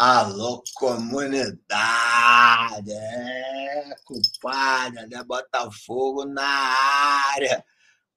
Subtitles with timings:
[0.00, 2.92] Alô, comunidade!
[2.92, 5.24] É, compadre, né?
[5.24, 6.46] Botafogo na
[7.32, 7.64] área.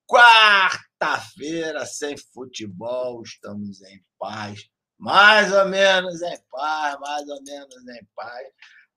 [0.08, 4.68] Quarta-feira, sem futebol, estamos em paz.
[5.00, 8.48] Mais ou menos em paz, mais ou menos em paz.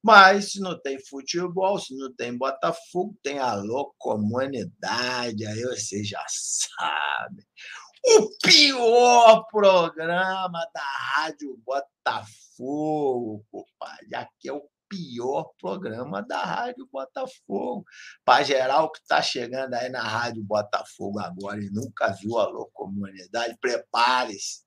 [0.02, 6.22] Mas se não tem futebol, se não tem Botafogo, tem alô comunidade, aí você já
[6.28, 7.46] sabe.
[8.06, 14.14] O pior programa da Rádio Botafogo, compadre.
[14.14, 17.84] Aqui é o pior programa da Rádio Botafogo.
[18.24, 23.56] Para geral que está chegando aí na Rádio Botafogo agora e nunca viu Alô Comunidade,
[23.60, 24.62] prepare-se.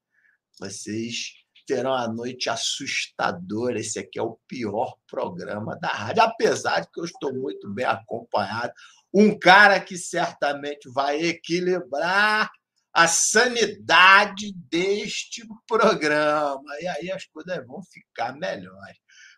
[0.59, 1.33] Vocês
[1.67, 3.79] terão a noite assustadora.
[3.79, 7.85] Esse aqui é o pior programa da rádio, apesar de que eu estou muito bem
[7.85, 8.73] acompanhado.
[9.13, 12.49] Um cara que certamente vai equilibrar
[12.97, 16.63] a sanidade deste programa.
[16.81, 18.97] E aí as coisas vão ficar melhores.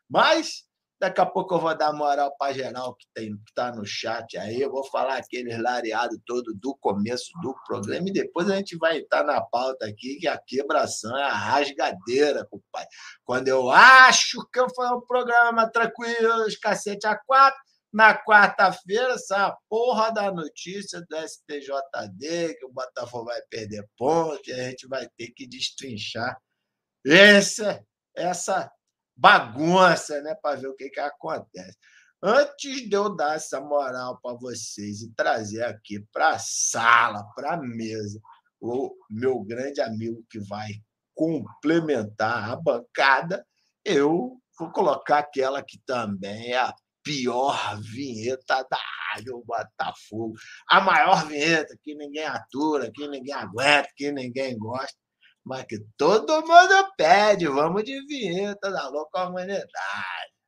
[0.10, 0.64] Mas
[0.98, 3.06] daqui a pouco eu vou dar moral para geral que
[3.50, 4.62] está no chat aí.
[4.62, 9.00] Eu vou falar aquele lareado todo do começo do programa e depois a gente vai
[9.00, 12.88] entrar na pauta aqui que a quebração é a rasgadeira, compadre.
[13.26, 17.60] Quando eu acho que foi um programa tranquilo, cacete a quatro,
[17.92, 24.54] na quarta-feira, essa porra da notícia do STJD, que o Botafogo vai perder pontos, e
[24.54, 26.40] a gente vai ter que destrinchar
[27.06, 27.84] essa,
[28.16, 28.72] essa
[29.16, 31.78] bagunça, né, para ver o que, que acontece.
[32.22, 37.54] Antes de eu dar essa moral para vocês e trazer aqui para a sala, para
[37.54, 38.20] a mesa,
[38.62, 40.68] o meu grande amigo que vai
[41.16, 43.46] complementar a bancada,
[43.86, 46.74] eu vou colocar aquela que também é a
[47.10, 50.36] pior vinheta da Rádio Botafogo.
[50.68, 54.96] A maior vinheta que ninguém atura, que ninguém aguenta, que ninguém gosta,
[55.44, 57.48] mas que todo mundo pede.
[57.48, 60.39] Vamos de vinheta da louca humanidade.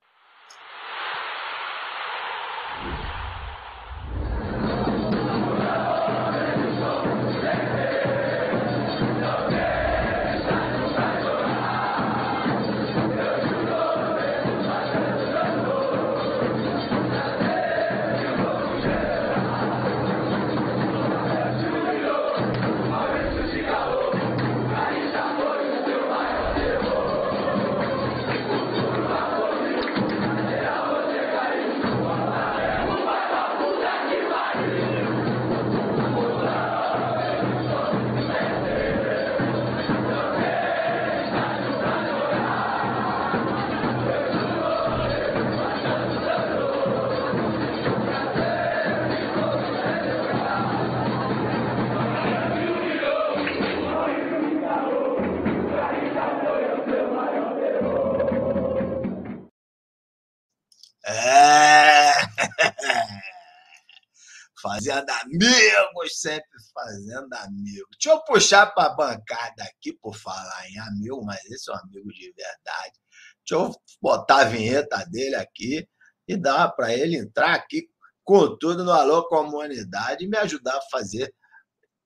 [65.24, 67.98] Amigos, sempre fazendo amigos.
[68.02, 71.78] Deixa eu puxar para a bancada aqui, por falar em amigo, mas esse é um
[71.78, 73.00] amigo de verdade.
[73.48, 75.88] Deixa eu botar a vinheta dele aqui
[76.28, 77.90] e dar para ele entrar aqui
[78.24, 81.34] com tudo no Alô Comunidade e me ajudar a fazer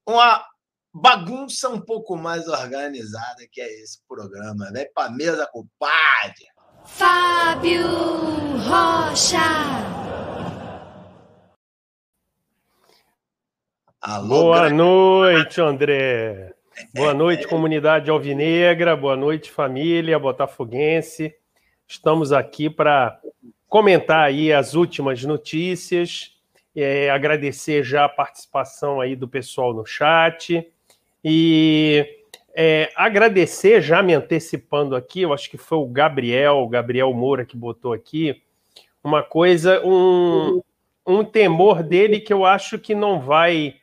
[0.08, 0.44] uma
[0.94, 4.72] bagunça um pouco mais organizada que é esse programa.
[4.72, 6.46] Vem para mesa, compadre!
[6.86, 7.88] Fábio
[8.60, 10.05] Rocha!
[14.08, 16.54] Alô, Boa noite, André.
[16.94, 18.96] Boa noite, comunidade alvinegra.
[18.96, 21.34] Boa noite, família botafoguense.
[21.88, 23.20] Estamos aqui para
[23.68, 26.38] comentar aí as últimas notícias,
[26.76, 30.72] é, agradecer já a participação aí do pessoal no chat
[31.24, 32.08] e
[32.54, 37.44] é, agradecer já me antecipando aqui, eu acho que foi o Gabriel, o Gabriel Moura
[37.44, 38.40] que botou aqui
[39.04, 40.62] uma coisa, um,
[41.08, 43.78] um temor dele que eu acho que não vai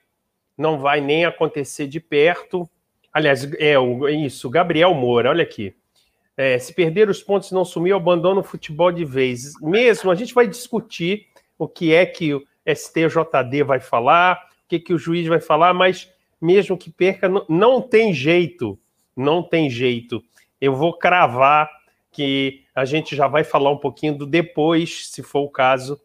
[0.63, 2.69] não vai nem acontecer de perto.
[3.13, 3.75] Aliás, é
[4.13, 5.75] isso, Gabriel Moura, olha aqui.
[6.35, 9.53] É, se perder os pontos e não sumir, abandona o futebol de vez.
[9.61, 11.27] Mesmo, a gente vai discutir
[11.59, 15.75] o que é que o STJD vai falar, o que, que o juiz vai falar,
[15.75, 16.11] mas
[16.41, 18.79] mesmo que perca, não, não tem jeito,
[19.15, 20.25] não tem jeito.
[20.61, 21.69] Eu vou cravar
[22.11, 26.01] que a gente já vai falar um pouquinho do depois, se for o caso,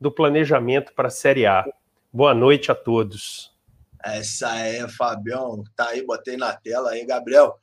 [0.00, 1.64] do planejamento para a Série A.
[2.12, 3.57] Boa noite a todos.
[4.04, 7.54] Essa é, Fabião, tá aí, botei na tela aí, Gabriel.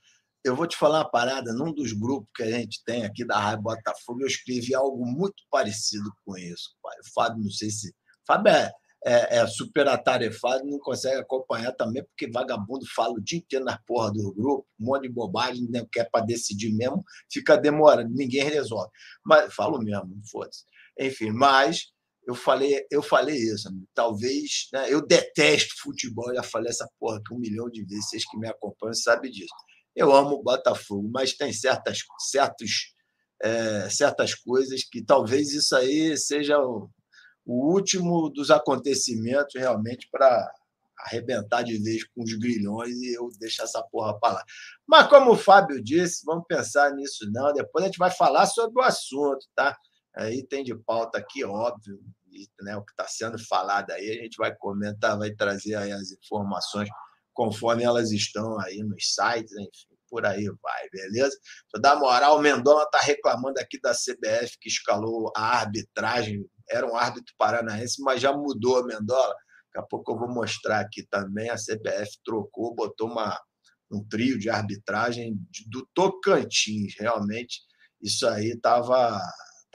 [0.44, 3.40] Eu vou te falar uma parada, num dos grupos que a gente tem aqui da
[3.40, 6.96] Rádio Botafogo, eu escrevi algo muito parecido com isso, pai.
[7.00, 7.96] O Fábio, não sei se.
[8.28, 8.72] Fábio é,
[9.06, 13.80] é, é super atarefado, não consegue acompanhar também, porque vagabundo fala o dia inteiro nas
[13.86, 18.44] porra do grupo, um monte de bobagem, não quer para decidir mesmo, fica demorando, ninguém
[18.44, 18.92] resolve.
[19.24, 20.64] Mas falo mesmo, foda-se.
[21.00, 21.92] Enfim, mas
[22.26, 23.88] eu falei, eu falei isso, amigo.
[23.94, 28.26] talvez, né, eu detesto futebol, já falei essa porra aqui um milhão de vezes, vocês
[28.30, 29.54] que me acompanham sabem disso.
[29.96, 32.94] Eu amo o Botafogo, mas tem certas, certos,
[33.42, 36.90] é, certas coisas que talvez isso aí seja o,
[37.46, 40.52] o último dos acontecimentos realmente para
[40.98, 44.44] arrebentar de vez com os grilhões e eu deixar essa porra para lá.
[44.88, 48.82] Mas como o Fábio disse, vamos pensar nisso não, depois a gente vai falar sobre
[48.82, 49.78] o assunto, tá?
[50.18, 52.00] Aí tem de pauta aqui, óbvio,
[52.62, 56.12] né, o que está sendo falado aí, a gente vai comentar, vai trazer aí as
[56.12, 56.90] informações
[57.34, 61.38] conforme elas estão aí nos sites, enfim, por aí vai, beleza?
[61.74, 66.88] Vou dar moral, o Mendonça está reclamando aqui da CBF que escalou a arbitragem, era
[66.88, 69.36] um árbitro paranaense, mas já mudou Mendola.
[69.74, 73.38] Daqui a pouco eu vou mostrar aqui também, a CBF trocou, botou uma,
[73.92, 75.36] um trio de arbitragem
[75.68, 77.60] do Tocantins, realmente,
[78.02, 79.20] isso aí estava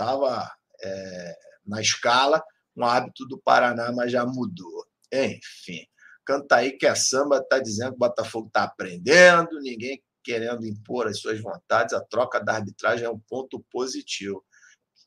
[0.00, 0.50] tava,
[0.82, 1.36] é,
[1.66, 2.42] na escala,
[2.74, 4.86] um hábito do Paraná, mas já mudou.
[5.12, 5.84] Enfim,
[6.24, 11.06] canta aí que a samba está dizendo que o Botafogo está aprendendo, ninguém querendo impor
[11.06, 14.42] as suas vontades, a troca da arbitragem é um ponto positivo.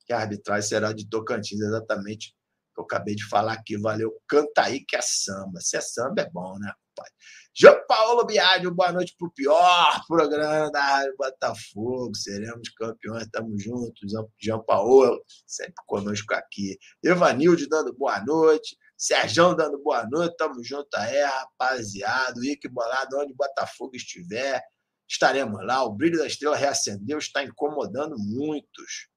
[0.06, 2.36] Que a arbitragem será de Tocantins, exatamente
[2.72, 3.78] o que eu acabei de falar aqui.
[3.78, 5.60] Valeu, canta aí que é samba.
[5.60, 7.10] Se é samba, é bom, né, pai?
[7.56, 12.16] João Paulo Biagio, boa noite para o pior programa da Rádio Botafogo.
[12.16, 14.12] Seremos campeões, estamos juntos.
[14.40, 16.78] João Paulo, sempre conosco aqui.
[17.04, 18.75] Evanilde dando boa noite.
[18.98, 20.36] Sérgio dando boa noite.
[20.38, 22.34] Tamo junto aí, rapaziada.
[22.44, 24.62] Ike Bolado, onde Botafogo estiver,
[25.07, 25.84] estaremos lá.
[25.84, 29.10] O brilho da estrela reacendeu, está incomodando muitos.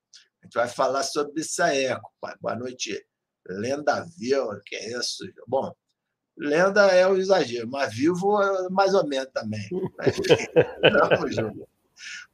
[0.42, 1.88] A gente vai falar sobre isso aí,
[2.20, 2.34] pai.
[2.40, 3.02] Boa noite,
[3.48, 5.24] Lenda Vila, que é isso?
[5.46, 5.74] Bom,
[6.36, 9.66] lenda é o exagero, mas vivo é mais ou menos também.
[10.82, 11.68] Tamo junto.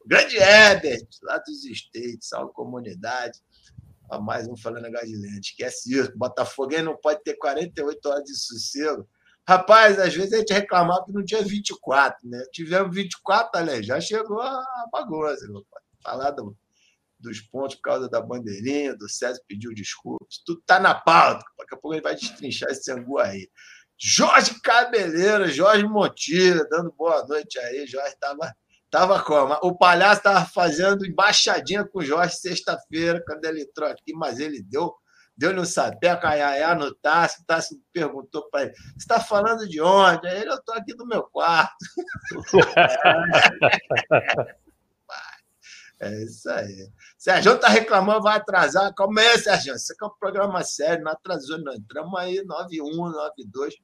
[0.05, 3.39] O grande Herbert, lá dos States, salve comunidade.
[4.23, 5.39] mais um falando negócio de lenda.
[5.39, 6.17] Esquece isso.
[6.17, 9.09] Botafogo não pode ter 48 horas de sossego.
[9.49, 12.45] Rapaz, às vezes a gente reclamava que não tinha 24, né?
[12.53, 15.47] Tivemos 24, olha, já chegou a bagunça.
[16.01, 16.57] Falar do,
[17.19, 20.43] dos pontos por causa da bandeirinha, do César pediu desculpas.
[20.45, 21.45] Tudo está na pauta.
[21.59, 23.49] Daqui a pouco a gente vai destrinchar esse angu aí.
[23.99, 27.87] Jorge Cabeleira, Jorge Montira, dando boa noite aí.
[27.87, 28.55] Jorge estava
[28.91, 29.55] tava como?
[29.63, 34.63] O palhaço estava fazendo embaixadinha com o Jorge sexta-feira, quando ele entrou aqui, mas ele
[34.63, 34.95] deu
[35.35, 39.81] deu-lhe um sapeco, aiaiá no Tássio, o Tássio perguntou para ele, você está falando de
[39.81, 40.29] onde?
[40.29, 41.75] Aí ele, eu estou aqui no meu quarto.
[46.03, 46.91] é isso aí.
[47.17, 48.93] Sérgio está reclamando, vai atrasar.
[48.95, 49.75] Calma aí, Sérgio.
[49.75, 51.73] Isso aqui é um programa sério, não atrasou, não.
[51.75, 53.13] Entramos aí 9-1,
[53.49, 53.75] 9-2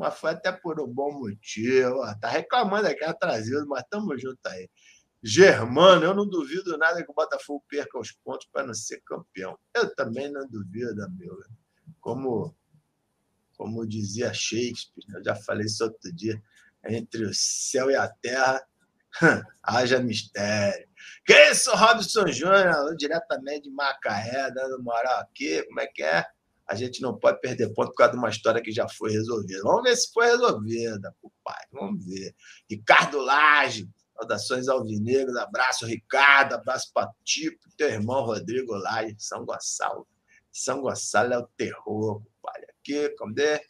[0.00, 2.02] mas foi até por um bom motivo.
[2.06, 4.66] Está reclamando aqui atrasado, mas estamos juntos aí.
[5.22, 9.58] Germano, eu não duvido nada que o Botafogo perca os pontos para não ser campeão.
[9.74, 11.36] Eu também não duvido, amigo.
[12.00, 12.56] Como,
[13.58, 16.42] como dizia Shakespeare, eu já falei isso outro dia,
[16.88, 18.66] entre o céu e a terra,
[19.62, 20.88] haja mistério.
[21.24, 26.24] Que isso, Robson Júnior, diretamente de Macaé, dando moral aqui, como é que é?
[26.70, 29.60] a gente não pode perder ponto por causa de uma história que já foi resolvida.
[29.64, 31.12] Vamos ver se foi resolvida,
[31.42, 31.64] pai.
[31.72, 32.32] Vamos ver.
[32.70, 39.44] Ricardo Lage, saudações alvinegros, abraço, Ricardo, abraço para ti, para teu irmão Rodrigo Lage, São
[39.44, 40.06] Gonçalo.
[40.52, 42.62] São Gonçalo é o terror, pai.
[42.78, 43.60] Aqui, cadê?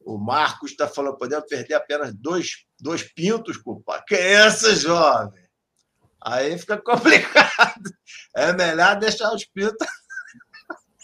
[0.00, 4.02] O Marcos está falando, podemos perder apenas dois, dois pintos, pai.
[4.06, 5.46] Que é isso, jovem?
[6.22, 7.90] Aí fica complicado.
[8.34, 9.86] É melhor deixar os pintos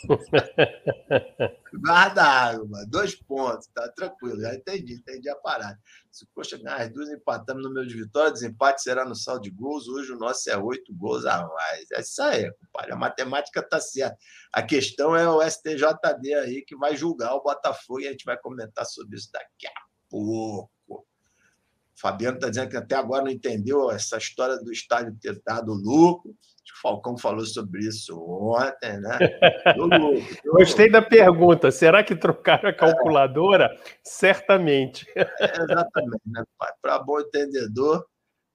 [1.81, 5.79] Guarda água, dois pontos, tá tranquilo, já entendi, entendi a parada.
[6.11, 9.51] Se poxa, ganhar as duas empatamos no meu de vitória, desempate será no saldo de
[9.51, 9.89] gols.
[9.89, 11.91] Hoje o nosso é oito gols a mais.
[11.93, 12.93] É isso aí, compadre.
[12.93, 14.17] A matemática tá certa.
[14.53, 18.37] A questão é o STJD aí que vai julgar o Botafogo e a gente vai
[18.39, 19.73] comentar sobre isso daqui a
[20.11, 20.71] pouco.
[22.03, 26.33] Fabiano está dizendo que até agora não entendeu essa história do estádio ter dado lucro.
[26.33, 29.19] O Falcão falou sobre isso ontem, né?
[29.77, 31.71] lucro, Gostei da pergunta.
[31.71, 33.67] Será que trocaram a calculadora?
[33.67, 33.95] É.
[34.03, 35.07] Certamente.
[35.15, 35.23] É,
[35.63, 36.43] exatamente, né?
[36.81, 38.05] Para bom entendedor,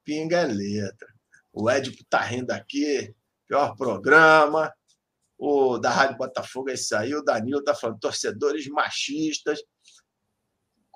[0.04, 1.08] pinga é letra.
[1.54, 3.16] O Edipo está rindo aqui,
[3.48, 4.74] pior programa.
[5.38, 7.16] O da Rádio Botafogo é isso aí.
[7.16, 9.62] O Danilo está falando torcedores machistas,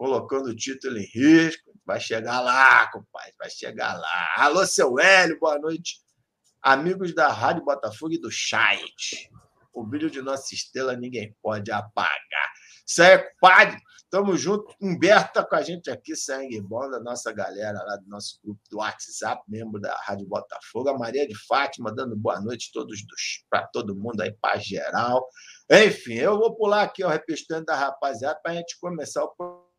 [0.01, 1.71] colocando o título em risco.
[1.85, 4.33] Vai chegar lá, compadre, vai chegar lá.
[4.37, 5.99] Alô, seu Hélio, boa noite.
[6.59, 9.29] Amigos da Rádio Botafogo e do chat.
[9.71, 12.51] O brilho de nossa estrela ninguém pode apagar.
[12.83, 13.79] Isso aí é padre.
[14.09, 14.73] Tamo junto.
[14.81, 18.59] Humberto tá com a gente aqui, sangue bom, da nossa galera lá do nosso grupo
[18.71, 20.89] do WhatsApp, membro da Rádio Botafogo.
[20.89, 22.99] A Maria de Fátima dando boa noite todos
[23.47, 25.23] para todo mundo aí, para geral.
[25.69, 29.70] Enfim, eu vou pular aqui o repestante da rapaziada para a gente começar o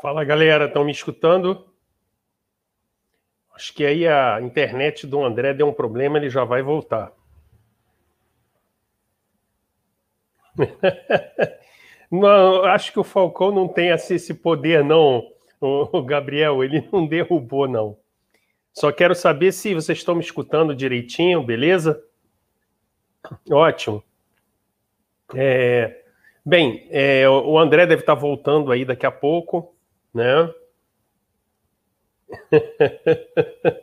[0.00, 1.66] Fala galera, estão me escutando?
[3.54, 7.12] Acho que aí a internet do André deu um problema, ele já vai voltar.
[12.10, 15.22] não, acho que o Falcão não tem esse poder, não,
[15.60, 16.64] o Gabriel.
[16.64, 17.96] Ele não derrubou, não.
[18.72, 22.02] Só quero saber se vocês estão me escutando direitinho, beleza?
[23.50, 24.02] Ótimo.
[25.34, 26.02] É,
[26.44, 29.73] bem, é, o André deve estar voltando aí daqui a pouco
[30.14, 30.54] né?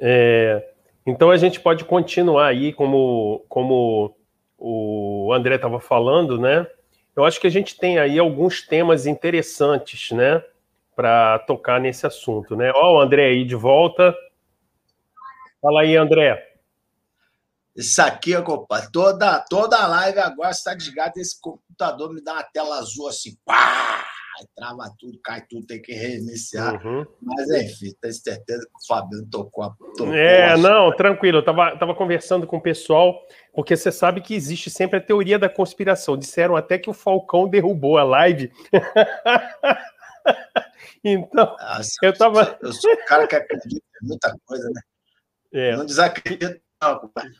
[0.00, 0.74] é,
[1.06, 4.16] então a gente pode continuar aí, como, como
[4.58, 6.66] o André estava falando, né?
[7.14, 10.42] Eu acho que a gente tem aí alguns temas interessantes, né?
[10.96, 12.72] Para tocar nesse assunto, né?
[12.74, 14.14] Ó, o André aí de volta.
[15.60, 16.54] Fala aí, André.
[17.76, 21.12] Isso aqui, compadre, toda, toda live agora está desligada.
[21.16, 23.36] Esse computador me dá uma tela azul assim!
[24.54, 26.84] Trava tudo, cai tudo, tem que reiniciar.
[26.84, 27.06] Uhum.
[27.22, 29.70] Mas enfim, tenho certeza que o Fabiano tocou a.
[29.96, 31.38] Tocou é, não, tranquilo.
[31.38, 33.20] Eu tava, tava conversando com o pessoal,
[33.52, 36.16] porque você sabe que existe sempre a teoria da conspiração.
[36.16, 38.50] Disseram até que o Falcão derrubou a live.
[41.04, 42.58] então, Nossa, eu tava.
[42.60, 44.80] Eu sou, um cara que acredita em muita coisa, né?
[45.52, 45.76] É.
[45.76, 47.30] Não desacredito, não, compadre.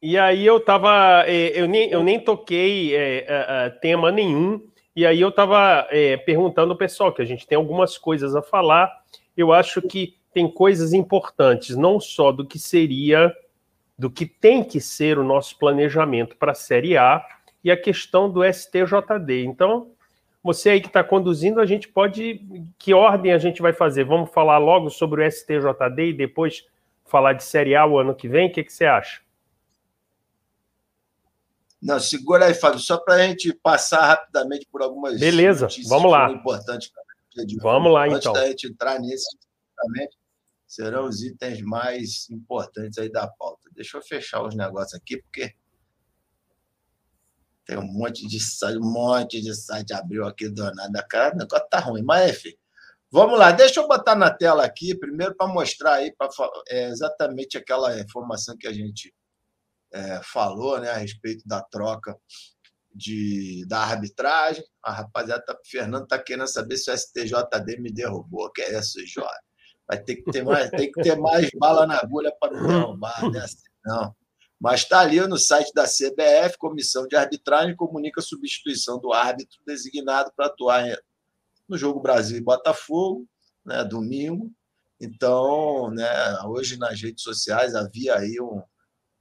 [0.00, 5.06] E aí eu tava, é, eu nem, eu nem toquei é, é, tema nenhum e
[5.06, 8.90] aí eu estava é, perguntando ao pessoal que a gente tem algumas coisas a falar.
[9.36, 13.34] Eu acho que tem coisas importantes, não só do que seria,
[13.98, 17.24] do que tem que ser o nosso planejamento para a Série A
[17.64, 19.44] e a questão do STJD.
[19.44, 19.90] Então,
[20.42, 22.40] você aí que está conduzindo, a gente pode.
[22.78, 24.04] Que ordem a gente vai fazer?
[24.04, 26.66] Vamos falar logo sobre o STJD e depois
[27.06, 28.48] falar de Série A o ano que vem?
[28.48, 29.21] O que, que você acha?
[31.82, 36.30] Não, segura aí, Fábio, só para a gente passar rapidamente por algumas Beleza, vamos lá.
[36.30, 36.92] importantes.
[37.60, 38.32] Vamos lá, Antes então.
[38.32, 39.26] Antes da gente entrar nisso,
[40.64, 43.68] serão os itens mais importantes aí da pauta.
[43.72, 45.52] Deixa eu fechar os negócios aqui, porque
[47.64, 51.04] tem um monte de site, um monte de site abriu aqui do nada.
[51.08, 52.54] Cara, o negócio tá ruim, mas enfim.
[53.10, 56.28] Vamos lá, deixa eu botar na tela aqui, primeiro para mostrar aí pra,
[56.68, 59.12] é, exatamente aquela informação que a gente
[59.92, 62.16] é, falou né, a respeito da troca
[62.94, 64.64] de, da arbitragem.
[64.82, 68.50] A rapaziada, tá, Fernando está querendo saber se o STJD me derrubou.
[68.52, 69.40] Que é isso, Jorge?
[69.86, 73.30] Vai ter que ter mais, tem que ter mais bala na agulha para não derrubar,
[73.30, 73.40] né?
[73.40, 74.14] Assim, não.
[74.60, 79.58] Mas está ali no site da CBF, Comissão de Arbitragem comunica a substituição do árbitro
[79.66, 80.84] designado para atuar
[81.68, 83.26] no jogo Brasil e Botafogo,
[83.64, 84.52] né, domingo.
[85.00, 86.06] Então, né,
[86.44, 88.62] hoje nas redes sociais havia aí um,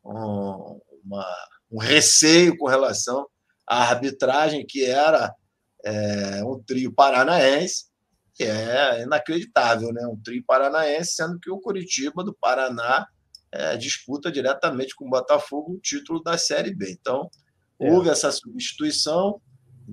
[0.03, 1.25] um, uma,
[1.71, 3.27] um receio com relação
[3.67, 5.33] à arbitragem, que era
[5.83, 7.85] é, um trio paranaense,
[8.33, 10.05] que é inacreditável, né?
[10.07, 13.05] Um trio paranaense, sendo que o Curitiba do Paraná
[13.51, 16.91] é, disputa diretamente com o Botafogo o título da Série B.
[16.91, 17.29] Então,
[17.79, 17.91] é.
[17.91, 19.41] houve essa substituição,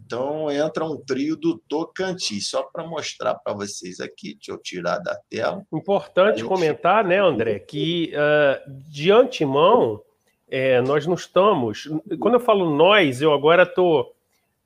[0.04, 4.98] então entra um trio do Tocantins, só para mostrar para vocês aqui, deixa eu tirar
[4.98, 5.64] da tela.
[5.72, 6.48] Importante gente...
[6.48, 10.02] comentar, né, André, que uh, de antemão
[10.48, 11.88] é, nós não estamos.
[12.18, 14.14] Quando eu falo nós, eu agora estou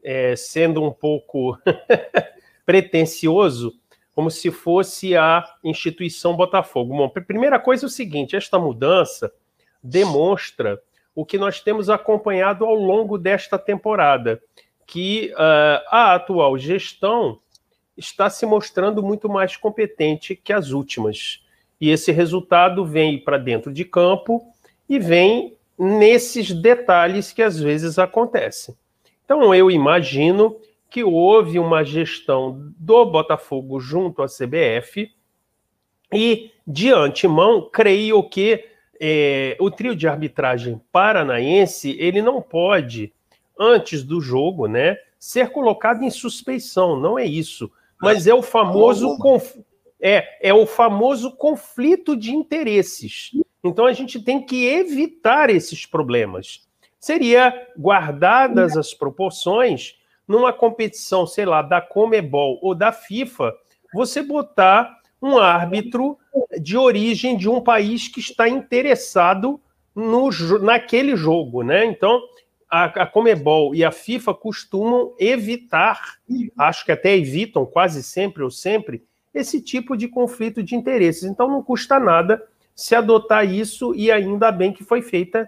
[0.03, 1.59] é, sendo um pouco
[2.67, 3.73] pretensioso,
[4.15, 6.95] como se fosse a instituição Botafogo.
[6.95, 9.33] Bom, primeira coisa é o seguinte: esta mudança
[9.83, 10.81] demonstra
[11.15, 14.41] o que nós temos acompanhado ao longo desta temporada,
[14.93, 17.39] que uh, a atual gestão
[17.97, 21.43] está se mostrando muito mais competente que as últimas.
[21.81, 24.47] E esse resultado vem para dentro de campo
[24.87, 28.77] e vem nesses detalhes que às vezes acontecem.
[29.25, 30.59] Então eu imagino
[30.91, 35.11] que houve uma gestão do Botafogo junto à CBF
[36.13, 38.63] e de antemão creio que
[39.01, 43.11] é, o trio de arbitragem paranaense ele não pode
[43.63, 46.99] antes do jogo, né, ser colocado em suspeição.
[46.99, 49.57] Não é isso, mas é o famoso conf...
[50.01, 53.31] é, é o famoso conflito de interesses.
[53.63, 56.67] Então a gente tem que evitar esses problemas.
[56.99, 63.55] Seria guardadas as proporções numa competição, sei lá, da Comebol ou da FIFA,
[63.95, 66.19] você botar um árbitro
[66.61, 69.61] de origem de um país que está interessado
[69.95, 71.85] no, naquele jogo, né?
[71.85, 72.21] Então,
[72.73, 76.17] a, a Comebol e a FIFA costumam evitar,
[76.57, 81.25] acho que até evitam quase sempre ou sempre, esse tipo de conflito de interesses.
[81.25, 82.43] Então, não custa nada
[82.75, 85.47] se adotar isso e ainda bem que foi feita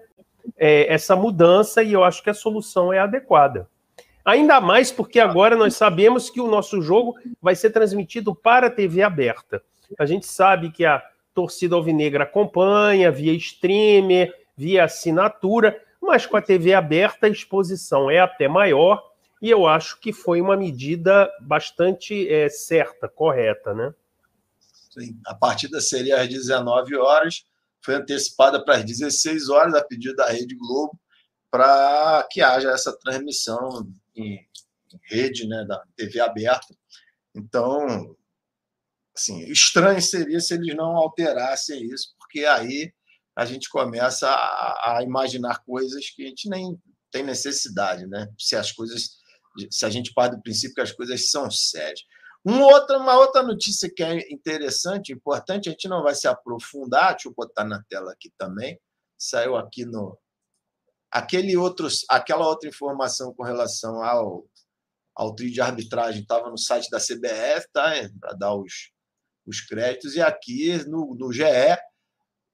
[0.59, 3.67] é, essa mudança e eu acho que a solução é adequada.
[4.23, 8.71] Ainda mais porque agora nós sabemos que o nosso jogo vai ser transmitido para a
[8.71, 9.63] TV aberta.
[9.99, 11.03] A gente sabe que a
[11.35, 18.21] torcida alvinegra acompanha via streamer, via assinatura, mas com a TV aberta a exposição é
[18.21, 19.03] até maior
[19.41, 23.95] e eu acho que foi uma medida bastante é, certa, correta, né?
[24.91, 25.21] Sim.
[25.27, 27.45] A partida seria às 19 horas,
[27.83, 30.99] foi antecipada para as 16 horas a pedido da Rede Globo
[31.51, 33.87] para que haja essa transmissão
[34.17, 34.45] em,
[35.03, 36.75] rede, né, da TV aberta.
[37.35, 38.17] Então,
[39.15, 42.93] assim, estranho seria se eles não alterassem isso, porque aí
[43.37, 48.29] a gente começa a, a, imaginar coisas que a gente nem tem necessidade, né?
[48.39, 49.19] Se as coisas,
[49.71, 52.01] se a gente parte do princípio que as coisas são sérias.
[52.47, 57.13] Um outra, uma outra notícia que é interessante, importante, a gente não vai se aprofundar,
[57.13, 58.79] deixa eu botar na tela aqui também.
[59.17, 60.19] Saiu aqui no.
[61.11, 64.45] Aquele outro, aquela outra informação com relação ao,
[65.15, 67.93] ao trio de arbitragem estava no site da CBF, tá?
[68.21, 68.91] Para dar os,
[69.47, 71.45] os créditos, e aqui no, no GE,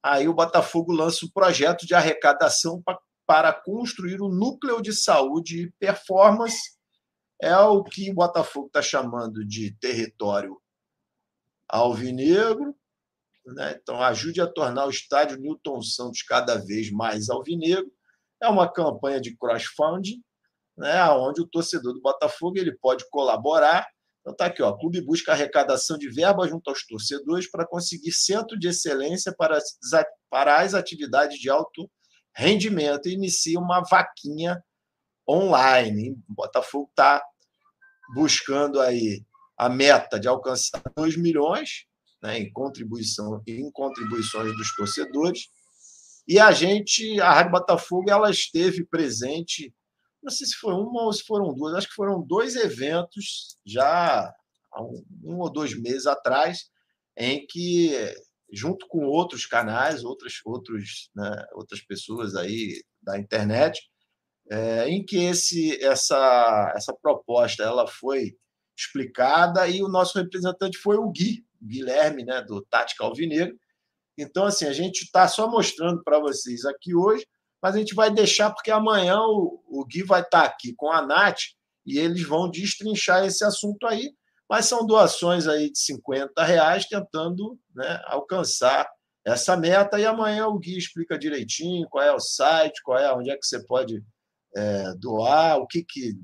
[0.02, 5.62] aí o Botafogo lança um projeto de arrecadação pra, para construir um núcleo de saúde
[5.62, 6.80] e performance
[7.40, 10.60] é o que o Botafogo está chamando de território
[11.68, 12.74] alvinegro.
[13.46, 13.78] Né?
[13.80, 17.90] Então, ajude a tornar o estádio Newton Santos cada vez mais alvinegro.
[18.42, 20.22] É uma campanha de crowdfunding,
[20.76, 21.02] né?
[21.10, 23.86] onde o torcedor do Botafogo ele pode colaborar.
[24.30, 28.12] Então, está aqui: ó, o clube busca arrecadação de verba junto aos torcedores para conseguir
[28.12, 29.58] centro de excelência para,
[30.30, 31.90] para as atividades de alto
[32.34, 34.62] rendimento e inicia uma vaquinha
[35.28, 36.12] online.
[36.28, 37.22] O Botafogo está
[38.14, 39.24] buscando aí
[39.56, 41.86] a meta de alcançar 2 milhões
[42.22, 45.48] né, em, contribuição, em contribuições dos torcedores.
[46.26, 49.74] E a gente, a Rádio Botafogo, ela esteve presente,
[50.22, 54.32] não sei se foi uma ou se foram duas, acho que foram dois eventos já
[54.72, 56.70] há um, um ou dois meses atrás,
[57.16, 57.92] em que,
[58.52, 63.80] junto com outros canais, outras, outros, né, outras pessoas aí da internet,
[64.50, 68.36] é, em que esse, essa, essa proposta ela foi
[68.76, 73.56] explicada e o nosso representante foi o Gui, Guilherme, né, do Tática Alvinegro.
[74.18, 77.26] Então, assim, a gente está só mostrando para vocês aqui hoje,
[77.62, 80.90] mas a gente vai deixar porque amanhã o, o Gui vai estar tá aqui com
[80.90, 81.40] a Nath
[81.86, 84.12] e eles vão destrinchar esse assunto aí.
[84.48, 88.88] Mas são doações aí de 50 reais tentando né, alcançar
[89.24, 90.00] essa meta.
[90.00, 93.46] E amanhã o Gui explica direitinho qual é o site, qual é onde é que
[93.46, 94.02] você pode
[94.56, 96.14] é, doar, o que, que,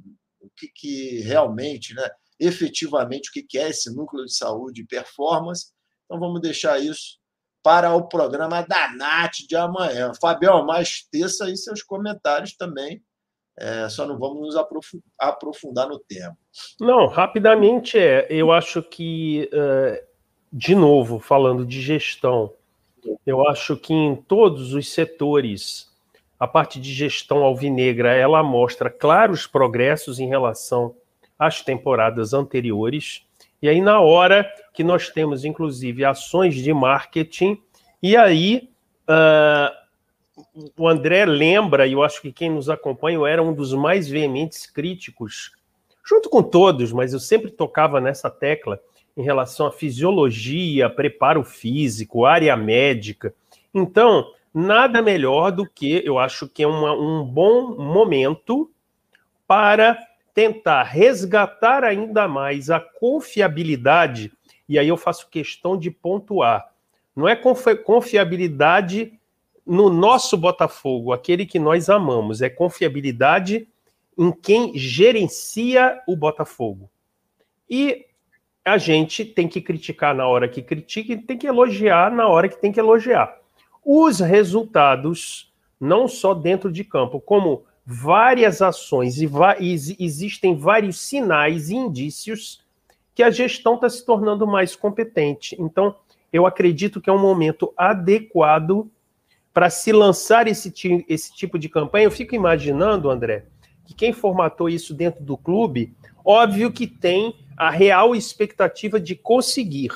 [0.41, 2.09] o que, que realmente, né,
[2.41, 5.73] efetivamente, o que, que é esse núcleo de saúde e performance.
[6.05, 7.19] Então, vamos deixar isso
[7.67, 10.13] para o programa da NAT de amanhã.
[10.21, 13.03] Fabião, mais teça aí seus comentários também.
[13.59, 14.67] É, só não vamos nos
[15.19, 16.39] aprofundar no tema.
[16.79, 18.25] Não, rapidamente é.
[18.31, 19.51] Eu acho que,
[20.53, 22.53] de novo, falando de gestão,
[23.27, 25.93] Eu acho que em todos os setores,
[26.39, 30.95] a parte de gestão alvinegra, ela mostra claros progressos em relação
[31.37, 33.26] às temporadas anteriores.
[33.61, 37.61] E aí, na hora que nós temos, inclusive, ações de marketing,
[38.03, 38.69] e aí
[39.09, 39.87] uh,
[40.77, 44.67] o André lembra, e eu acho que quem nos acompanha era um dos mais veementes
[44.67, 45.53] críticos,
[46.05, 48.81] junto com todos, mas eu sempre tocava nessa tecla
[49.17, 53.35] em relação à fisiologia, preparo físico, área médica.
[53.73, 58.71] Então, nada melhor do que, eu acho que é uma, um bom momento
[59.47, 59.99] para
[60.37, 64.31] tentar resgatar ainda mais a confiabilidade,
[64.69, 66.75] e aí eu faço questão de pontuar.
[67.17, 69.19] Não é confiabilidade
[69.67, 73.67] no nosso Botafogo, aquele que nós amamos, é confiabilidade
[74.19, 76.91] em quem gerencia o Botafogo.
[77.69, 78.05] E
[78.63, 82.47] a gente tem que criticar na hora que critica e tem que elogiar na hora
[82.47, 83.35] que tem que elogiar.
[83.83, 89.31] Os resultados, não só dentro de campo, como várias ações e,
[90.01, 92.65] existem vários sinais e indícios
[93.15, 95.57] que a gestão está se tornando mais competente.
[95.59, 95.95] Então,
[96.33, 98.91] eu acredito que é um momento adequado
[99.55, 100.75] para se lançar esse,
[101.09, 102.05] esse tipo de campanha.
[102.05, 103.47] Eu fico imaginando, André,
[103.85, 105.95] que quem formatou isso dentro do clube,
[106.25, 109.93] óbvio que tem a real expectativa de conseguir,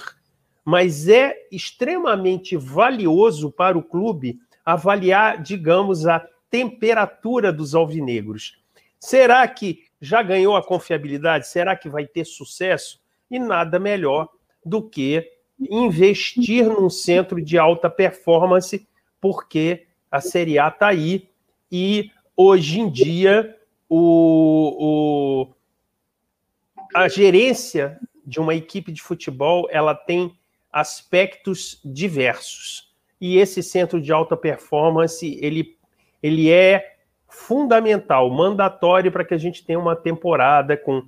[0.64, 8.58] mas é extremamente valioso para o clube avaliar, digamos, a temperatura dos alvinegros.
[8.98, 11.48] Será que já ganhou a confiabilidade?
[11.48, 13.00] Será que vai ter sucesso?
[13.30, 14.28] E nada melhor
[14.64, 18.86] do que investir num centro de alta performance,
[19.20, 21.28] porque a Série A está aí
[21.70, 23.56] e hoje em dia
[23.88, 25.54] o, o,
[26.94, 30.34] a gerência de uma equipe de futebol ela tem
[30.72, 35.76] aspectos diversos e esse centro de alta performance ele
[36.22, 36.94] ele é
[37.28, 41.02] fundamental, mandatório para que a gente tenha uma temporada com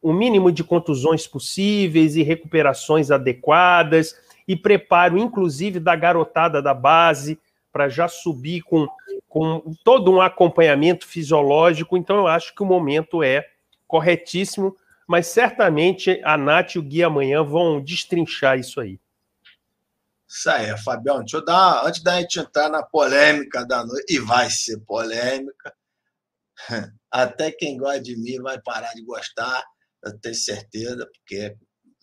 [0.00, 4.16] o mínimo de contusões possíveis e recuperações adequadas
[4.46, 7.38] e preparo, inclusive, da garotada da base
[7.72, 8.88] para já subir com,
[9.28, 11.96] com todo um acompanhamento fisiológico.
[11.96, 13.46] Então, eu acho que o momento é
[13.86, 14.74] corretíssimo,
[15.06, 18.98] mas certamente a Nath e o Gui amanhã vão destrinchar isso aí.
[20.28, 21.20] Isso aí, Fabião.
[21.20, 25.74] Deixa eu dar, antes da gente entrar na polêmica da noite, e vai ser polêmica,
[27.10, 29.64] até quem gosta de mim vai parar de gostar,
[30.04, 31.56] eu tenho certeza, porque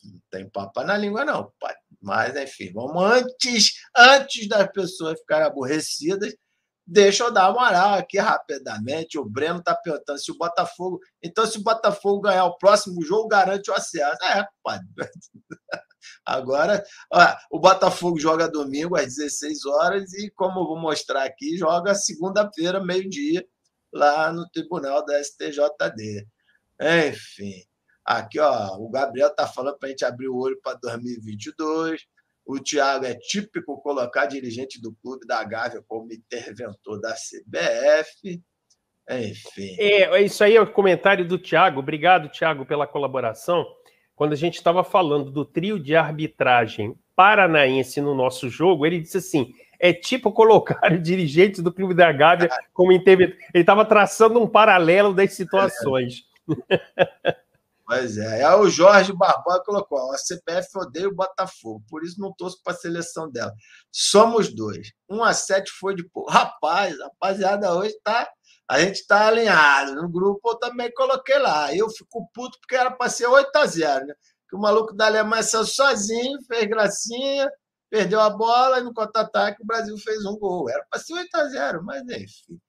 [0.03, 1.75] não tem papo na língua, não, pai.
[2.01, 6.35] Mas, enfim, vamos antes, antes das pessoas ficarem aborrecidas,
[6.85, 9.17] deixa eu dar uma moral aqui rapidamente.
[9.17, 10.99] O Breno está perguntando se o Botafogo.
[11.23, 14.23] Então, se o Botafogo ganhar o próximo jogo, garante o acesso.
[14.23, 14.79] É, pai.
[16.25, 21.57] Agora, ó, o Botafogo joga domingo às 16 horas e, como eu vou mostrar aqui,
[21.57, 23.45] joga segunda-feira, meio-dia,
[23.93, 26.27] lá no tribunal da STJD.
[27.09, 27.63] Enfim,
[28.03, 32.01] aqui ó, o Gabriel está falando para a gente abrir o olho para 2022.
[32.45, 38.41] O Thiago é típico colocar dirigente do clube da Gávea como interventor da CBF.
[39.09, 39.75] Enfim.
[39.79, 41.79] É, isso aí é o comentário do Thiago.
[41.79, 43.65] Obrigado, Thiago, pela colaboração
[44.15, 49.17] quando a gente estava falando do trio de arbitragem paranaense no nosso jogo, ele disse
[49.17, 53.37] assim: é tipo colocar o dirigente do Clube da Gávea como interventor.
[53.53, 56.23] Ele estava traçando um paralelo das situações.
[56.69, 57.35] É.
[57.87, 58.43] Pois é.
[58.43, 62.73] Aí o Jorge Barbosa colocou: a CPF odeia o Botafogo, por isso não torço para
[62.73, 63.53] a seleção dela.
[63.91, 64.91] Somos dois.
[65.07, 66.03] 1 a 7 foi de.
[66.27, 68.27] Rapaz, rapaziada, hoje está
[68.67, 69.95] a gente está alinhado.
[69.95, 71.73] No grupo eu também coloquei lá.
[71.75, 74.13] Eu fico puto porque era para ser 8 a 0 né?
[74.49, 77.49] Que o maluco da Alemanha saiu sozinho, fez gracinha,
[77.89, 80.69] perdeu a bola e no contra-ataque o Brasil fez um gol.
[80.69, 82.59] Era para ser 8 a 0 mas enfim.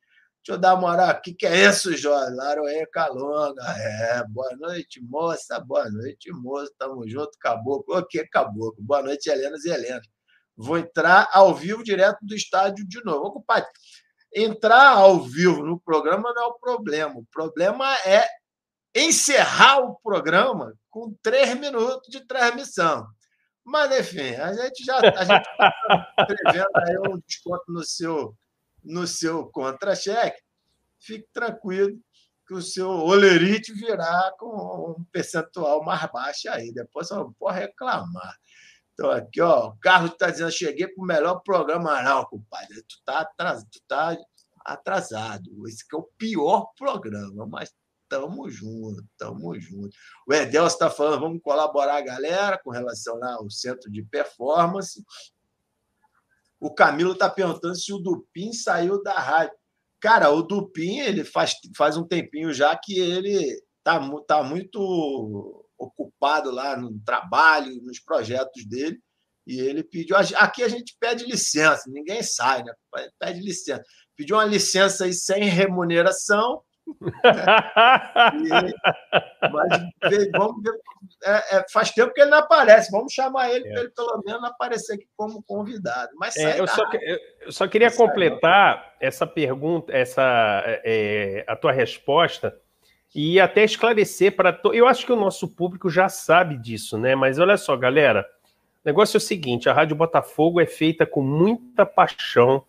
[0.46, 1.10] Deixa eu dar uma moral.
[1.10, 2.32] O que, que é isso, Jorge?
[2.36, 3.62] Laroê Calonga.
[3.78, 5.58] É, boa noite, moça.
[5.58, 6.72] Boa noite, moça.
[6.78, 7.98] Tamo junto, caboclo.
[7.98, 8.76] O que, caboclo?
[8.78, 10.00] Boa noite, Helena e Helena.
[10.56, 13.26] Vou entrar ao vivo direto do estádio de novo.
[13.26, 13.68] Ô, compadre,
[14.36, 17.14] entrar ao vivo no programa não é o problema.
[17.18, 18.28] O problema é
[18.94, 23.06] encerrar o programa com três minutos de transmissão.
[23.64, 28.36] Mas, enfim, a gente já está prevendo aí um desconto no seu,
[28.84, 30.40] no seu contra-cheque.
[31.00, 31.98] Fique tranquilo
[32.46, 36.72] que o seu olerite virá com um percentual mais baixo aí.
[36.72, 38.36] Depois não pode reclamar.
[38.98, 42.82] Então, aqui, ó, o Carlos está dizendo: cheguei para o melhor programa, não, compadre.
[42.82, 44.16] Tu está atrasado, tu tá
[44.64, 45.68] atrasado.
[45.68, 47.74] Esse é o pior programa, mas
[48.08, 49.90] tamo junto, tamo junto.
[50.26, 55.04] O Edelso está falando: vamos colaborar galera com relação lá ao centro de performance.
[56.58, 59.54] O Camilo está perguntando se o Dupin saiu da rádio.
[60.00, 66.50] Cara, o Dupin, ele faz, faz um tempinho já que ele tá, tá muito ocupado
[66.50, 68.98] lá no trabalho, nos projetos dele,
[69.46, 70.16] e ele pediu.
[70.16, 72.72] Aqui a gente pede licença, ninguém sai, né?
[73.18, 73.82] Pede licença.
[74.16, 76.62] Pediu uma licença aí sem remuneração.
[77.00, 77.44] Né?
[78.34, 80.72] E, mas vamos ver.
[81.24, 82.90] É, é, faz tempo que ele não aparece.
[82.90, 83.72] Vamos chamar ele é.
[83.72, 86.10] para ele pelo menos aparecer aqui como convidado.
[86.16, 92.56] Mas é, eu, só, eu, só, queria completar essa pergunta, essa é, a tua resposta
[93.14, 94.52] e até esclarecer para.
[94.52, 94.74] To...
[94.74, 97.14] Eu acho que o nosso público já sabe disso, né?
[97.14, 98.26] Mas olha só, galera.
[98.84, 102.62] O negócio é o seguinte: a Rádio Botafogo é feita com muita paixão,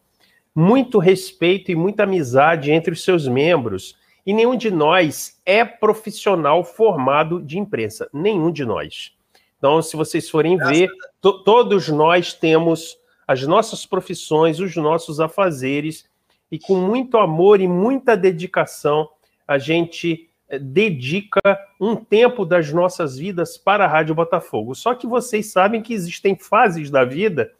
[0.56, 3.97] muito respeito e muita amizade entre os seus membros.
[4.26, 8.10] E nenhum de nós é profissional formado de imprensa.
[8.13, 9.13] Nenhum de nós.
[9.58, 10.89] Então, se vocês forem ver,
[11.21, 12.97] to todos nós temos
[13.28, 16.06] as nossas profissões, os nossos afazeres,
[16.52, 19.10] e com muito amor e muita dedicação,
[19.47, 20.29] a gente
[20.62, 21.41] dedica
[21.79, 24.73] um tempo das nossas vidas para a Rádio Botafogo.
[24.73, 27.51] Só que vocês sabem que existem fases da vida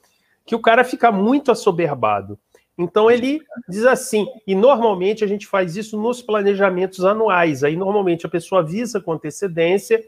[0.46, 2.40] que o cara fica muito assoberbado.
[2.78, 7.64] Então ele diz assim, e normalmente a gente faz isso nos planejamentos anuais.
[7.64, 10.06] Aí normalmente a pessoa avisa com antecedência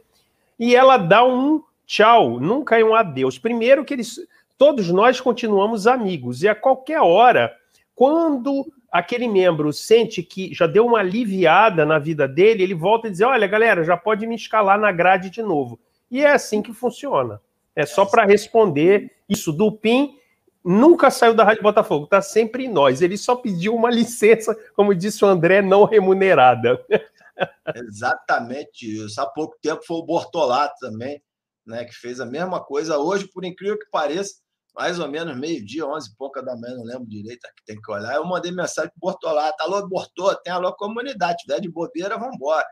[0.58, 3.40] e ela dá um tchau, nunca é um adeus.
[3.40, 4.20] Primeiro que eles,
[4.58, 7.52] todos nós continuamos amigos e a qualquer hora,
[7.96, 13.12] quando aquele membro sente que já deu uma aliviada na vida dele, ele volta e
[13.12, 15.80] diz: Olha, galera, já pode me escalar na grade de novo.
[16.10, 17.42] E é assim que funciona.
[17.76, 19.54] É só para responder isso.
[19.54, 20.18] Do PIN
[20.64, 23.02] nunca saiu da Rádio Botafogo, está sempre em nós.
[23.02, 26.84] Ele só pediu uma licença, como disse o André, não remunerada.
[27.76, 29.22] Exatamente isso.
[29.22, 31.22] Há pouco tempo foi o Bortolato também,
[31.66, 32.98] né, que fez a mesma coisa.
[32.98, 34.36] Hoje, por incrível que pareça,
[34.80, 37.92] mais ou menos meio-dia, onze e pouca da manhã, não lembro direito, aqui tem que
[37.92, 38.16] olhar.
[38.16, 42.36] Eu mandei mensagem para o Bortolato: Alô, Bortô, tem alô comunidade, tiver de bobeira, vamos
[42.38, 42.66] embora.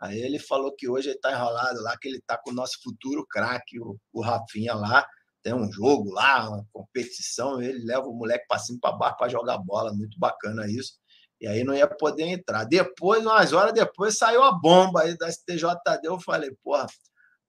[0.00, 2.80] Aí ele falou que hoje ele está enrolado lá, que ele está com o nosso
[2.82, 5.06] futuro craque, o, o Rafinha lá.
[5.42, 9.28] Tem um jogo lá, uma competição, ele leva o moleque para cima para baixo para
[9.28, 10.94] jogar bola, muito bacana isso.
[11.38, 12.64] E aí não ia poder entrar.
[12.64, 16.00] Depois, umas horas depois, saiu a bomba aí da STJD.
[16.04, 16.86] Eu falei, porra,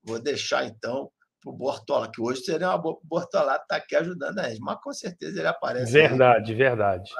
[0.03, 1.09] vou deixar então
[1.45, 4.93] o Bortola, que hoje seria uma Bortola estar tá aqui ajudando a gente, mas com
[4.93, 5.91] certeza ele aparece.
[5.91, 7.11] Verdade, verdade.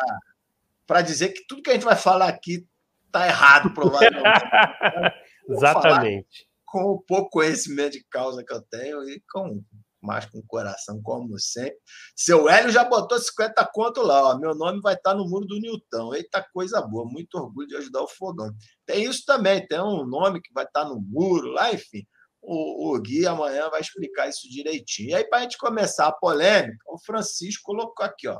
[0.86, 2.68] Para dizer que tudo que a gente vai falar aqui
[3.06, 4.22] está errado, provavelmente.
[5.50, 6.48] Exatamente.
[6.66, 9.64] Com o pouco conhecimento de causa que eu tenho e com
[10.02, 11.78] mais com o coração, como sempre.
[12.16, 14.38] Seu Hélio já botou 50 conto lá, ó.
[14.38, 16.16] Meu nome vai estar tá no muro do Nilton.
[16.16, 18.52] Eita coisa boa, muito orgulho de ajudar o fogão.
[18.84, 22.04] Tem isso também, tem um nome que vai estar tá no muro lá, enfim
[22.42, 25.10] o, o Gui amanhã vai explicar isso direitinho.
[25.10, 28.40] E aí, para a gente começar a polêmica, o Francisco colocou aqui, ó.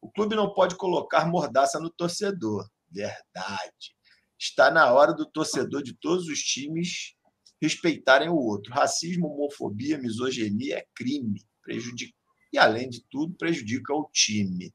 [0.00, 2.66] O clube não pode colocar mordaça no torcedor.
[2.90, 3.94] Verdade.
[4.38, 7.14] Está na hora do torcedor de todos os times
[7.60, 8.72] respeitarem o outro.
[8.72, 11.44] Racismo, homofobia, misoginia é crime.
[11.62, 12.14] Prejudica,
[12.52, 14.72] e, além de tudo, prejudica o time.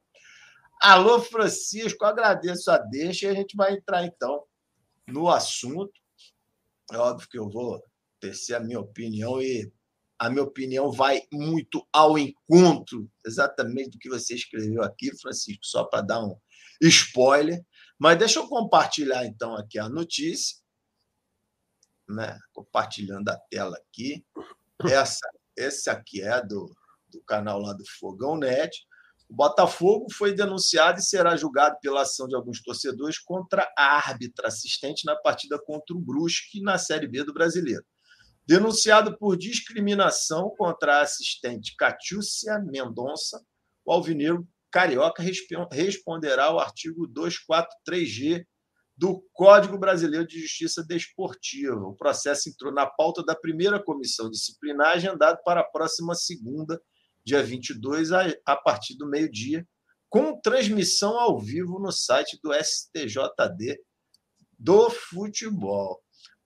[0.81, 4.43] Alô, Francisco, agradeço a deixa e a gente vai entrar, então,
[5.07, 5.93] no assunto.
[6.91, 7.81] É óbvio que eu vou
[8.19, 9.71] tecer a minha opinião e
[10.17, 15.84] a minha opinião vai muito ao encontro exatamente do que você escreveu aqui, Francisco, só
[15.84, 16.38] para dar um
[16.82, 17.63] spoiler.
[17.99, 20.58] Mas deixa eu compartilhar então aqui a notícia,
[22.08, 22.38] né?
[22.54, 24.25] Compartilhando a tela aqui.
[24.84, 26.73] Essa, esse aqui é do,
[27.10, 28.86] do canal lá do Fogão Net.
[29.28, 34.47] O Botafogo foi denunciado e será julgado pela ação de alguns torcedores contra a árbitra
[34.47, 37.84] assistente na partida contra o Brusque na Série B do Brasileiro.
[38.47, 43.43] Denunciado por discriminação contra a assistente Catiúcia Mendonça,
[43.84, 45.23] o alvinegro carioca
[45.71, 48.45] responderá ao artigo 243G
[48.95, 51.79] do Código Brasileiro de Justiça Desportiva.
[51.79, 56.79] O processo entrou na pauta da primeira comissão disciplinar, agendado para a próxima segunda,
[57.25, 59.67] dia 22, a partir do meio-dia,
[60.08, 63.81] com transmissão ao vivo no site do STJD
[64.58, 66.05] do futebol.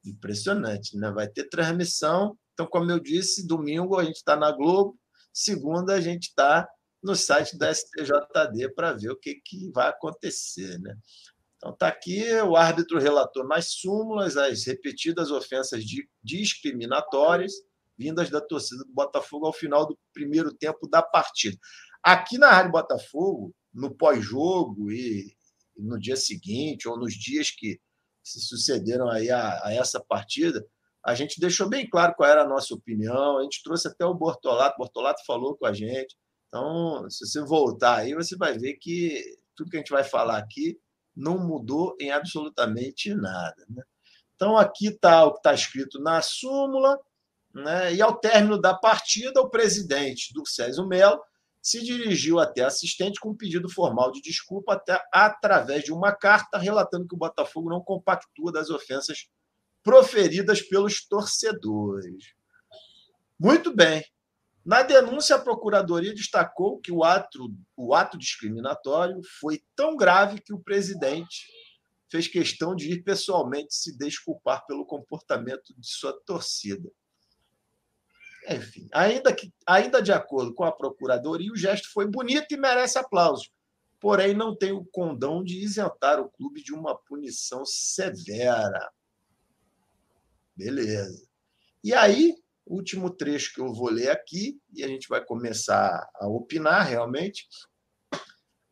[0.09, 1.11] Impressionante, né?
[1.11, 2.37] Vai ter transmissão.
[2.53, 4.97] Então, como eu disse, domingo a gente está na Globo,
[5.33, 6.67] segunda a gente está
[7.01, 10.95] no site da STJD para ver o que, que vai acontecer, né?
[11.57, 15.83] Então, está aqui o árbitro relatou nas súmulas as repetidas ofensas
[16.23, 17.53] discriminatórias
[17.97, 21.57] vindas da torcida do Botafogo ao final do primeiro tempo da partida.
[22.01, 25.35] Aqui na Rádio Botafogo, no pós-jogo e
[25.77, 27.77] no dia seguinte, ou nos dias que
[28.23, 30.65] se sucederam aí a, a, essa partida,
[31.05, 34.13] a gente deixou bem claro qual era a nossa opinião, a gente trouxe até o
[34.13, 36.15] Bortolato, o Bortolato falou com a gente,
[36.47, 39.23] Então, se você voltar aí, você vai ver que
[39.55, 40.79] tudo que a gente vai falar aqui
[41.15, 43.65] não mudou em absolutamente nada.
[43.69, 43.83] Né?
[44.35, 46.99] Então, aqui está o que está escrito na súmula,
[47.53, 47.93] né?
[47.93, 51.21] e ao término da partida, o presidente do Césio Melo
[51.61, 56.57] se dirigiu até assistente com um pedido formal de desculpa até, através de uma carta
[56.57, 59.27] relatando que o Botafogo não compactua das ofensas
[59.83, 62.33] proferidas pelos torcedores.
[63.39, 64.03] Muito bem.
[64.65, 70.53] Na denúncia, a Procuradoria destacou que o ato, o ato discriminatório foi tão grave que
[70.53, 71.47] o presidente
[72.11, 76.89] fez questão de ir pessoalmente se desculpar pelo comportamento de sua torcida.
[78.49, 82.97] Enfim, ainda, que, ainda de acordo com a Procuradoria, o gesto foi bonito e merece
[82.97, 83.51] aplausos,
[83.99, 88.91] porém não tem o condão de isentar o clube de uma punição severa.
[90.55, 91.27] Beleza.
[91.83, 92.35] E aí,
[92.65, 97.47] último trecho que eu vou ler aqui, e a gente vai começar a opinar realmente.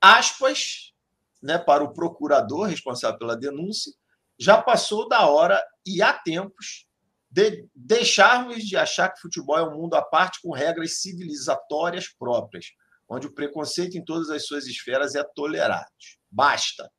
[0.02, 0.94] Aspas,
[1.42, 3.94] né, para o procurador responsável pela denúncia,
[4.40, 6.88] já passou da hora e há tempos
[7.30, 12.68] de deixarmos de achar que futebol é um mundo à parte com regras civilizatórias próprias,
[13.10, 15.86] onde o preconceito em todas as suas esferas é tolerado.
[16.30, 16.90] Basta.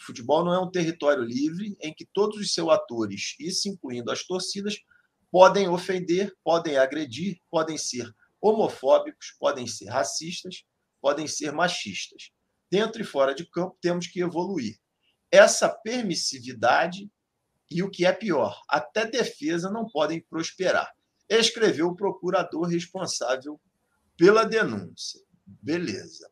[0.00, 4.12] O futebol não é um território livre em que todos os seus atores, isso incluindo
[4.12, 4.76] as torcidas,
[5.30, 10.64] podem ofender, podem agredir, podem ser homofóbicos, podem ser racistas,
[11.00, 12.30] podem ser machistas.
[12.70, 14.78] Dentro e fora de campo, temos que evoluir.
[15.30, 17.10] Essa permissividade
[17.70, 20.90] e o que é pior, até defesa não podem prosperar.
[21.28, 23.60] Escreveu o procurador responsável
[24.16, 25.20] pela denúncia.
[25.44, 26.30] Beleza.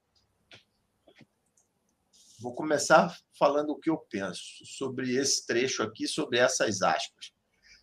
[2.41, 7.33] Vou começar falando o que eu penso sobre esse trecho aqui, sobre essas aspas.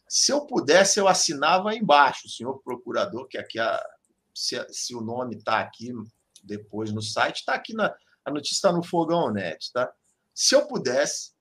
[0.08, 3.84] Se eu pudesse, eu assinava embaixo, senhor procurador, que aqui a,
[4.34, 5.92] se, se o nome está aqui
[6.44, 9.92] depois no site, está aqui na a notícia está no Fogão Net, tá?
[10.34, 11.34] Se eu pudesse,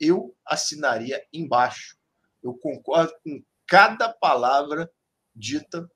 [0.00, 1.96] eu assinaria embaixo.
[2.42, 4.90] Eu concordo com cada palavra
[5.34, 5.88] dita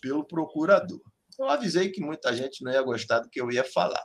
[0.00, 1.00] pelo procurador.
[1.38, 4.04] Eu avisei que muita gente não ia gostar do que eu ia falar.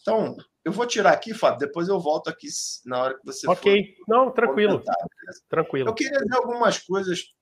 [0.00, 2.48] Então, eu vou tirar aqui, Fábio, depois eu volto aqui
[2.84, 4.82] na hora que você Ok, for não, tranquilo.
[5.48, 5.88] Tranquilo.
[5.88, 7.32] Eu queria dizer algumas coisas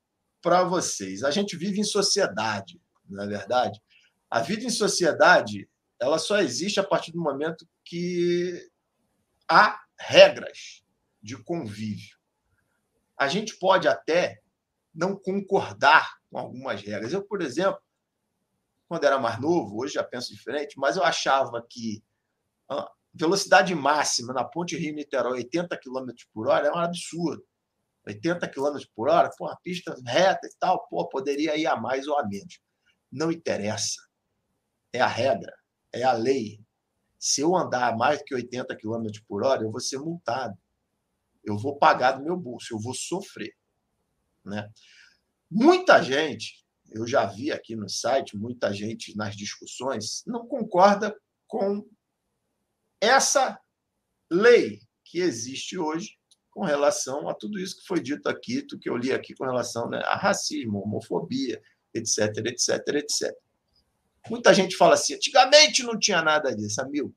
[0.42, 1.22] para vocês.
[1.22, 3.81] A gente vive em sociedade, não é verdade?
[4.31, 8.70] A vida em sociedade, ela só existe a partir do momento que
[9.48, 10.83] há regras
[11.22, 12.16] de convívio.
[13.16, 14.40] A gente pode até
[14.94, 17.12] não concordar com algumas regras.
[17.12, 17.80] Eu, por exemplo,
[18.88, 22.02] quando era mais novo, hoje já penso diferente, mas eu achava que
[22.68, 27.44] a velocidade máxima na ponte Rio-Niterói, 80 km por hora, é um absurdo.
[28.06, 32.09] 80 km por hora, pô, uma pista reta e tal, pô, poderia ir a mais
[32.09, 32.61] ou a menos.
[33.12, 34.00] Não interessa.
[34.92, 35.54] É a regra,
[35.92, 36.61] é a lei.
[37.18, 40.56] Se eu andar mais do que 80 km por hora, eu vou ser multado
[41.44, 43.55] eu vou pagar do meu bolso, eu vou sofrer.
[44.44, 44.70] Né?
[45.50, 51.88] Muita gente, eu já vi aqui no site, muita gente nas discussões, não concorda com
[53.00, 53.59] essa
[54.31, 56.18] lei que existe hoje
[56.50, 59.44] com relação a tudo isso que foi dito aqui, do que eu li aqui com
[59.44, 61.61] relação né, a racismo, homofobia,
[61.94, 63.33] etc, etc, etc.
[64.29, 67.14] Muita gente fala assim, antigamente não tinha nada disso, amigo.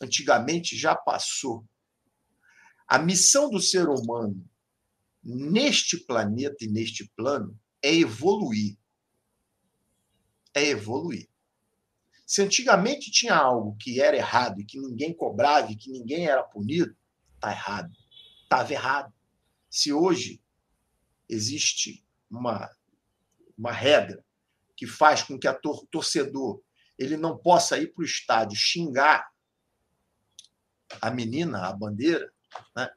[0.00, 1.64] Antigamente já passou.
[2.88, 4.48] A missão do ser humano
[5.22, 8.78] neste planeta e neste plano é evoluir.
[10.54, 11.28] É evoluir.
[12.24, 16.42] Se antigamente tinha algo que era errado e que ninguém cobrava e que ninguém era
[16.42, 16.96] punido,
[17.34, 17.92] está errado.
[18.42, 19.12] Estava errado.
[19.68, 20.42] Se hoje
[21.28, 22.70] existe uma,
[23.56, 24.24] uma regra
[24.74, 26.62] que faz com que a tor torcedor
[26.98, 29.30] ele não possa ir para o estádio xingar
[31.00, 32.32] a menina, a bandeira,
[32.74, 32.90] né?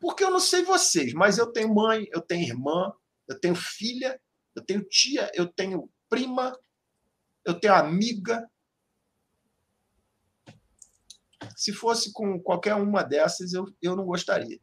[0.00, 2.92] Porque eu não sei vocês, mas eu tenho mãe, eu tenho irmã,
[3.26, 4.20] eu tenho filha,
[4.54, 6.56] eu tenho tia, eu tenho prima,
[7.44, 8.48] eu tenho amiga.
[11.56, 14.60] Se fosse com qualquer uma dessas, eu, eu não gostaria.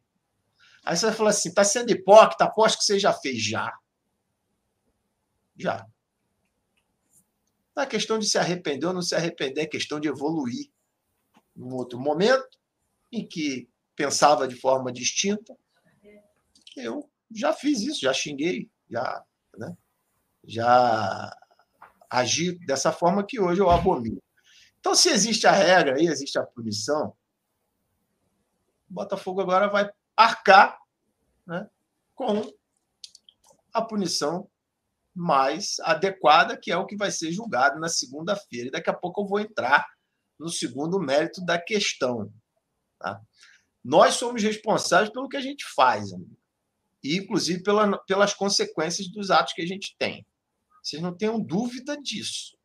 [0.84, 3.42] Aí você vai falar assim: está sendo hipócrita, aposto que você já fez.
[3.42, 3.76] Já.
[5.56, 5.86] Já.
[7.74, 10.70] Não é questão de se arrepender ou não se arrepender, é questão de evoluir.
[11.54, 12.58] Num outro momento,
[13.10, 15.56] em que pensava de forma distinta.
[16.76, 19.24] Eu já fiz isso, já xinguei, já,
[19.56, 19.76] né?
[20.44, 21.36] já
[22.10, 24.22] agi dessa forma que hoje eu abomino.
[24.78, 27.16] Então, se existe a regra e existe a punição,
[28.88, 30.78] o Botafogo agora vai arcar
[31.44, 31.68] né,
[32.14, 32.42] com
[33.72, 34.48] a punição
[35.14, 38.68] mais adequada, que é o que vai ser julgado na segunda-feira.
[38.68, 39.86] E daqui a pouco eu vou entrar
[40.38, 42.32] no segundo mérito da questão.
[42.98, 43.20] Tá?
[43.86, 46.36] Nós somos responsáveis pelo que a gente faz, amigo.
[47.04, 50.26] e inclusive pela, pelas consequências dos atos que a gente tem.
[50.82, 52.58] Vocês não tenham dúvida disso.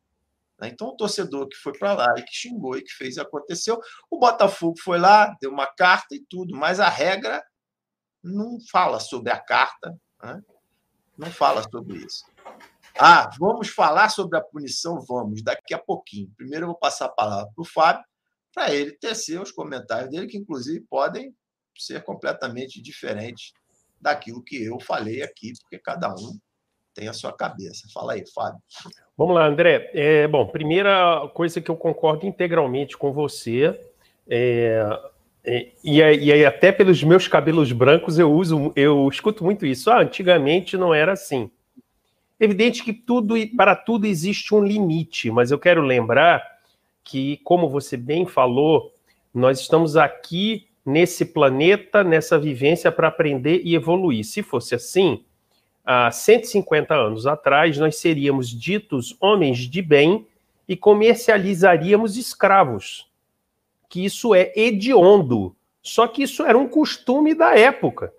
[0.60, 0.66] Né?
[0.66, 4.18] Então, o torcedor que foi para lá e que xingou e que fez aconteceu, o
[4.18, 7.40] Botafogo foi lá, deu uma carta e tudo, mas a regra
[8.20, 10.42] não fala sobre a carta, né?
[11.16, 12.24] não fala sobre isso.
[12.98, 15.00] Ah, vamos falar sobre a punição?
[15.00, 16.32] Vamos, daqui a pouquinho.
[16.36, 18.04] Primeiro eu vou passar a palavra para o Fábio,
[18.54, 21.34] para ele tecer os comentários dele, que inclusive podem
[21.76, 23.52] ser completamente diferentes
[24.00, 26.38] daquilo que eu falei aqui, porque cada um
[26.94, 27.88] tem a sua cabeça.
[27.92, 28.60] Fala aí, Fábio.
[29.16, 29.90] Vamos lá, André.
[29.94, 33.80] É, bom, primeira coisa que eu concordo integralmente com você,
[34.28, 35.00] é,
[35.44, 39.90] é, e, e até pelos meus cabelos brancos eu uso, eu escuto muito isso.
[39.90, 41.50] Ah, antigamente não era assim.
[42.38, 46.42] Evidente que tudo para tudo existe um limite, mas eu quero lembrar
[47.04, 48.92] que, como você bem falou,
[49.34, 54.24] nós estamos aqui nesse planeta, nessa vivência para aprender e evoluir.
[54.24, 55.24] Se fosse assim,
[55.84, 60.26] há 150 anos atrás, nós seríamos ditos homens de bem
[60.68, 63.10] e comercializaríamos escravos.
[63.88, 65.54] Que isso é hediondo.
[65.82, 68.12] Só que isso era um costume da época.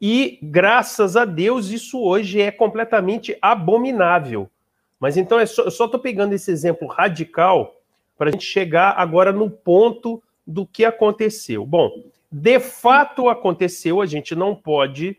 [0.00, 4.50] E, graças a Deus, isso hoje é completamente abominável.
[4.98, 7.81] Mas então é eu só estou pegando esse exemplo radical
[8.22, 11.66] para a gente chegar agora no ponto do que aconteceu.
[11.66, 11.90] Bom,
[12.30, 15.16] de fato aconteceu, a gente não pode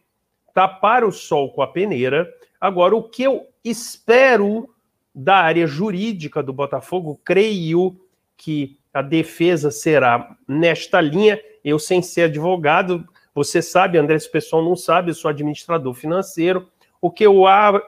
[0.53, 2.33] tapar o sol com a peneira.
[2.61, 4.73] Agora, o que eu espero
[5.13, 7.99] da área jurídica do Botafogo, creio
[8.37, 11.37] que a defesa será nesta linha.
[11.61, 15.93] Eu, sem ser advogado, você sabe, André, se o pessoal não sabe, eu sou administrador
[15.93, 16.69] financeiro.
[17.01, 17.41] O que eu,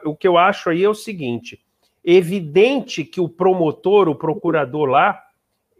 [0.04, 1.64] o que eu acho aí é o seguinte:
[2.06, 5.22] evidente que o promotor, o procurador lá,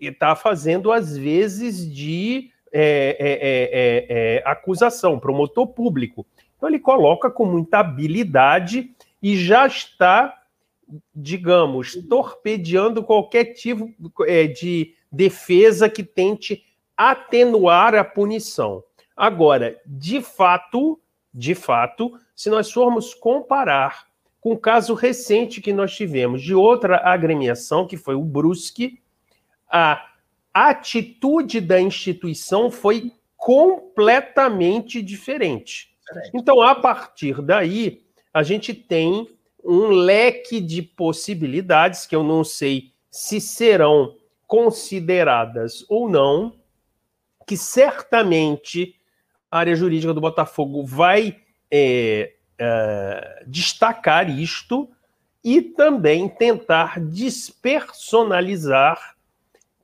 [0.02, 6.26] está fazendo, às vezes, de é, é, é, é, acusação, promotor público.
[6.58, 10.42] Então ele coloca com muita habilidade e já está,
[11.16, 13.94] digamos, torpedeando qualquer tipo
[14.28, 16.66] é, de defesa que tente
[16.98, 18.84] atenuar a punição.
[19.16, 21.00] Agora, de fato,
[21.34, 24.06] de fato, se nós formos comparar
[24.46, 29.02] com o caso recente que nós tivemos de outra agremiação, que foi o Brusque,
[29.68, 30.08] a
[30.54, 35.96] atitude da instituição foi completamente diferente.
[36.32, 39.28] Então, a partir daí, a gente tem
[39.64, 44.16] um leque de possibilidades que eu não sei se serão
[44.46, 46.54] consideradas ou não,
[47.48, 48.94] que certamente
[49.50, 51.36] a área jurídica do Botafogo vai
[51.72, 54.90] é, é, destacar isto
[55.44, 59.16] e também tentar despersonalizar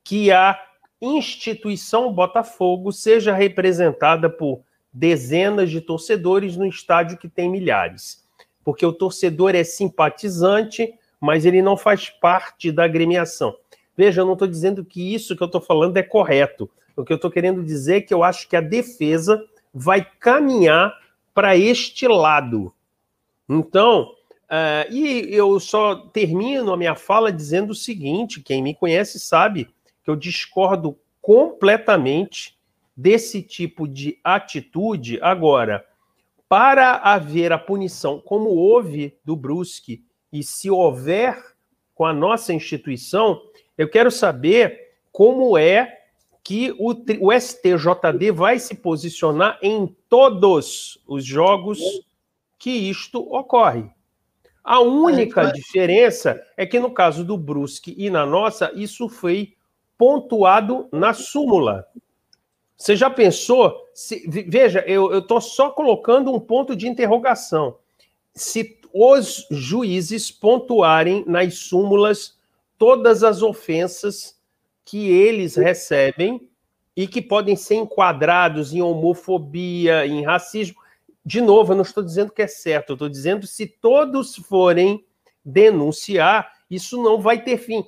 [0.03, 0.59] que a
[1.01, 4.61] instituição Botafogo seja representada por
[4.93, 8.23] dezenas de torcedores no estádio que tem milhares.
[8.63, 13.55] Porque o torcedor é simpatizante, mas ele não faz parte da agremiação.
[13.95, 16.69] Veja, eu não estou dizendo que isso que eu estou falando é correto.
[16.95, 19.43] O que eu estou querendo dizer é que eu acho que a defesa
[19.73, 20.93] vai caminhar
[21.33, 22.73] para este lado.
[23.49, 24.11] Então,
[24.43, 29.65] uh, e eu só termino a minha fala dizendo o seguinte: quem me conhece sabe
[30.03, 32.57] que eu discordo completamente
[32.95, 35.19] desse tipo de atitude.
[35.21, 35.85] Agora,
[36.49, 41.37] para haver a punição, como houve do Brusque, e se houver
[41.93, 43.41] com a nossa instituição,
[43.77, 46.00] eu quero saber como é
[46.51, 46.91] que o,
[47.21, 51.79] o STJD vai se posicionar em todos os jogos
[52.59, 53.89] que isto ocorre.
[54.61, 59.53] A única diferença é que no caso do Brusque e na nossa, isso foi
[59.97, 61.85] pontuado na súmula.
[62.75, 63.87] Você já pensou?
[63.93, 67.77] Se, veja, eu estou só colocando um ponto de interrogação.
[68.35, 72.37] Se os juízes pontuarem nas súmulas
[72.77, 74.40] todas as ofensas
[74.85, 76.47] que eles recebem
[76.95, 80.81] e que podem ser enquadrados em homofobia, em racismo.
[81.25, 85.05] De novo, eu não estou dizendo que é certo, eu estou dizendo se todos forem
[85.43, 87.83] denunciar, isso não vai ter fim.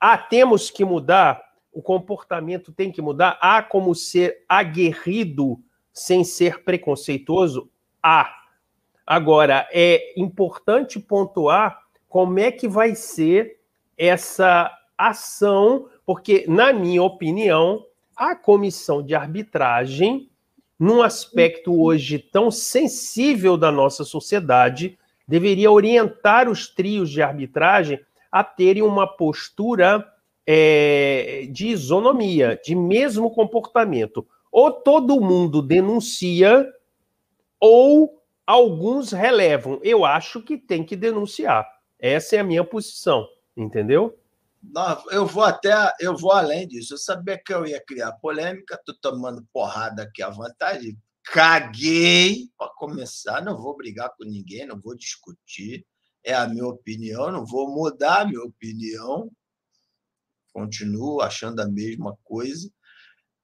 [0.00, 3.38] Ah, temos que mudar o comportamento tem que mudar.
[3.40, 7.70] Há como ser aguerrido sem ser preconceituoso?
[8.02, 8.34] Há.
[9.06, 13.60] Agora, é importante pontuar como é que vai ser
[13.96, 17.84] essa ação, porque, na minha opinião,
[18.16, 20.30] a comissão de arbitragem,
[20.80, 24.98] num aspecto hoje tão sensível da nossa sociedade,
[25.28, 28.00] deveria orientar os trios de arbitragem
[28.32, 30.02] a terem uma postura
[30.46, 34.26] é, de isonomia, de mesmo comportamento.
[34.50, 36.66] Ou todo mundo denuncia,
[37.60, 39.78] ou alguns relevam.
[39.82, 41.68] Eu acho que tem que denunciar.
[41.98, 44.18] Essa é a minha posição, entendeu?
[45.10, 46.94] Eu vou até, eu vou além disso.
[46.94, 50.98] Eu sabia que eu ia criar polêmica, tô tomando porrada aqui à vontade.
[51.24, 55.86] Caguei para começar, não vou brigar com ninguém, não vou discutir.
[56.24, 59.30] É a minha opinião, não vou mudar a minha opinião.
[60.52, 62.70] Continuo achando a mesma coisa.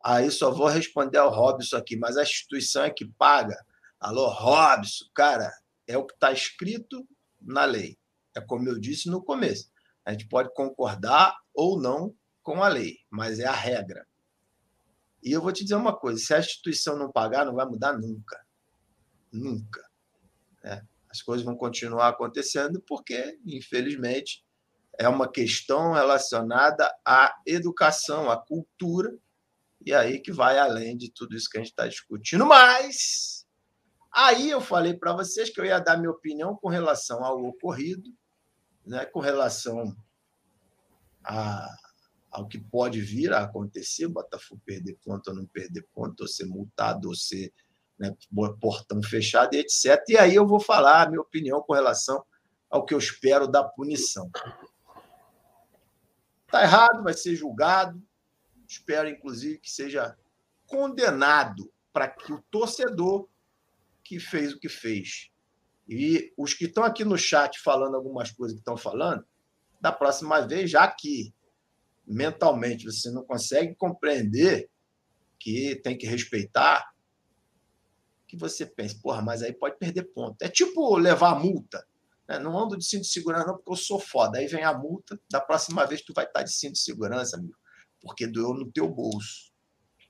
[0.05, 3.57] Aí só vou responder ao Robson aqui, mas a instituição é que paga.
[3.99, 5.51] Alô, Robson, cara,
[5.87, 7.07] é o que está escrito
[7.41, 7.97] na lei.
[8.37, 9.71] É como eu disse no começo.
[10.05, 14.07] A gente pode concordar ou não com a lei, mas é a regra.
[15.23, 17.95] E eu vou te dizer uma coisa: se a instituição não pagar, não vai mudar
[17.95, 18.45] nunca.
[19.33, 19.83] Nunca.
[20.63, 20.83] É.
[21.09, 24.45] As coisas vão continuar acontecendo porque, infelizmente,
[24.99, 29.17] é uma questão relacionada à educação, à cultura,
[29.85, 32.45] e aí que vai além de tudo isso que a gente está discutindo.
[32.45, 33.47] Mas
[34.13, 38.11] aí eu falei para vocês que eu ia dar minha opinião com relação ao ocorrido
[38.87, 39.97] né, com relação
[41.25, 41.69] a,
[42.31, 46.47] ao que pode vir a acontecer, Botafogo perder ponto ou não perder ponto, ou ser
[46.47, 47.53] multado, ou ser
[47.99, 48.15] né,
[48.61, 50.03] portão fechado, etc.
[50.09, 52.25] E aí eu vou falar a minha opinião com relação
[52.69, 54.31] ao que eu espero da punição.
[56.47, 58.03] Está errado, vai ser julgado.
[58.69, 60.17] Espero, inclusive, que seja
[60.67, 63.29] condenado para que o torcedor
[64.03, 65.31] que fez o que fez
[65.89, 69.25] e os que estão aqui no chat falando algumas coisas que estão falando,
[69.81, 71.35] da próxima vez, já que
[72.07, 74.71] mentalmente você não consegue compreender
[75.39, 76.93] que tem que respeitar,
[78.27, 80.41] que você pense, porra, mas aí pode perder ponto.
[80.41, 81.87] É tipo levar a multa.
[82.27, 82.39] Né?
[82.39, 84.39] Não ando de cinto de segurança, não, porque eu sou foda.
[84.39, 87.57] Aí vem a multa, da próxima vez tu vai estar de cinto de segurança, amigo,
[88.01, 89.53] porque doeu no teu bolso.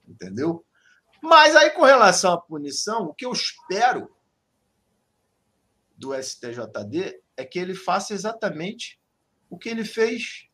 [0.06, 0.64] Entendeu?
[1.22, 4.14] Mas aí, com relação à punição, o que eu espero
[6.04, 9.00] do STJD é que ele faça exatamente
[9.48, 10.48] o que ele fez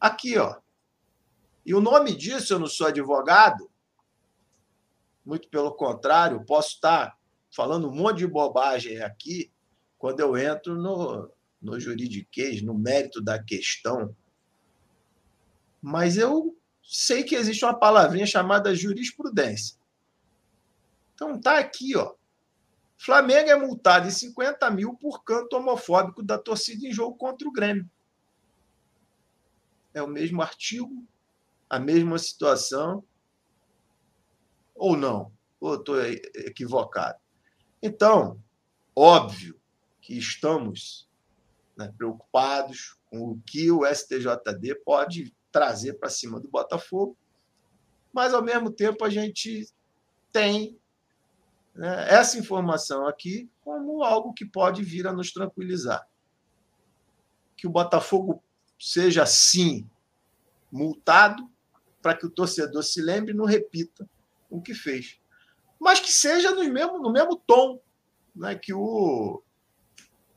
[0.00, 0.56] aqui, ó.
[1.66, 3.68] E o nome disso, eu não sou advogado,
[5.24, 7.18] muito pelo contrário, posso estar
[7.50, 9.52] falando um monte de bobagem aqui
[9.98, 11.30] quando eu entro no,
[11.60, 14.16] no juridiquês, no mérito da questão.
[15.82, 19.76] Mas eu sei que existe uma palavrinha chamada jurisprudência.
[21.14, 22.14] Então tá aqui, ó.
[22.98, 27.52] Flamengo é multado em 50 mil por canto homofóbico da torcida em jogo contra o
[27.52, 27.88] Grêmio.
[29.94, 31.06] É o mesmo artigo,
[31.70, 33.04] a mesma situação.
[34.74, 35.32] Ou não?
[35.60, 37.18] Ou estou equivocado?
[37.80, 38.42] Então,
[38.94, 39.58] óbvio
[40.00, 41.08] que estamos
[41.76, 47.16] né, preocupados com o que o STJD pode trazer para cima do Botafogo,
[48.12, 49.68] mas, ao mesmo tempo, a gente
[50.32, 50.78] tem
[51.78, 56.04] né, essa informação aqui como algo que pode vir a nos tranquilizar.
[57.56, 58.42] Que o Botafogo
[58.76, 59.88] seja, sim,
[60.72, 61.48] multado,
[62.02, 64.10] para que o torcedor se lembre e não repita
[64.50, 65.20] o que fez.
[65.78, 67.80] Mas que seja no mesmo, no mesmo tom
[68.34, 69.40] né, que o,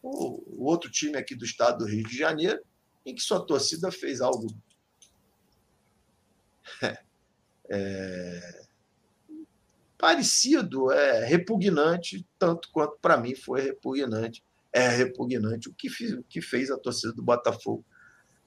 [0.04, 2.62] o, o outro time aqui do estado do Rio de Janeiro,
[3.04, 4.46] em que sua torcida fez algo
[7.68, 8.66] é,
[10.02, 14.44] parecido, é repugnante, tanto quanto para mim foi repugnante.
[14.74, 17.86] É repugnante o que, fiz, o que fez a torcida do Botafogo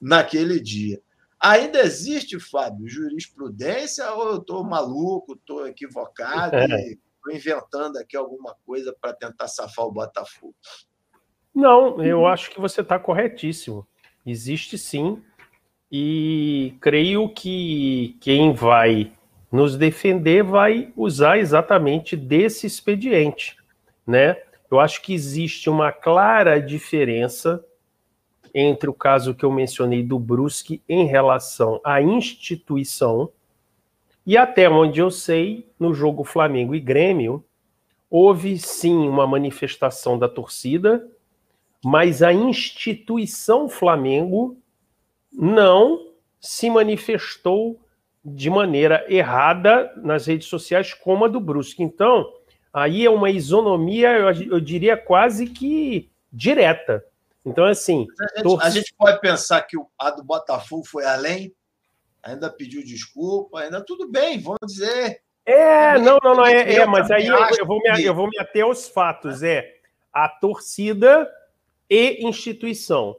[0.01, 1.01] naquele dia.
[1.39, 6.65] Ainda existe, Fábio, jurisprudência ou eu estou maluco, estou equivocado é.
[6.65, 10.55] e estou inventando aqui alguma coisa para tentar safar o Botafogo?
[11.53, 13.87] Não, eu acho que você está corretíssimo.
[14.25, 15.21] Existe sim,
[15.91, 19.13] e creio que quem vai
[19.51, 23.57] nos defender vai usar exatamente desse expediente,
[24.05, 24.37] né?
[24.69, 27.63] Eu acho que existe uma clara diferença
[28.53, 33.31] entre o caso que eu mencionei do Brusque em relação à instituição
[34.25, 37.45] e até onde eu sei, no jogo Flamengo e Grêmio,
[38.09, 41.07] houve sim uma manifestação da torcida,
[41.83, 44.57] mas a instituição Flamengo
[45.31, 46.07] não
[46.39, 47.79] se manifestou
[48.25, 51.83] de maneira errada nas redes sociais, como a do Brusque.
[51.83, 52.33] Então,
[52.73, 57.05] aí é uma isonomia, eu, eu diria quase que direta.
[57.45, 58.07] Então, assim.
[58.19, 61.53] A gente, a gente, pode pensar que a do Botafogo foi além,
[62.23, 65.21] ainda pediu desculpa, ainda tudo bem, vamos dizer.
[65.45, 68.39] É, não, não, não, é, é mas aí eu, eu, vou me, eu vou me
[68.39, 69.43] ater aos fatos.
[69.43, 69.75] É,
[70.11, 71.29] a torcida
[71.87, 73.15] e instituição.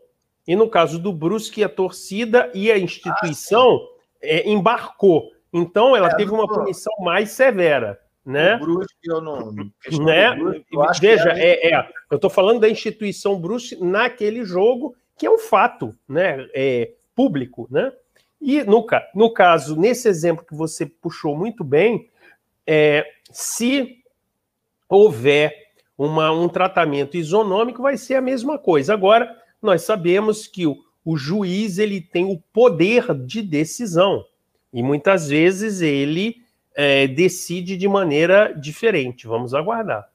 [0.49, 3.96] E no caso do Brusque, a torcida e a instituição ah,
[4.27, 5.31] é, embarcou.
[5.53, 7.99] Então, ela é, teve uma punição mais severa.
[8.25, 8.57] Né?
[8.57, 9.53] O Brusque, eu não.
[9.53, 10.37] Né?
[10.73, 15.39] Eu Veja, é, é, eu estou falando da instituição Brusque naquele jogo, que é um
[15.39, 16.47] fato né?
[16.53, 17.69] É, público.
[17.71, 17.93] Né?
[18.41, 22.11] E no, no caso, nesse exemplo que você puxou muito bem,
[22.67, 24.03] é, se
[24.89, 25.55] houver
[25.97, 28.93] uma, um tratamento isonômico, vai ser a mesma coisa.
[28.93, 30.77] Agora, nós sabemos que o,
[31.07, 34.27] o juiz ele tem o poder de decisão
[34.73, 36.45] e muitas vezes ele
[36.75, 39.25] é, decide de maneira diferente.
[39.25, 40.11] Vamos aguardar.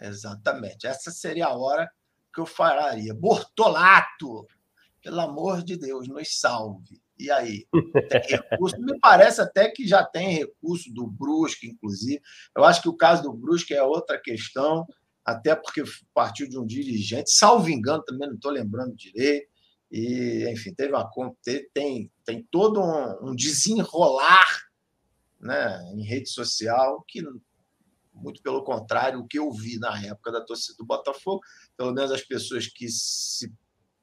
[0.00, 0.86] Exatamente.
[0.86, 1.90] Essa seria a hora
[2.34, 3.12] que eu falaria.
[3.12, 4.48] Bortolato,
[5.02, 6.98] pelo amor de Deus, nos salve.
[7.18, 7.66] E aí?
[8.08, 8.80] Tem recurso?
[8.80, 12.22] Me parece até que já tem recurso do Brusque, inclusive.
[12.56, 14.86] Eu acho que o caso do Brusque é outra questão
[15.22, 15.82] até porque
[16.12, 19.53] partiu de um dirigente, salvo engano, também não estou lembrando direito.
[19.96, 21.08] E, enfim, teve uma
[21.72, 24.44] tem, tem todo um, um desenrolar
[25.40, 27.22] né, em rede social que,
[28.12, 31.42] muito pelo contrário, o que eu vi na época da torcida do Botafogo,
[31.76, 33.54] pelo menos as pessoas que se,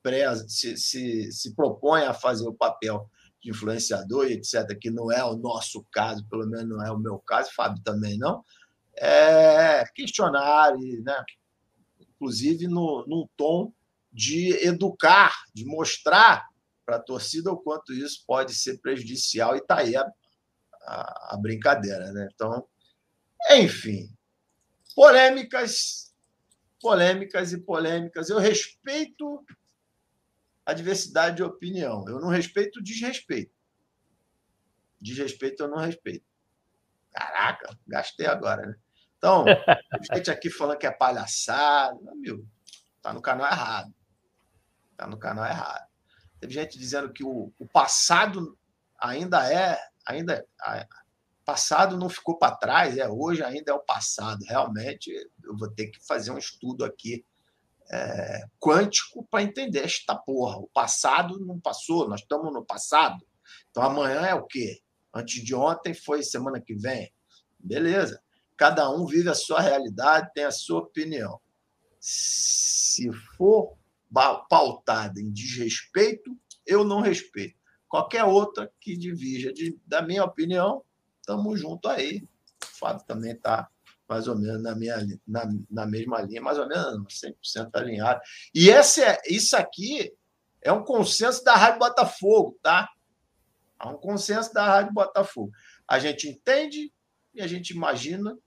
[0.02, 3.10] preza, se, se, se propõem a fazer o papel
[3.42, 6.98] de influenciador e etc., que não é o nosso caso, pelo menos não é o
[6.98, 8.46] meu caso, Fábio também não,
[8.96, 10.72] é, questionar,
[11.04, 11.22] né?
[12.00, 13.74] inclusive no, num tom
[14.12, 16.46] de educar, de mostrar
[16.86, 20.06] para a torcida o quanto isso pode ser prejudicial, e está aí a,
[20.84, 22.12] a, a, brincadeira.
[22.12, 22.28] Né?
[22.34, 22.68] Então,
[23.52, 24.14] enfim,
[24.96, 26.14] polêmicas,
[26.80, 28.30] polêmicas e polêmicas.
[28.30, 29.46] Eu respeito
[30.66, 33.54] a diversidade de opinião, eu não respeito o desrespeito.
[35.00, 36.26] Desrespeito eu não respeito.
[37.12, 38.76] Caraca, gastei agora, né?
[39.18, 39.46] Então,
[40.14, 42.46] gente aqui falando que é palhaçada, meu,
[43.02, 43.94] tá no canal errado.
[45.02, 45.88] Tá no canal errado.
[46.40, 48.56] Teve gente dizendo que o, o passado
[49.00, 50.46] ainda é, ainda
[51.44, 54.46] passado não ficou para trás, é hoje ainda é o passado.
[54.46, 55.10] Realmente,
[55.44, 57.26] eu vou ter que fazer um estudo aqui
[57.92, 60.58] é, quântico para entender esta porra.
[60.58, 63.26] O passado não passou, nós estamos no passado.
[63.72, 64.84] Então amanhã é o quê?
[65.12, 67.12] Antes de ontem foi semana que vem.
[67.60, 68.22] Beleza.
[68.56, 71.42] Cada um vive a sua realidade, tem a sua opinião.
[72.00, 73.81] Se for
[74.14, 77.56] pautada em desrespeito, eu não respeito.
[77.88, 80.84] Qualquer outra que divija de, da minha opinião,
[81.20, 82.24] estamos junto aí.
[82.64, 83.70] O Fábio também está
[84.08, 88.22] mais ou menos na, minha, na, na mesma linha, mais ou menos 100% alinhado.
[88.54, 90.14] E esse é, isso aqui
[90.62, 92.90] é um consenso da Rádio Botafogo, tá?
[93.82, 95.52] É um consenso da Rádio Botafogo.
[95.88, 96.94] A gente entende
[97.34, 98.38] e a gente imagina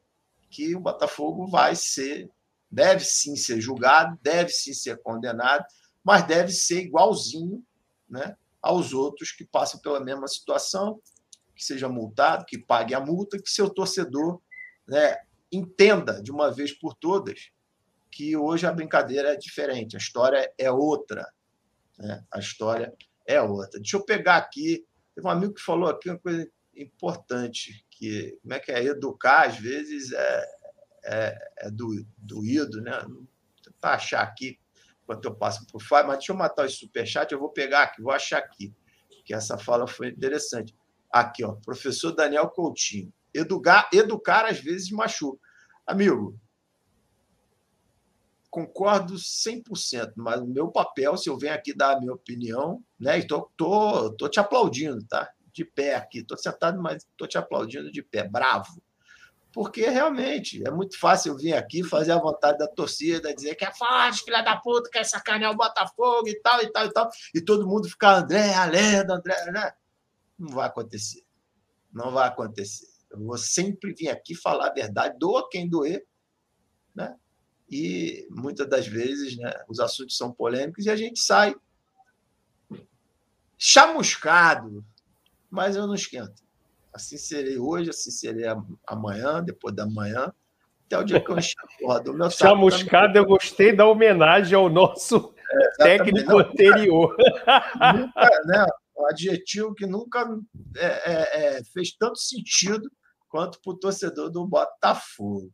[0.51, 2.31] que o Botafogo vai ser,
[2.75, 5.65] deve sim ser julgado, deve sim ser condenado,
[6.03, 7.65] mas deve ser igualzinho
[8.09, 11.01] né, aos outros que passam pela mesma situação,
[11.55, 14.41] que seja multado, que pague a multa, que seu torcedor
[14.87, 15.19] né,
[15.53, 17.51] entenda de uma vez por todas
[18.11, 21.27] que hoje a brincadeira é diferente, a história é outra.
[21.99, 22.25] Né?
[22.33, 22.93] A história
[23.27, 23.81] é outra.
[23.81, 24.87] Deixa eu pegar aqui.
[25.15, 29.49] Teve um amigo que falou aqui uma coisa importante que como é que é educar
[29.49, 30.47] às vezes é,
[31.05, 32.93] é, é do, doído, né?
[33.63, 34.59] Tentar achar aqui
[35.03, 38.01] enquanto eu passo o Fábio, mas deixa eu matar o superchat, eu vou pegar aqui,
[38.01, 38.75] vou achar aqui,
[39.25, 40.75] que essa fala foi interessante.
[41.13, 43.13] Aqui, ó, professor Daniel Coutinho.
[43.33, 45.39] Educar, educar às vezes machuca.
[45.87, 46.39] Amigo,
[48.49, 53.19] concordo 100%, mas o meu papel, se eu venho aqui dar a minha opinião, né?
[53.19, 55.31] E tô, tô, tô te aplaudindo, tá?
[55.55, 56.19] de pé aqui.
[56.19, 58.83] Estou sentado, mas estou te aplaudindo de pé, bravo.
[59.55, 63.73] Porque realmente é muito fácil vir aqui fazer a vontade da torcida, dizer que é
[63.73, 67.41] forte, filha da puta, quer sacanear o Botafogo e tal, e tal, e tal, e
[67.41, 69.73] todo mundo ficar André, a lenda, André, né?
[70.37, 71.25] Não vai acontecer.
[71.93, 72.89] Não vai acontecer.
[73.09, 76.05] Eu vou sempre vir aqui falar a verdade, doa quem doer,
[76.93, 77.17] né?
[77.71, 81.55] E muitas das vezes né, os assuntos são polêmicos e a gente sai
[83.57, 84.85] chamuscado,
[85.49, 86.44] mas eu não esquento.
[86.95, 88.45] Assim serei hoje, assim serei
[88.87, 90.33] amanhã, depois da manhã,
[90.87, 92.51] até o dia que eu encher a porra do meu saco.
[92.51, 97.17] Chamuscada, eu gostei da homenagem ao nosso é, técnico não, anterior.
[97.97, 98.67] Nunca, né,
[98.97, 100.25] um adjetivo que nunca
[100.77, 102.89] é, é, é fez tanto sentido
[103.29, 105.51] quanto para o torcedor do Botafogo.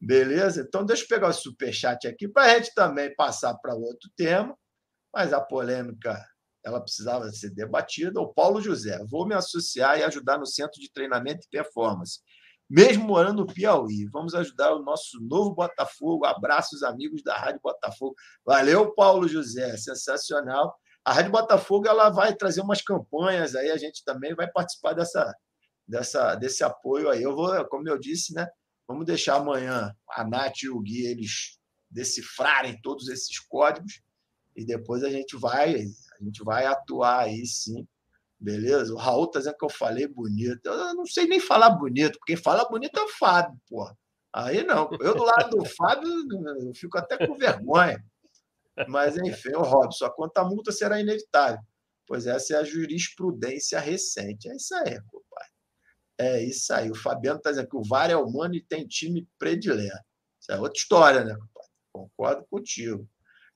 [0.00, 0.64] Beleza?
[0.66, 4.56] Então, deixa eu pegar o superchat aqui para a gente também passar para outro tema,
[5.12, 6.18] mas a polêmica
[6.64, 8.20] ela precisava ser debatida.
[8.20, 12.20] O Paulo José, vou me associar e ajudar no Centro de Treinamento e Performance.
[12.68, 14.06] mesmo morando no Piauí.
[14.12, 16.26] Vamos ajudar o nosso novo Botafogo.
[16.26, 18.14] Abraços, amigos da Rádio Botafogo.
[18.44, 20.78] Valeu, Paulo José, sensacional.
[21.02, 25.34] A Rádio Botafogo ela vai trazer umas campanhas aí, a gente também vai participar dessa,
[25.86, 27.22] dessa, desse apoio aí.
[27.22, 28.46] Eu vou, como eu disse, né?
[28.86, 31.58] Vamos deixar amanhã a Nath e o Gui eles
[31.90, 34.02] decifrarem todos esses códigos
[34.54, 35.86] e depois a gente vai,
[36.20, 37.86] a gente vai atuar aí sim
[38.40, 38.94] Beleza?
[38.94, 40.64] O Raul tá dizendo que eu falei bonito.
[40.64, 43.58] Eu não sei nem falar bonito, porque fala bonito é o Fábio.
[44.32, 44.88] Aí não.
[45.00, 46.08] Eu do lado do Fábio
[46.60, 48.02] eu fico até com vergonha.
[48.86, 51.58] Mas, enfim, o Robson, a conta multa será inevitável,
[52.06, 54.48] pois essa é a jurisprudência recente.
[54.48, 55.52] É isso aí, compadre.
[56.16, 56.88] É isso aí.
[56.88, 59.98] O Fabiano está dizendo que o VAR é humano e tem time predileto.
[60.40, 61.70] Isso é outra história, né, compadre?
[61.92, 63.08] Concordo contigo.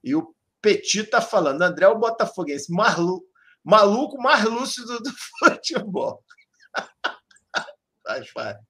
[0.02, 3.22] E o Petit está falando, André, o Botafoguense, Marlu,
[3.64, 5.10] maluco mais lúcido do
[5.40, 6.24] futebol.
[8.06, 8.62] Faz fácil.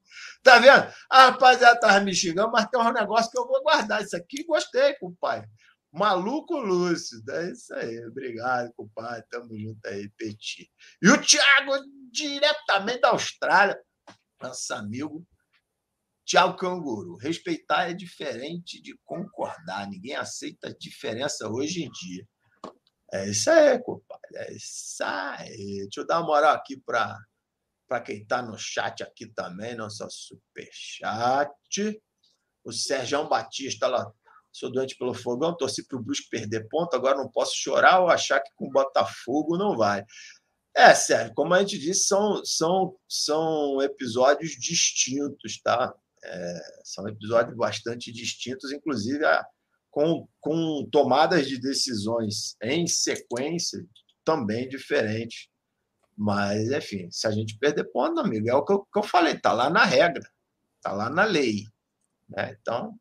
[0.43, 0.93] Tá vendo?
[1.11, 4.03] A rapaziada tava me xingando, mas tem um negócio que eu vou guardar.
[4.03, 5.49] Isso aqui gostei, compadre.
[5.93, 7.31] Maluco lúcido.
[7.31, 8.05] É isso aí.
[8.07, 9.25] Obrigado, compadre.
[9.31, 10.71] Tamo junto aí, Petit.
[11.03, 11.73] E o Thiago,
[12.11, 13.79] diretamente da Austrália,
[14.41, 15.25] nosso amigo
[16.33, 17.17] Tiago Canguru.
[17.17, 19.87] Respeitar é diferente de concordar.
[19.87, 22.27] Ninguém aceita diferença hoje em dia.
[23.13, 24.37] É isso aí, compadre.
[24.37, 25.81] É isso aí.
[25.83, 31.51] Deixa eu dar uma moral aqui para quem está no chat aqui também, nosso superchat.
[32.65, 34.11] O Sérgio Batista lá.
[34.51, 38.09] Sou doente pelo fogão, torci para o Brusque perder ponto, agora não posso chorar ou
[38.09, 40.03] achar que com Botafogo não vai.
[40.75, 45.95] É, Sérgio, como a gente disse, são, são, são episódios distintos, tá?
[46.25, 49.45] É, são episódios bastante distintos, inclusive a,
[49.91, 53.85] com, com tomadas de decisões em sequência
[54.25, 55.49] também diferentes.
[56.17, 59.35] Mas, enfim, se a gente perder ponto, amigo, é o que eu, que eu falei,
[59.35, 60.23] está lá na regra,
[60.77, 61.65] está lá na lei.
[62.29, 62.57] Né?
[62.61, 62.95] Então,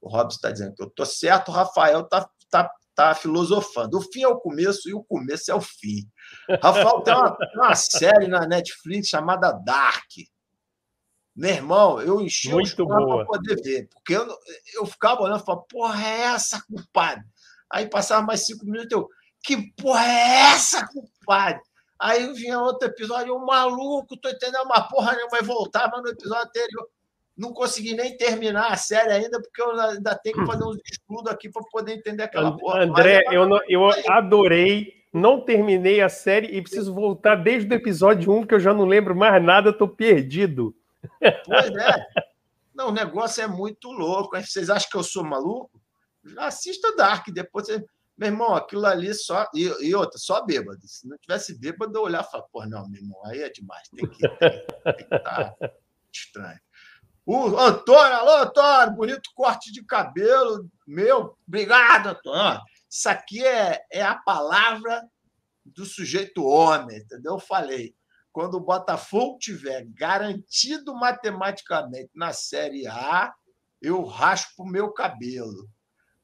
[0.00, 3.98] o Robson está dizendo que eu estou certo, o Rafael está tá, tá filosofando.
[3.98, 6.08] O fim é o começo e o começo é o fim.
[6.62, 10.10] Rafael tem uma, uma série na Netflix chamada Dark.
[11.34, 14.26] Meu irmão, eu enchi Muito para poder ver, porque eu,
[14.74, 17.24] eu ficava olhando e falava, porra, é essa, compadre?
[17.72, 19.08] Aí passava mais cinco minutos, eu,
[19.42, 21.60] que porra é essa, compadre?
[21.98, 26.46] Aí vinha outro episódio, o maluco, tô entendendo uma porra nenhuma, vai voltava no episódio
[26.46, 26.86] anterior.
[27.36, 31.32] Não consegui nem terminar a série ainda, porque eu ainda tenho que fazer uns estudos
[31.32, 32.82] aqui para poder entender aquela porra.
[32.82, 38.32] André, eu, não, eu adorei, não terminei a série e preciso voltar desde o episódio
[38.32, 40.74] 1, que eu já não lembro mais nada, tô perdido.
[41.44, 42.06] Pois é.
[42.74, 44.36] Não, o negócio é muito louco.
[44.36, 45.80] Vocês acham que eu sou maluco?
[46.38, 47.84] Assista Dark, depois você.
[48.16, 49.48] Meu irmão, aquilo ali só.
[49.54, 50.86] E, e outra, só bêbado.
[50.86, 53.88] Se não tivesse bêbado, eu olhar e falar, pô, não, meu irmão, aí é demais.
[53.88, 55.70] Tem que, estar tá
[56.12, 56.60] estranho.
[57.26, 60.68] O Antônio, alô, Antônio, bonito corte de cabelo.
[60.86, 62.60] Meu, obrigado, Antônio.
[62.88, 65.02] Isso aqui é, é a palavra
[65.64, 67.32] do sujeito homem, entendeu?
[67.32, 67.94] Eu falei
[68.34, 73.32] quando o Botafogo tiver garantido matematicamente na Série A,
[73.80, 75.68] eu raspo o meu cabelo.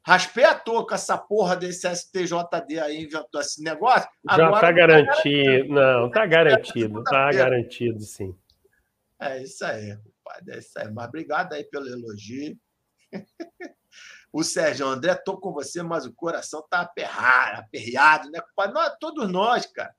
[0.04, 4.08] Raspei a touca essa porra desse STJD aí, inventou esse negócio.
[4.28, 5.68] Já está garantido.
[5.68, 6.98] Não, está garantido.
[6.98, 8.36] Está garantido, sim.
[9.20, 10.54] É isso aí, compadre.
[10.56, 10.90] É isso aí.
[10.90, 12.58] Mas obrigado aí pelo elogio.
[14.32, 18.74] o Sérgio André, estou com você, mas o coração está aperrado, aperreado, né, compadre?
[18.74, 19.94] Nós, todos nós, cara.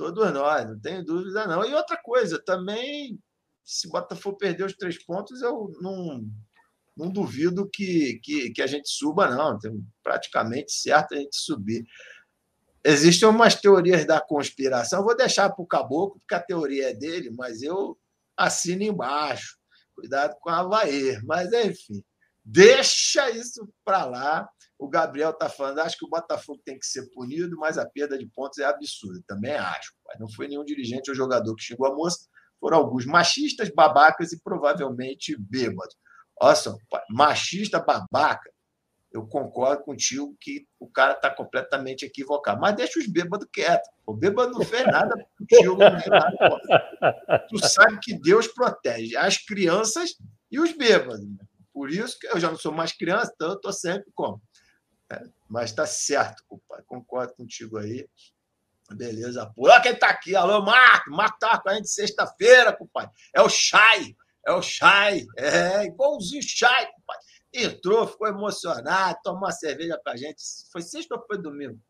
[0.00, 1.62] Todos nós, não tenho dúvida, não.
[1.62, 3.20] E outra coisa, também,
[3.62, 6.26] se o Botafogo perder os três pontos, eu não,
[6.96, 9.58] não duvido que, que, que a gente suba, não.
[9.58, 9.70] Tem
[10.02, 11.84] praticamente certo a gente subir.
[12.82, 17.28] Existem umas teorias da conspiração, vou deixar para o Caboclo, porque a teoria é dele,
[17.28, 17.94] mas eu
[18.34, 19.58] assino embaixo.
[19.94, 21.20] Cuidado com a Havaí.
[21.26, 22.02] Mas, enfim,
[22.42, 24.48] deixa isso para lá.
[24.80, 28.16] O Gabriel está falando, acho que o Botafogo tem que ser punido, mas a perda
[28.16, 29.22] de pontos é absurda.
[29.26, 29.92] Também acho.
[30.18, 32.26] Não foi nenhum dirigente ou jogador que xingou a moça,
[32.58, 35.94] foram alguns machistas, babacas e provavelmente bêbados.
[36.56, 36.74] Só,
[37.10, 38.50] machista, babaca,
[39.12, 42.58] eu concordo contigo que o cara está completamente equivocado.
[42.58, 43.86] Mas deixa os bêbados quietos.
[44.06, 45.76] O bêbado não fez nada contigo.
[45.76, 50.14] Nada, tu sabe que Deus protege as crianças
[50.50, 51.26] e os bêbados.
[51.70, 54.40] Por isso que eu já não sou mais criança, então eu estou sempre como
[55.48, 56.84] mas está certo, compadre.
[56.86, 58.08] Concordo contigo aí.
[58.92, 59.68] Beleza, pô.
[59.68, 60.34] Olha quem está aqui.
[60.34, 61.10] Alô, Marco.
[61.10, 63.10] Marco estava com a gente sexta-feira, compadre.
[63.34, 64.16] É o Chay.
[64.46, 65.26] É o Chay.
[65.36, 67.24] É, igualzinho Chay, compadre.
[67.52, 70.40] Entrou, ficou emocionado, tomou uma cerveja com a gente.
[70.70, 71.80] Foi sexta ou foi domingo?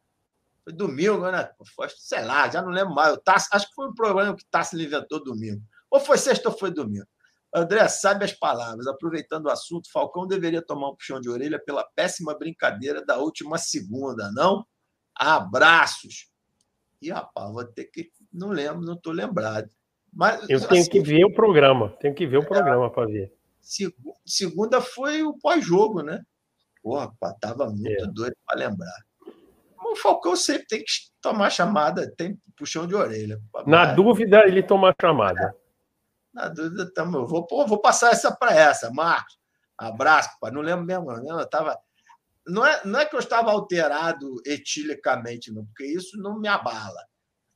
[0.65, 1.51] Foi domingo, né?
[1.75, 3.13] Foi, sei lá, já não lembro mais.
[3.13, 5.63] O Tassi, acho que foi um problema que o Tassi inventou domingo.
[5.91, 7.07] Ou foi sexta ou foi domingo.
[7.55, 8.87] André, sabe as palavras.
[8.87, 13.59] Aproveitando o assunto, Falcão deveria tomar um puxão de orelha pela péssima brincadeira da última
[13.59, 14.65] segunda, não?
[15.15, 16.31] Abraços.
[17.03, 18.11] E, rapaz, vou ter que.
[18.33, 19.69] Não lembro, não estou lembrado.
[20.13, 21.97] Mas, Eu tenho assim, que ver o programa.
[22.01, 23.33] Tenho que ver o programa é, para ver.
[24.25, 26.21] Segunda foi o pós-jogo, né?
[26.83, 28.07] Porra, tava muito é.
[28.13, 29.05] doido para lembrar.
[29.85, 33.41] O Falcão sempre tem que tomar chamada, tem puxão de orelha.
[33.67, 33.97] Na Mas...
[33.97, 35.55] dúvida, ele toma chamada.
[36.33, 39.39] Na dúvida, tamo, eu vou, vou passar essa para essa, Marcos.
[39.77, 40.51] Abraço, pai.
[40.51, 41.41] Não lembro mesmo, não.
[41.41, 41.79] Eu tava.
[42.47, 47.03] Não é, não é que eu estava alterado etilicamente, não, porque isso não me abala.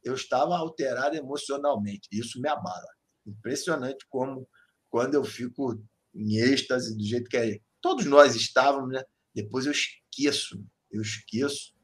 [0.03, 2.09] Eu estava alterado emocionalmente.
[2.11, 2.87] Isso me abala.
[3.27, 4.49] Impressionante como,
[4.89, 5.83] quando eu fico
[6.14, 7.59] em êxtase do jeito que é.
[7.81, 9.03] Todos nós estávamos, né?
[9.35, 10.64] Depois eu esqueço.
[10.91, 11.75] Eu esqueço.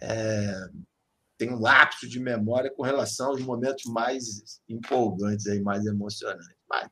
[0.00, 0.54] É,
[1.38, 6.58] tem um lapso de memória com relação aos momentos mais empolgantes, aí, mais emocionantes.
[6.68, 6.90] Mas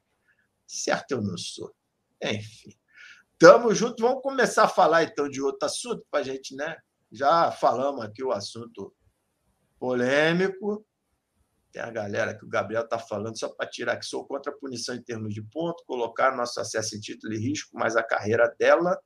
[0.66, 1.74] certo eu não sou.
[2.22, 2.72] Enfim.
[3.38, 4.03] Tamo junto.
[4.03, 6.76] Vamos começar a falar então de outro assunto para a gente, né?
[7.11, 8.94] Já falamos aqui o assunto
[9.78, 10.86] polêmico.
[11.72, 14.57] Tem a galera que o Gabriel está falando só para tirar que sou contra a
[14.57, 18.55] punição em termos de ponto, colocar nosso acesso em título em risco, mas a carreira
[18.59, 18.99] dela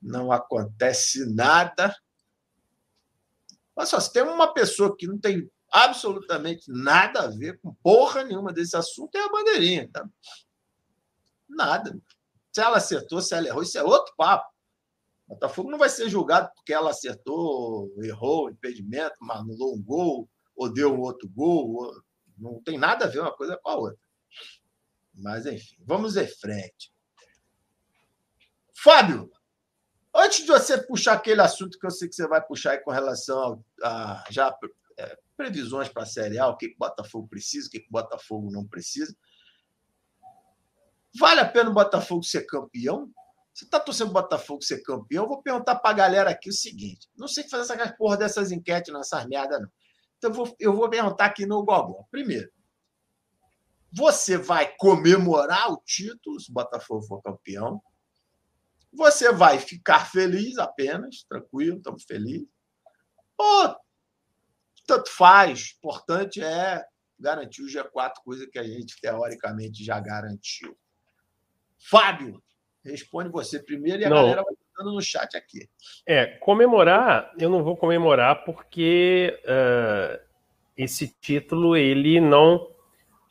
[0.00, 1.92] não acontece nada.
[3.82, 8.22] Olha só, se tem uma pessoa que não tem absolutamente nada a ver com porra
[8.22, 9.90] nenhuma desse assunto, é a bandeirinha.
[9.92, 10.08] Tá?
[11.48, 12.00] Nada.
[12.52, 14.48] Se ela acertou, se ela errou, isso é outro papo.
[15.26, 20.94] Botafogo não vai ser julgado porque ela acertou, errou, impedimento, anulou um gol, ou deu
[20.94, 21.92] um outro gol.
[22.38, 23.98] Não tem nada a ver uma coisa com a outra.
[25.12, 26.92] Mas, enfim, vamos em frente.
[28.76, 29.28] Fábio,
[30.14, 32.90] Antes de você puxar aquele assunto que eu sei que você vai puxar aí com
[32.90, 34.54] relação a, já
[34.98, 38.50] é, previsões para a Série A, o que, o Botafogo precisa, o que, o Botafogo
[38.50, 39.16] não precisa.
[41.18, 43.10] Vale a pena o Botafogo ser campeão?
[43.54, 45.24] Você está torcendo o Botafogo ser campeão?
[45.24, 48.50] Eu vou perguntar para a galera aqui o seguinte: não sei fazer essa porra dessas
[48.50, 49.68] enquetes nessas merdas, não.
[50.18, 52.06] Então eu vou, eu vou perguntar aqui no Gogol.
[52.10, 52.50] Primeiro,
[53.92, 57.82] você vai comemorar o título se o Botafogo for campeão?
[58.92, 62.48] Você vai ficar feliz apenas, tranquilo, estamos felizes.
[63.38, 63.76] Ou
[64.86, 66.84] tanto faz, importante é
[67.18, 70.76] garantir o G4, coisa que a gente teoricamente já garantiu.
[71.78, 72.42] Fábio,
[72.84, 74.16] responde você primeiro e a não.
[74.16, 75.68] galera vai ficando no chat aqui.
[76.06, 80.20] É, comemorar, eu não vou comemorar porque uh,
[80.76, 82.70] esse título ele não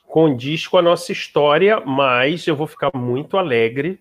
[0.08, 4.00] condiz com a nossa história, mas eu vou ficar muito alegre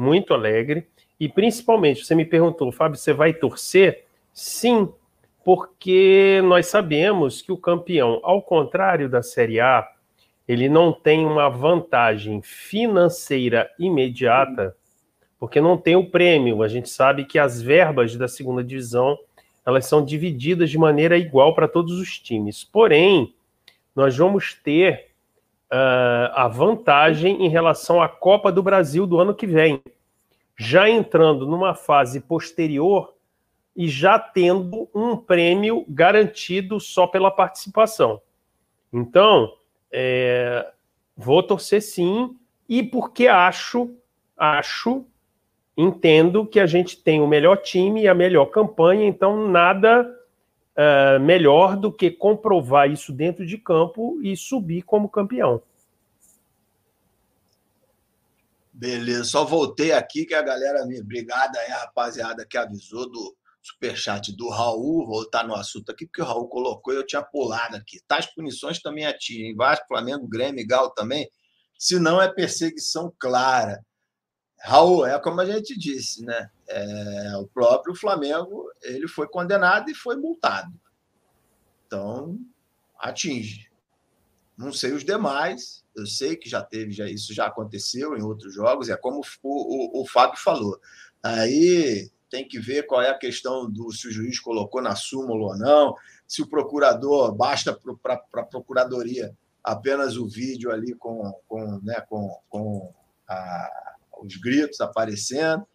[0.00, 0.86] muito alegre.
[1.18, 4.04] E principalmente, você me perguntou, Fábio, você vai torcer?
[4.32, 4.88] Sim,
[5.44, 9.86] porque nós sabemos que o campeão, ao contrário da Série A,
[10.48, 14.74] ele não tem uma vantagem financeira imediata,
[15.38, 16.62] porque não tem o prêmio.
[16.62, 19.18] A gente sabe que as verbas da segunda divisão
[19.64, 22.64] elas são divididas de maneira igual para todos os times.
[22.64, 23.34] Porém,
[23.94, 25.09] nós vamos ter
[25.72, 29.82] uh, a vantagem em relação à Copa do Brasil do ano que vem,
[30.56, 33.14] já entrando numa fase posterior
[33.74, 38.20] e já tendo um prêmio garantido só pela participação.
[38.92, 39.52] Então,
[39.90, 40.70] é,
[41.16, 42.36] vou torcer sim,
[42.68, 43.94] e porque acho,
[44.36, 45.04] acho,
[45.76, 50.19] entendo que a gente tem o melhor time e a melhor campanha, então nada
[50.80, 55.62] uh, melhor do que comprovar isso dentro de campo e subir como campeão.
[58.72, 60.98] Beleza, só voltei aqui que a galera me.
[60.98, 65.06] Obrigado aí, rapaziada que avisou do superchat do Raul.
[65.06, 68.00] Voltar no assunto aqui, porque o Raul colocou e eu tinha pulado aqui.
[68.08, 71.28] Tais punições também atingem Vasco, Flamengo, Grêmio, Galo também.
[71.78, 73.84] Se não, é perseguição clara.
[74.62, 76.50] Raul, é como a gente disse, né?
[76.72, 80.72] É, o próprio Flamengo ele foi condenado e foi multado.
[81.86, 82.38] Então,
[82.98, 83.68] atinge.
[84.56, 88.54] Não sei os demais, eu sei que já teve, já, isso já aconteceu em outros
[88.54, 90.78] jogos, é como o, o, o Fábio falou.
[91.22, 95.52] Aí tem que ver qual é a questão do se o juiz colocou na súmula
[95.52, 95.94] ou não,
[96.26, 102.38] se o procurador basta para a procuradoria apenas o vídeo ali com, com, né, com,
[102.48, 102.94] com
[103.28, 103.70] a,
[104.22, 105.66] os gritos aparecendo,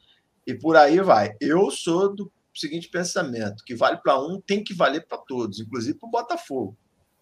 [0.45, 1.35] e por aí vai.
[1.39, 5.97] Eu sou do seguinte pensamento: que vale para um, tem que valer para todos, inclusive
[5.97, 6.77] para o Botafogo.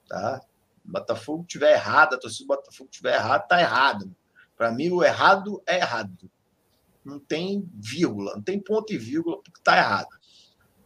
[0.07, 0.41] Tá?
[0.85, 4.15] O Botafogo tiver errado, a torcida do Botafogo tiver errado, tá errado.
[4.57, 6.29] Para mim, o errado é errado.
[7.03, 10.09] Não tem vírgula, não tem ponto e vírgula porque está errado.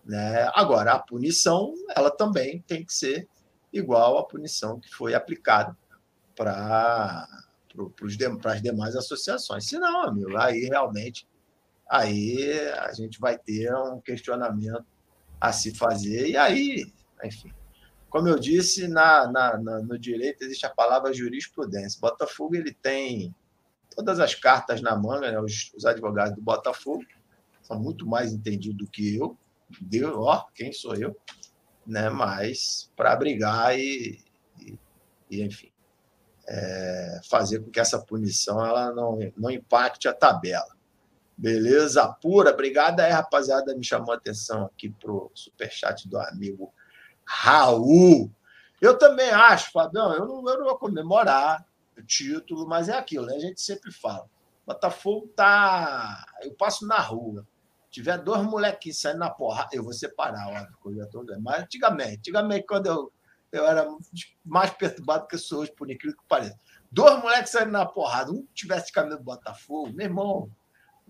[0.05, 0.49] Né?
[0.53, 3.27] Agora, a punição, ela também tem que ser
[3.73, 5.77] igual à punição que foi aplicada
[6.35, 7.27] para
[8.39, 9.67] para as demais associações.
[9.67, 11.27] Se não, amigo, aí realmente
[11.89, 14.85] aí a gente vai ter um questionamento
[15.39, 16.27] a se fazer.
[16.29, 16.91] E aí,
[17.23, 17.51] enfim,
[18.09, 21.99] como eu disse, na, na, na, no direito existe a palavra jurisprudência.
[21.99, 23.35] Botafogo ele tem
[23.95, 25.39] todas as cartas na manga, né?
[25.39, 27.03] os, os advogados do Botafogo
[27.61, 29.38] são muito mais entendidos do que eu.
[29.81, 31.15] Deus, ó, quem sou eu?
[31.85, 32.09] Né?
[32.09, 34.23] Mas para brigar e,
[34.59, 34.79] e,
[35.29, 35.71] e enfim,
[36.47, 40.76] é, fazer com que essa punição ela não, não impacte a tabela.
[41.38, 42.07] Beleza?
[42.07, 42.51] Pura.
[42.51, 43.75] Obrigado aí, rapaziada.
[43.75, 46.73] Me chamou a atenção aqui pro superchat do amigo
[47.23, 48.31] Raul.
[48.81, 51.65] Eu também acho, Fabião, eu não, eu não vou comemorar
[51.97, 53.35] o título, mas é aquilo, né?
[53.35, 54.27] A gente sempre fala.
[54.65, 56.25] Botafogo tá.
[56.41, 57.47] Eu passo na rua.
[57.89, 61.41] Tiver dois molequinhos saindo na porra, eu vou separar, óbvio, eu já tô vendo.
[61.41, 63.11] Mas antigamente, antigamente, quando eu,
[63.51, 63.88] eu era
[64.43, 66.59] mais perturbado que eu sou hoje, por incrível que pareça.
[66.91, 70.51] Dois moleques saindo na porrada, um tivesse caminho do Botafogo, meu irmão,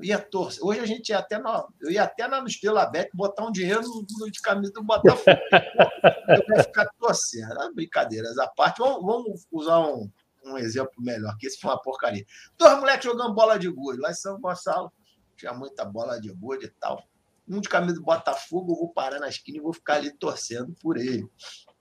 [0.03, 0.63] ia torcer.
[0.63, 3.81] Hoje a gente ia até no, eu ia até na Estrela Bet botar um dinheiro
[3.81, 5.25] no, de camisa do Botafogo.
[6.29, 7.73] eu ia ficar torcendo.
[7.73, 8.79] Brincadeiras à parte.
[8.79, 10.09] Vamos, vamos usar um,
[10.45, 12.25] um, exemplo melhor, que esse foi uma porcaria.
[12.57, 13.99] Dois moleques jogando bola de gude.
[13.99, 14.91] Lá em São Gonçalo
[15.35, 17.03] tinha muita bola de gude e tal.
[17.47, 20.75] Um de camisa do Botafogo, eu vou parar na esquina e vou ficar ali torcendo
[20.81, 21.27] por ele.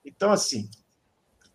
[0.04, 0.70] Então, assim,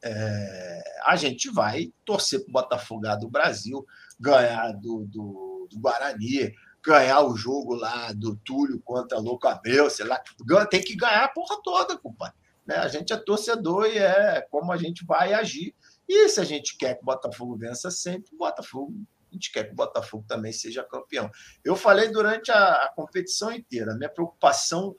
[0.04, 3.86] é, a gente vai torcer para o Botafogo do Brasil,
[4.20, 6.54] ganhar do, do do Guarani,
[6.84, 10.22] ganhar o jogo lá do Túlio contra Louco Abel, sei lá,
[10.70, 12.36] tem que ganhar a porra toda, compadre.
[12.66, 12.76] Né?
[12.76, 15.76] A gente é torcedor e é como a gente vai agir.
[16.08, 18.94] E se a gente quer que o Botafogo vença sempre, o Botafogo,
[19.32, 21.30] a gente quer que o Botafogo também seja campeão.
[21.64, 24.96] Eu falei durante a, a competição inteira, minha preocupação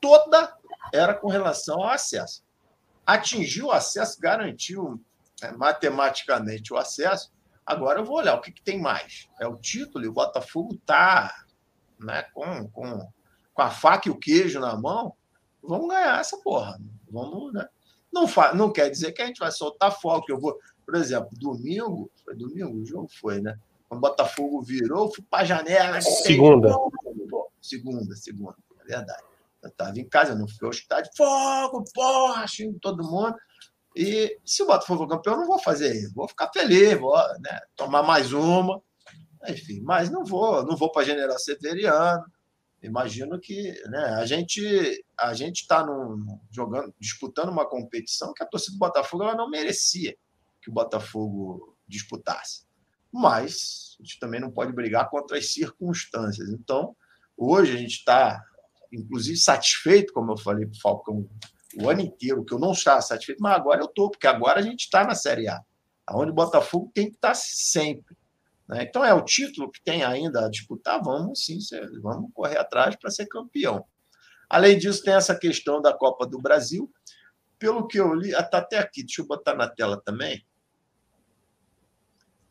[0.00, 0.56] toda
[0.92, 2.44] era com relação ao acesso.
[3.06, 5.02] Atingiu o acesso, garantiu
[5.42, 7.32] né, matematicamente o acesso,
[7.70, 9.28] Agora eu vou olhar o que, que tem mais.
[9.40, 11.32] É o título e o Botafogo está
[12.00, 13.08] né, com, com,
[13.54, 15.14] com a faca e o queijo na mão.
[15.62, 16.80] Vamos ganhar essa porra.
[17.08, 17.68] Vamos, né?
[18.12, 20.26] Não, fa não quer dizer que a gente vai soltar fogo.
[20.26, 23.56] Que eu vou, por exemplo, domingo, foi domingo, o jogo foi, né?
[23.88, 26.00] Quando o Botafogo virou, fui para a janela.
[26.00, 26.74] Segunda.
[27.62, 29.22] Segunda, segunda, é verdade.
[29.62, 31.12] Eu estava em casa, eu não fui ao estádio.
[31.16, 33.36] Fogo, porra, xingo todo mundo.
[33.94, 36.14] E se o Botafogo for campeão, eu não vou fazer isso.
[36.14, 38.80] Vou ficar feliz, vou né, tomar mais uma.
[39.48, 42.24] Enfim, mas não vou, não vou para General Severiano.
[42.82, 45.84] Imagino que né, a gente a gente está
[46.50, 50.16] jogando, disputando uma competição que a torcida do Botafogo ela não merecia
[50.62, 52.64] que o Botafogo disputasse.
[53.12, 56.48] Mas a gente também não pode brigar contra as circunstâncias.
[56.50, 56.94] Então,
[57.36, 58.42] hoje a gente está,
[58.92, 61.28] inclusive, satisfeito, como eu falei para o Falcão
[61.76, 64.62] o ano inteiro, que eu não estava satisfeito, mas agora eu estou, porque agora a
[64.62, 65.62] gente está na Série A,
[66.10, 68.16] onde o Botafogo tem que estar tá sempre.
[68.68, 68.84] Né?
[68.84, 71.58] Então é o título que tem ainda a disputar, vamos sim,
[72.00, 73.84] vamos correr atrás para ser campeão.
[74.48, 76.92] Além disso, tem essa questão da Copa do Brasil.
[77.56, 80.44] Pelo que eu li, está até aqui, deixa eu botar na tela também.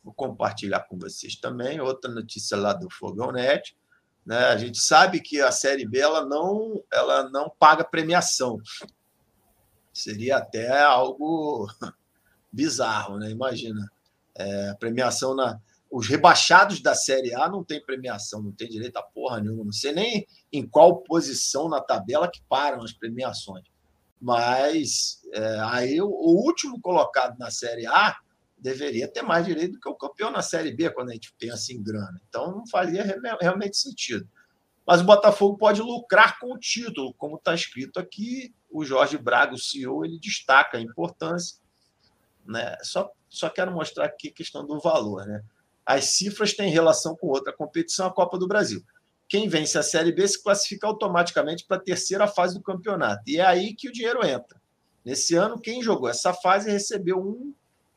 [0.02, 1.78] Vou compartilhar com vocês também.
[1.78, 3.76] Outra notícia lá do Fogão Net.
[4.24, 4.38] Né?
[4.38, 8.58] A gente sabe que a Série B ela não, ela não paga premiação.
[9.92, 11.68] Seria até algo
[12.52, 13.30] bizarro, né?
[13.30, 13.90] Imagina.
[14.34, 15.60] É, premiação na.
[15.90, 19.64] Os rebaixados da Série A não tem premiação, não tem direito a porra nenhuma.
[19.64, 23.64] Não sei nem em qual posição na tabela que param as premiações.
[24.20, 28.16] Mas é, aí o, o último colocado na Série A
[28.60, 31.54] deveria ter mais direito do que o campeão na Série B, quando a gente pensa
[31.54, 32.20] assim grana.
[32.28, 33.02] Então não faria
[33.40, 34.28] realmente sentido.
[34.86, 39.54] Mas o Botafogo pode lucrar com o título, como está escrito aqui, o Jorge Braga,
[39.54, 41.58] o CEO, ele destaca a importância.
[42.46, 42.76] Né?
[42.82, 45.26] Só, só quero mostrar aqui a questão do valor.
[45.26, 45.42] Né?
[45.84, 48.82] As cifras têm relação com outra competição, a Copa do Brasil.
[49.28, 53.22] Quem vence a Série B se classifica automaticamente para a terceira fase do campeonato.
[53.26, 54.60] E é aí que o dinheiro entra.
[55.04, 57.54] Nesse ano, quem jogou essa fase recebeu 1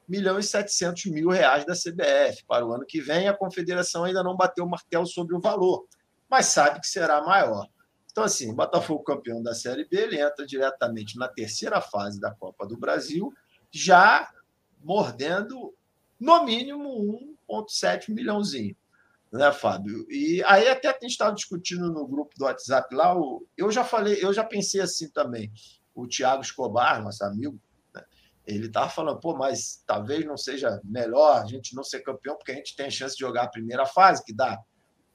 [0.08, 2.46] milhão e 700 mil reais da CBF.
[2.48, 5.86] Para o ano que vem, a confederação ainda não bateu o martelo sobre o valor,
[6.30, 7.68] mas sabe que será maior.
[8.14, 12.64] Então, assim, Botafogo campeão da Série B, ele entra diretamente na terceira fase da Copa
[12.68, 13.34] do Brasil,
[13.72, 14.32] já
[14.84, 15.74] mordendo
[16.20, 18.78] no mínimo 1,7 milhãozinho,
[19.32, 20.06] né, Fábio?
[20.12, 23.16] E aí até a gente estava discutindo no grupo do WhatsApp lá,
[23.58, 25.52] eu já falei, eu já pensei assim também.
[25.96, 27.60] O Thiago Escobar, nosso amigo,
[27.96, 28.04] né,
[28.46, 32.52] ele estava falando, pô, mas talvez não seja melhor a gente não ser campeão, porque
[32.52, 34.62] a gente tem chance de jogar a primeira fase, que dá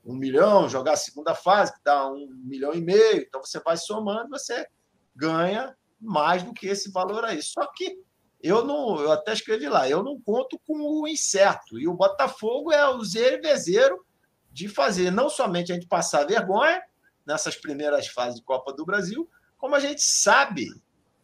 [0.08, 3.20] um milhão, jogar a segunda fase, que dá um milhão e meio.
[3.20, 4.66] Então você vai somando, você
[5.14, 7.42] ganha mais do que esse valor aí.
[7.42, 8.00] Só que
[8.42, 11.78] eu não, eu até escrevi lá, eu não conto com o incerto.
[11.78, 14.02] E o Botafogo é o zero
[14.50, 16.82] de fazer não somente a gente passar vergonha
[17.26, 19.28] nessas primeiras fases de Copa do Brasil,
[19.58, 20.70] como a gente sabe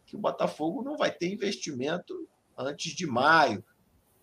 [0.05, 3.65] que o Botafogo não vai ter investimento antes de maio.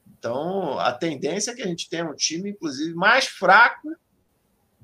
[0.07, 3.91] Então, a tendência é que a gente tenha um time, inclusive, mais fraco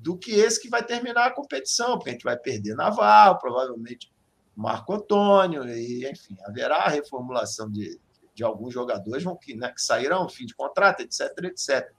[0.01, 4.11] do que esse que vai terminar a competição, porque a gente vai perder Naval, provavelmente
[4.55, 7.99] Marco Antônio, e enfim, haverá reformulação de,
[8.33, 11.91] de alguns jogadores que, né, que sairão, fim de contrato, etc, etc.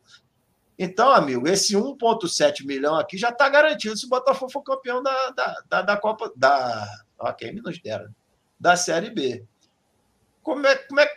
[0.78, 5.30] Então, amigo, esse 1,7 milhão aqui já está garantido se o Botafogo for campeão da,
[5.30, 6.32] da, da, da Copa.
[6.34, 6.86] Da,
[7.18, 7.78] ó, quem nos
[8.58, 9.44] da Série B.
[10.42, 11.14] Como é, como, é que,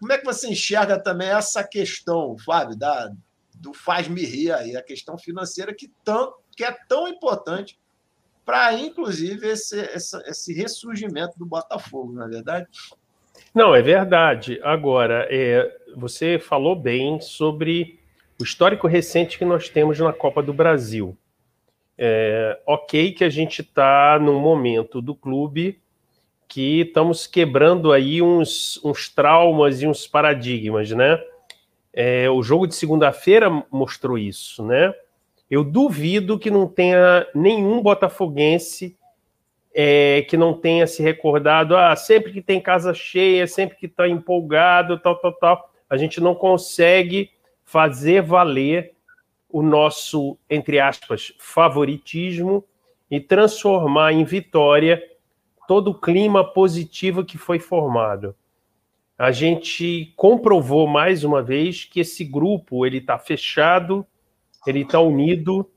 [0.00, 3.12] como é que você enxerga também essa questão, Fábio, da,
[3.60, 7.78] do faz-me rir aí, a questão financeira que, tão, que é tão importante
[8.44, 12.66] para, inclusive, esse, esse, esse ressurgimento do Botafogo, não é verdade?
[13.54, 14.58] Não, é verdade.
[14.62, 17.98] Agora, é, você falou bem sobre
[18.40, 21.16] o histórico recente que nós temos na Copa do Brasil.
[22.00, 25.80] É, ok que a gente está num momento do clube
[26.46, 31.20] que estamos quebrando aí uns, uns traumas e uns paradigmas, né?
[31.92, 34.92] É, o jogo de segunda-feira mostrou isso, né?
[35.50, 38.96] Eu duvido que não tenha nenhum botafoguense
[39.74, 44.08] é, que não tenha se recordado, ah, sempre que tem casa cheia, sempre que está
[44.08, 47.30] empolgado, tal, tal, tal, a gente não consegue
[47.64, 48.94] fazer valer
[49.48, 52.64] o nosso, entre aspas, favoritismo
[53.10, 55.02] e transformar em vitória
[55.66, 58.34] todo o clima positivo que foi formado.
[59.18, 64.06] A gente comprovou mais uma vez que esse grupo ele está fechado,
[64.64, 65.68] ele está unido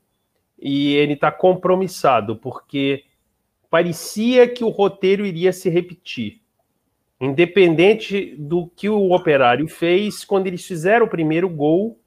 [0.56, 3.04] e ele está compromissado, porque
[3.68, 6.40] parecia que o roteiro iria se repetir.
[7.20, 11.98] Independente do que o operário fez, quando eles fizeram o primeiro gol,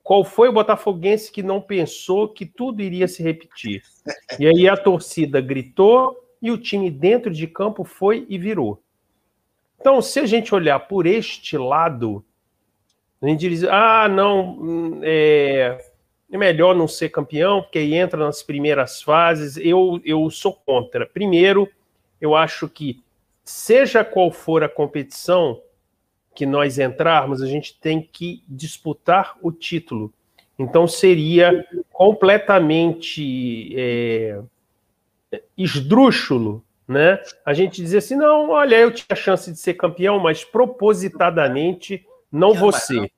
[0.00, 3.82] qual foi o botafoguense que não pensou que tudo iria se repetir?
[4.38, 8.80] E aí a torcida gritou e o time dentro de campo foi e virou.
[9.82, 12.24] Então, se a gente olhar por este lado,
[13.20, 15.76] a gente diz: ah, não, hum, é,
[16.30, 19.56] é melhor não ser campeão, porque aí entra nas primeiras fases.
[19.56, 21.04] Eu, eu sou contra.
[21.04, 21.68] Primeiro,
[22.20, 23.02] eu acho que,
[23.42, 25.60] seja qual for a competição
[26.32, 30.14] que nós entrarmos, a gente tem que disputar o título.
[30.56, 34.40] Então, seria completamente é,
[35.58, 37.20] esdrúxulo né?
[37.44, 42.06] a gente dizer assim: não, olha, eu tinha a chance de ser campeão, mas propositadamente
[42.30, 43.10] não você.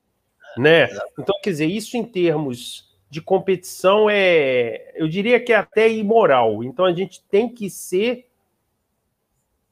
[0.57, 0.87] Né?
[1.19, 6.63] Então, quer dizer, isso em termos de competição é, eu diria que é até imoral.
[6.63, 8.27] Então a gente tem que ser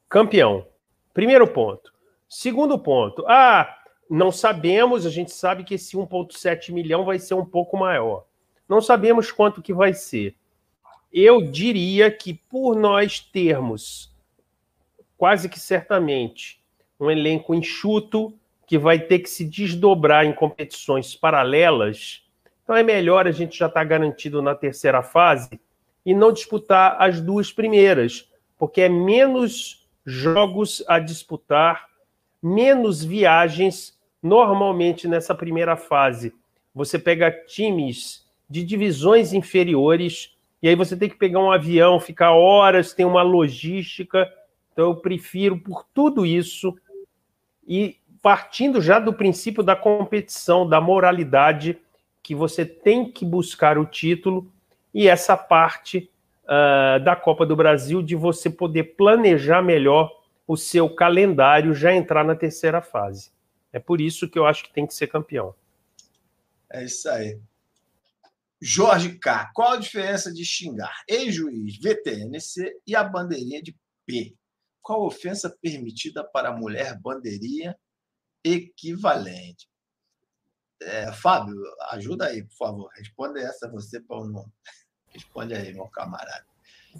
[0.07, 0.65] campeão.
[1.13, 1.91] Primeiro ponto.
[2.29, 3.67] Segundo ponto, ah,
[4.09, 8.25] não sabemos, a gente sabe que esse 1,7 milhão vai ser um pouco maior.
[8.67, 10.35] Não sabemos quanto que vai ser.
[11.13, 14.11] Eu diria que por nós termos
[15.15, 16.59] quase que certamente
[16.99, 18.33] um elenco enxuto
[18.65, 22.23] que vai ter que se desdobrar em competições paralelas,
[22.63, 25.59] então é melhor a gente já estar tá garantido na terceira fase
[26.03, 31.89] e não disputar as duas primeiras, porque é menos jogos a disputar,
[32.41, 33.95] menos viagens.
[34.21, 36.33] Normalmente nessa primeira fase,
[36.73, 40.32] você pega times de divisões inferiores
[40.63, 44.31] e aí você tem que pegar um avião, ficar horas, tem uma logística.
[44.71, 46.73] Então eu prefiro por tudo isso
[47.67, 51.77] e partindo já do princípio da competição, da moralidade,
[52.23, 54.49] que você tem que buscar o título
[54.93, 56.09] e essa parte
[56.45, 60.17] uh, da Copa do Brasil de você poder planejar melhor
[60.47, 63.33] o seu calendário já entrar na terceira fase.
[63.73, 65.53] É por isso que eu acho que tem que ser campeão.
[66.71, 67.37] É isso aí.
[68.65, 69.51] Jorge K.
[69.53, 73.75] Qual a diferença de xingar ex-juiz, VTNC e a bandeirinha de
[74.05, 74.33] P?
[74.81, 77.77] Qual ofensa permitida para a mulher bandeirinha
[78.41, 79.67] equivalente?
[80.81, 81.55] É, Fábio,
[81.91, 82.89] ajuda aí, por favor.
[82.95, 84.51] Responda essa você para o nome.
[85.09, 86.45] Responde aí, meu camarada.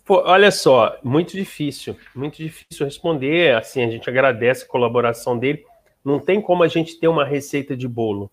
[0.03, 3.55] Pô, olha só, muito difícil, muito difícil responder.
[3.55, 5.65] Assim, a gente agradece a colaboração dele.
[6.03, 8.29] Não tem como a gente ter uma receita de bolo.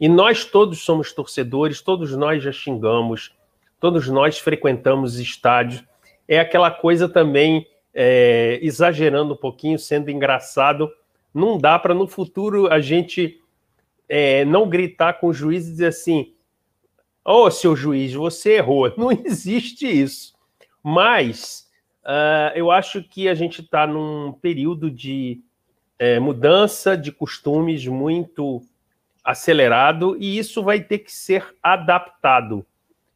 [0.00, 3.34] E nós todos somos torcedores, todos nós já xingamos,
[3.80, 5.84] todos nós frequentamos estádios.
[6.26, 10.90] É aquela coisa também, é, exagerando um pouquinho, sendo engraçado.
[11.32, 13.40] Não dá para no futuro a gente
[14.08, 16.34] é, não gritar com o juiz e dizer assim:
[17.24, 18.92] Ô, oh, seu juiz, você errou.
[18.98, 20.34] Não existe isso.
[20.82, 21.66] Mas
[22.04, 25.40] uh, eu acho que a gente está num período de
[25.98, 28.60] é, mudança de costumes muito
[29.24, 32.64] acelerado e isso vai ter que ser adaptado.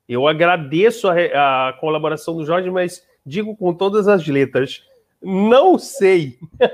[0.08, 4.82] Eu agradeço a, a colaboração do Jorge, mas digo com todas as letras,
[5.22, 6.38] não sei.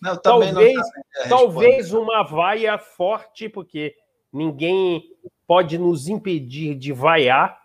[0.00, 0.80] Não, talvez,
[1.28, 3.96] talvez uma vaia forte, porque
[4.32, 5.02] ninguém
[5.44, 7.60] pode nos impedir de vaiar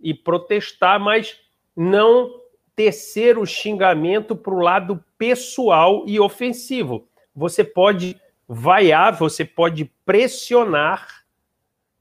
[0.00, 1.38] e protestar, mas
[1.76, 2.40] não
[2.74, 7.06] tecer o xingamento para o lado pessoal e ofensivo.
[7.36, 8.18] Você pode
[8.48, 11.24] vaiar, você pode pressionar,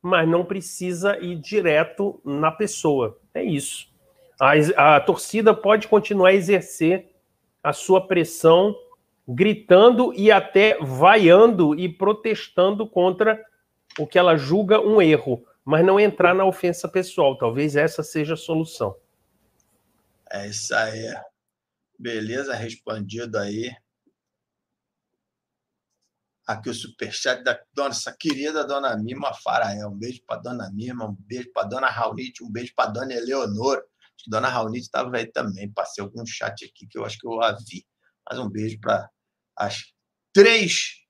[0.01, 3.19] mas não precisa ir direto na pessoa.
[3.33, 3.91] É isso.
[4.39, 7.09] A, a torcida pode continuar a exercer
[7.61, 8.73] a sua pressão,
[9.27, 13.43] gritando e até vaiando e protestando contra
[13.99, 17.37] o que ela julga um erro, mas não entrar na ofensa pessoal.
[17.37, 18.95] Talvez essa seja a solução.
[20.31, 21.13] É isso aí.
[21.99, 23.71] Beleza, respondido aí.
[26.47, 29.89] Aqui o superchat da nossa querida dona Mima Farael.
[29.89, 33.81] Um beijo para dona Mima, um beijo para dona Raulite, um beijo para dona Eleonora.
[33.81, 35.69] Acho que dona Raulite estava aí também.
[35.73, 37.85] Passei algum chat aqui que eu acho que eu a vi.
[38.29, 39.09] Mas um beijo para
[39.57, 39.91] as
[40.31, 41.01] três,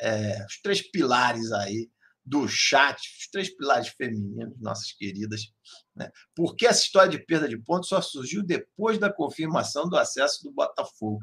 [0.00, 1.90] é, os três pilares aí
[2.24, 5.52] do chat, os três pilares femininos, nossas queridas.
[5.94, 6.10] Né?
[6.34, 10.44] Por que essa história de perda de pontos só surgiu depois da confirmação do acesso
[10.44, 11.18] do Botafogo?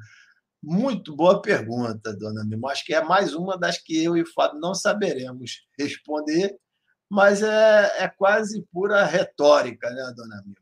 [0.62, 2.68] Muito boa pergunta, dona Mimo.
[2.68, 6.58] Acho que é mais uma das que eu e o Fábio não saberemos responder,
[7.10, 10.56] mas é, é quase pura retórica, né, dona Mimo?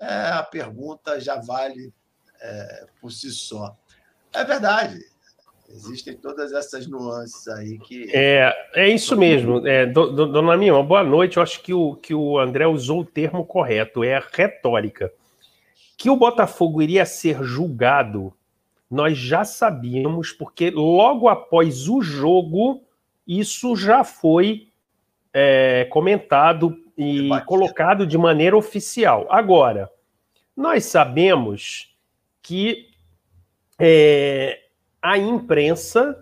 [0.00, 1.92] É, a pergunta já vale
[2.40, 3.76] é, por si só.
[4.32, 4.98] É verdade.
[5.68, 8.10] Existem todas essas nuances aí que.
[8.14, 9.66] É, é isso mesmo.
[9.66, 11.36] É, dona Mima, boa noite.
[11.36, 15.12] Eu acho que o, que o André usou o termo correto, é retórica.
[15.96, 18.32] Que o Botafogo iria ser julgado
[18.94, 22.84] nós já sabíamos, porque logo após o jogo,
[23.26, 24.68] isso já foi
[25.32, 29.26] é, comentado e colocado de maneira oficial.
[29.28, 29.90] Agora,
[30.56, 31.92] nós sabemos
[32.40, 32.86] que
[33.80, 34.60] é,
[35.02, 36.16] a imprensa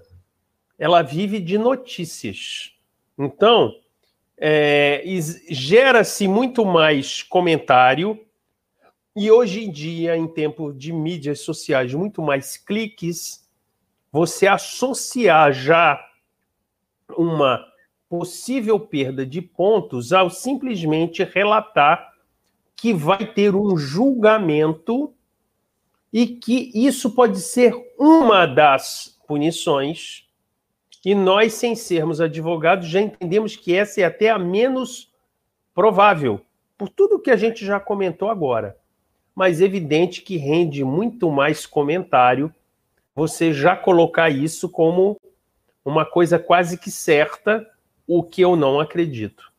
[0.79, 2.73] ela vive de notícias.
[3.19, 3.75] Então,
[4.39, 5.05] é,
[5.51, 8.19] gera-se muito mais comentário,
[9.15, 13.47] e hoje em dia, em tempo de mídias sociais, muito mais cliques,
[14.11, 16.03] você associar já
[17.17, 17.63] uma
[18.09, 22.11] possível perda de pontos ao simplesmente relatar
[22.75, 25.15] que vai ter um julgamento
[26.11, 30.27] e que isso pode ser uma das punições.
[31.05, 35.13] E nós, sem sermos advogados, já entendemos que essa é até a menos
[35.75, 36.41] provável,
[36.79, 38.82] por tudo que a gente já comentou agora
[39.35, 42.55] mas evidente que rende muito mais comentário
[43.15, 45.21] você já colocar isso como
[45.85, 47.69] uma coisa quase que certa,
[48.07, 49.53] o que eu não acredito.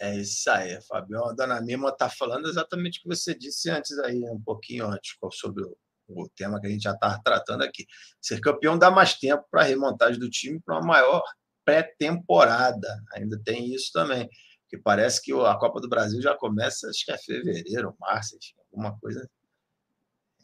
[0.00, 1.28] É isso aí, Fabião.
[1.28, 5.16] A dona Mima está falando exatamente o que você disse antes aí, um pouquinho antes,
[5.32, 5.64] sobre
[6.08, 7.86] o, tema que a gente já estava tratando aqui.
[8.20, 11.22] Ser campeão dá mais tempo para a remontagem do time para uma maior
[11.64, 12.88] pré-temporada.
[13.14, 14.28] Ainda tem isso também
[14.68, 18.54] que parece que a Copa do Brasil já começa, acho que é fevereiro, março, enfim,
[18.70, 19.28] alguma coisa.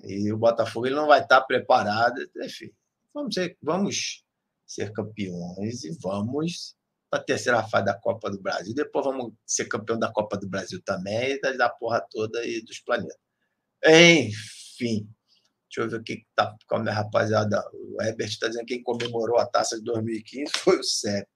[0.02, 2.70] E o Botafogo ele não vai estar preparado, enfim.
[3.12, 4.24] Vamos ser, vamos
[4.66, 6.74] ser campeões e vamos
[7.10, 8.74] para a terceira fase da Copa do Brasil.
[8.74, 12.80] Depois vamos ser campeão da Copa do Brasil também, da, da porra toda e dos
[12.80, 13.18] planetas.
[13.84, 15.06] Enfim,
[15.68, 17.62] deixa eu ver o que está com a minha rapaziada.
[17.72, 21.28] O Herbert está dizendo que quem comemorou a taça de 2015 foi o CEP,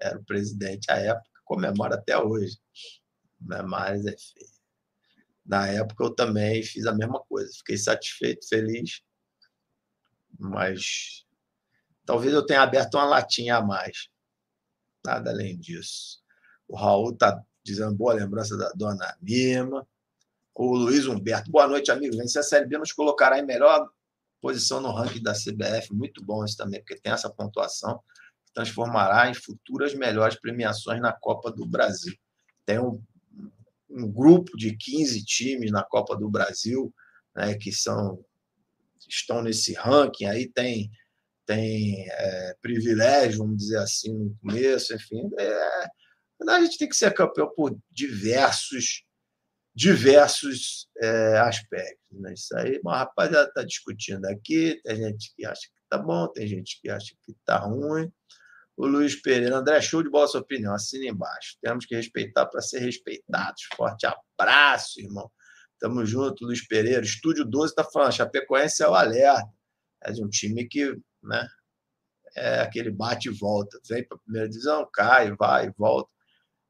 [0.00, 2.58] era o presidente à época comemora até hoje.
[3.40, 3.62] Né?
[3.62, 4.46] Mas, enfim,
[5.44, 7.52] na época eu também fiz a mesma coisa.
[7.58, 9.02] Fiquei satisfeito, feliz,
[10.38, 11.24] mas
[12.04, 14.08] talvez eu tenha aberto uma latinha a mais.
[15.04, 16.22] Nada além disso.
[16.66, 19.86] O Raul está dizendo boa lembrança da dona Mima.
[20.54, 22.16] O Luiz Humberto, boa noite, amigo.
[22.16, 23.88] Vencer a Série B nos colocará em melhor
[24.40, 25.92] posição no ranking da CBF.
[25.92, 28.00] Muito bom isso também, porque tem essa pontuação
[28.54, 32.14] transformará em futuras melhores premiações na Copa do Brasil.
[32.64, 33.02] Tem um,
[33.90, 36.94] um grupo de 15 times na Copa do Brasil
[37.34, 38.24] né, que são
[39.08, 40.26] estão nesse ranking.
[40.26, 40.90] Aí tem
[41.46, 45.30] tem é, privilégio, vamos dizer assim, no começo, enfim.
[45.38, 45.88] É,
[46.48, 49.04] a gente tem que ser campeão por diversos
[49.74, 52.20] diversos é, aspectos.
[52.20, 52.32] Né?
[52.32, 56.46] Isso aí, uma rapaziada está discutindo aqui, tem gente que acha que está bom, tem
[56.46, 58.10] gente que acha que está ruim.
[58.76, 60.74] O Luiz Pereira, André, show de bola sua opinião.
[60.74, 61.56] Assina embaixo.
[61.62, 63.68] Temos que respeitar para ser respeitados.
[63.76, 65.30] Forte abraço, irmão.
[65.78, 67.02] Tamo junto, Luiz Pereira.
[67.02, 69.48] Estúdio 12 está falando, Chapecoense é o alerta.
[70.02, 71.46] é de um time que né,
[72.36, 73.78] é aquele bate e volta.
[73.88, 76.12] Vem para a primeira divisão, cai, vai, volta.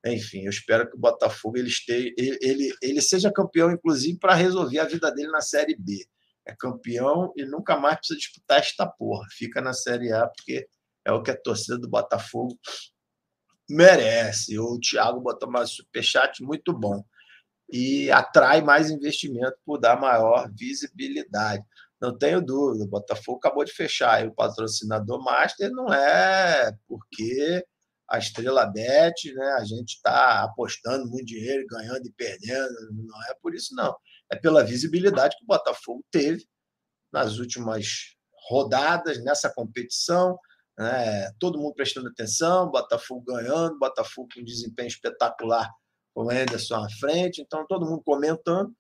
[0.05, 4.35] Enfim, eu espero que o Botafogo ele, esteja, ele, ele, ele seja campeão, inclusive, para
[4.35, 6.05] resolver a vida dele na Série B.
[6.47, 9.27] É campeão e nunca mais precisa disputar esta porra.
[9.31, 10.69] Fica na Série A, porque
[11.05, 12.59] é o que a torcida do Botafogo
[13.69, 14.59] merece.
[14.59, 17.05] O Thiago botou mais superchat, muito bom.
[17.71, 21.65] E atrai mais investimento por dar maior visibilidade.
[22.01, 24.23] Não tenho dúvida, o Botafogo acabou de fechar.
[24.23, 27.65] E o patrocinador master não é porque
[28.09, 29.57] a Estrela Bet, né?
[29.59, 32.75] A gente está apostando muito dinheiro, ganhando e perdendo.
[32.93, 33.95] Não é por isso, não.
[34.31, 36.45] É pela visibilidade que o Botafogo teve
[37.13, 38.15] nas últimas
[38.49, 40.39] rodadas nessa competição.
[40.79, 41.31] Né?
[41.39, 45.71] Todo mundo prestando atenção, Botafogo ganhando, Botafogo com um desempenho espetacular
[46.15, 47.41] com o Anderson à frente.
[47.41, 48.73] Então, todo mundo comentando.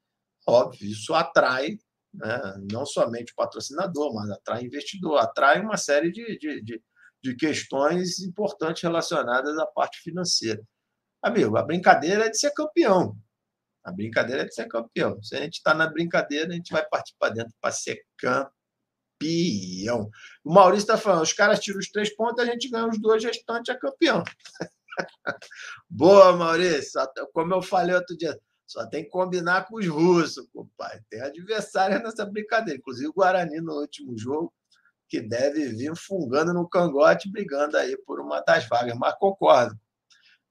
[0.46, 1.78] Óbvio, isso atrai
[2.12, 2.54] né?
[2.70, 6.82] não somente o patrocinador, mas atrai investidor, atrai uma série de, de, de
[7.24, 10.62] de questões importantes relacionadas à parte financeira.
[11.22, 13.16] Amigo, a brincadeira é de ser campeão.
[13.82, 15.22] A brincadeira é de ser campeão.
[15.22, 18.52] Se a gente está na brincadeira, a gente vai partir para dentro para ser campeão.
[20.44, 23.22] O Maurício está falando: os caras tiram os três pontos, a gente ganha os dois
[23.24, 24.22] restantes, é campeão.
[25.88, 27.00] Boa, Maurício.
[27.32, 31.02] Como eu falei outro dia, só tem que combinar com os russos, compadre.
[31.10, 32.78] Tem adversário nessa brincadeira.
[32.78, 34.52] Inclusive o Guarani no último jogo
[35.08, 38.96] que deve vir fungando no cangote, brigando aí por uma das vagas.
[38.98, 39.78] Mas concordo.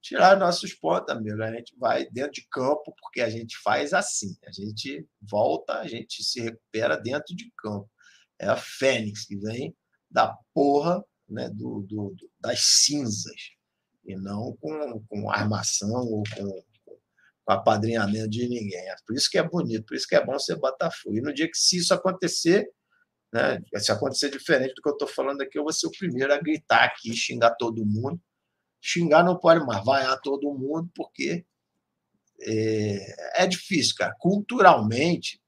[0.02, 1.42] Tirar nossos pontos, amigo.
[1.42, 4.36] A gente vai dentro de campo, porque a gente faz assim.
[4.46, 7.90] A gente volta, a gente se recupera dentro de campo.
[8.40, 9.76] É a Fênix que vem
[10.10, 13.52] da porra né, do, do, das cinzas.
[14.06, 16.64] E não com, com armação ou com,
[17.46, 18.90] com apadrinhamento de ninguém.
[18.90, 21.18] É por isso que é bonito, por isso que é bom ser Botafogo.
[21.18, 22.70] E no dia que se isso acontecer,
[23.34, 23.60] né?
[23.78, 26.40] Se acontecer diferente do que eu estou falando aqui, eu vou ser o primeiro a
[26.40, 28.22] gritar aqui, xingar todo mundo.
[28.80, 31.44] Xingar não pode mais, vaiar todo mundo, porque
[32.42, 34.14] é, é difícil, cara.
[34.20, 35.42] Culturalmente,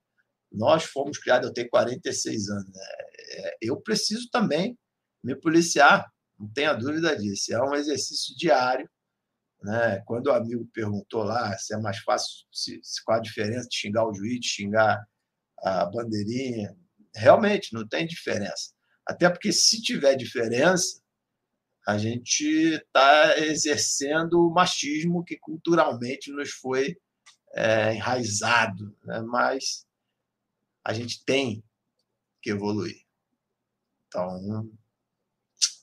[0.56, 2.82] nós fomos criados, eu tenho 46 anos, né?
[3.30, 4.78] É, eu preciso também
[5.24, 6.06] me policiar,
[6.40, 7.54] não tenha dúvida disso.
[7.54, 8.90] É um exercício diário.
[9.62, 10.02] Né?
[10.06, 13.76] Quando o amigo perguntou lá se é mais fácil, se, se, qual a diferença de
[13.76, 15.04] xingar o juiz, de xingar
[15.60, 16.76] a bandeirinha,
[17.16, 18.72] realmente não tem diferença.
[19.08, 21.02] Até porque, se tiver diferença,
[21.88, 26.96] a gente está exercendo o machismo que culturalmente nos foi
[27.54, 28.96] é, enraizado.
[29.04, 29.22] Né?
[29.22, 29.86] Mas
[30.86, 31.64] a gente tem
[32.42, 33.02] que evoluir.
[34.08, 34.70] Então,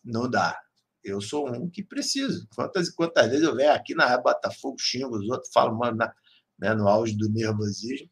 [0.04, 0.58] não dá.
[1.02, 2.46] Eu sou um que preciso.
[2.54, 6.14] Quantas e quantas vezes eu venho aqui na Botafogo, xingo os outros, falo mano, na,
[6.56, 8.08] né, no auge do nervosismo.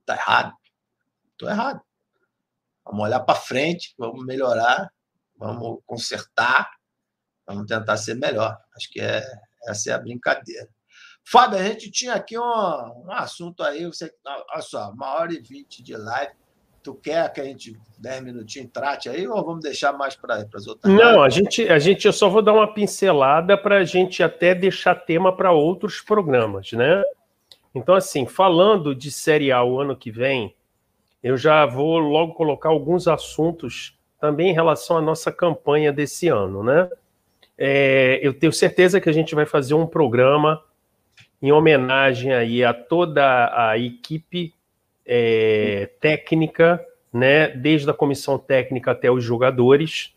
[0.00, 0.52] Está errado.
[1.30, 1.80] Estou errado.
[2.84, 4.92] Vamos olhar para frente, vamos melhorar,
[5.36, 6.68] vamos consertar,
[7.46, 8.56] vamos tentar ser melhor.
[8.76, 9.24] Acho que é,
[9.68, 10.68] essa é a brincadeira.
[11.28, 15.40] Fábio, a gente tinha aqui um, um assunto aí, você, olha só, uma hora e
[15.40, 16.32] vinte de live.
[16.84, 20.68] Tu quer que a gente, dez minutinhos, trate aí ou vamos deixar mais para as
[20.68, 20.94] outras?
[20.94, 24.54] Não, a gente, a gente, eu só vou dar uma pincelada para a gente até
[24.54, 27.02] deixar tema para outros programas, né?
[27.74, 30.54] Então, assim, falando de Série A o ano que vem,
[31.20, 36.62] eu já vou logo colocar alguns assuntos também em relação à nossa campanha desse ano,
[36.62, 36.88] né?
[37.58, 40.62] É, eu tenho certeza que a gente vai fazer um programa
[41.40, 44.54] em homenagem aí a toda a equipe
[45.04, 50.14] é, técnica, né, desde a comissão técnica até os jogadores,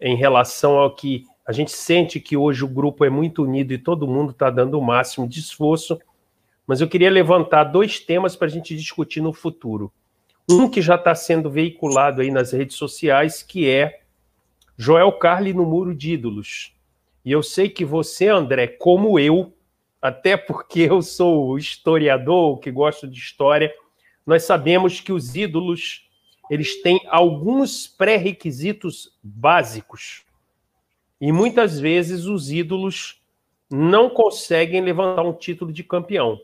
[0.00, 3.78] em relação ao que a gente sente que hoje o grupo é muito unido e
[3.78, 5.98] todo mundo está dando o máximo de esforço.
[6.66, 9.90] Mas eu queria levantar dois temas para a gente discutir no futuro.
[10.50, 14.00] Um que já está sendo veiculado aí nas redes sociais, que é
[14.76, 16.74] Joel Carli no Muro de Ídolos.
[17.24, 19.52] E eu sei que você, André, como eu,
[20.00, 23.72] até porque eu sou historiador, que gosto de história,
[24.26, 26.08] nós sabemos que os ídolos
[26.50, 30.24] eles têm alguns pré-requisitos básicos.
[31.20, 33.20] E muitas vezes os ídolos
[33.70, 36.40] não conseguem levantar um título de campeão.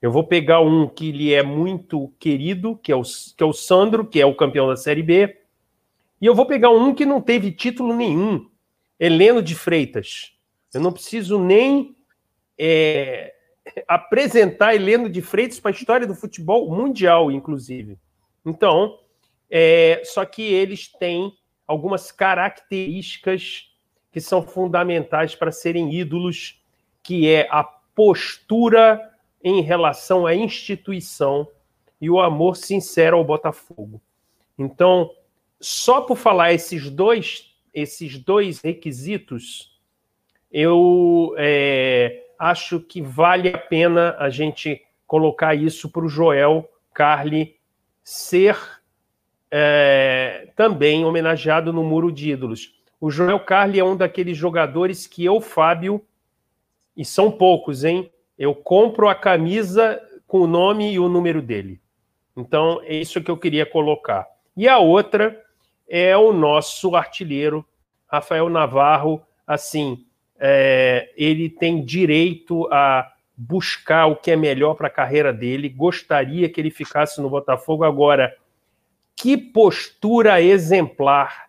[0.00, 3.52] Eu vou pegar um que lhe é muito querido, que é, o, que é o
[3.52, 5.36] Sandro, que é o campeão da Série B.
[6.20, 8.48] E eu vou pegar um que não teve título nenhum,
[8.98, 10.32] Heleno de Freitas.
[10.72, 11.93] Eu não preciso nem
[12.58, 13.34] é,
[13.88, 17.98] apresentar Heleno de Freitas para a história do futebol mundial, inclusive.
[18.44, 18.98] Então,
[19.50, 21.32] é, só que eles têm
[21.66, 23.70] algumas características
[24.12, 26.62] que são fundamentais para serem ídolos,
[27.02, 29.10] que é a postura
[29.42, 31.48] em relação à instituição
[32.00, 34.00] e o amor sincero ao Botafogo.
[34.58, 35.10] Então,
[35.60, 39.80] só por falar esses dois, esses dois requisitos,
[40.50, 47.56] eu é, acho que vale a pena a gente colocar isso para o Joel Carli
[48.02, 48.54] ser
[49.50, 52.78] é, também homenageado no Muro de Ídolos.
[53.00, 56.04] O Joel Carli é um daqueles jogadores que eu, Fábio,
[56.94, 58.12] e são poucos, hein?
[58.38, 61.80] Eu compro a camisa com o nome e o número dele.
[62.36, 64.26] Então, é isso que eu queria colocar.
[64.54, 65.42] E a outra
[65.88, 67.64] é o nosso artilheiro,
[68.06, 69.22] Rafael Navarro.
[69.46, 70.04] Assim,
[70.46, 75.70] é, ele tem direito a buscar o que é melhor para a carreira dele.
[75.70, 77.82] Gostaria que ele ficasse no Botafogo.
[77.82, 78.36] Agora,
[79.16, 81.46] que postura exemplar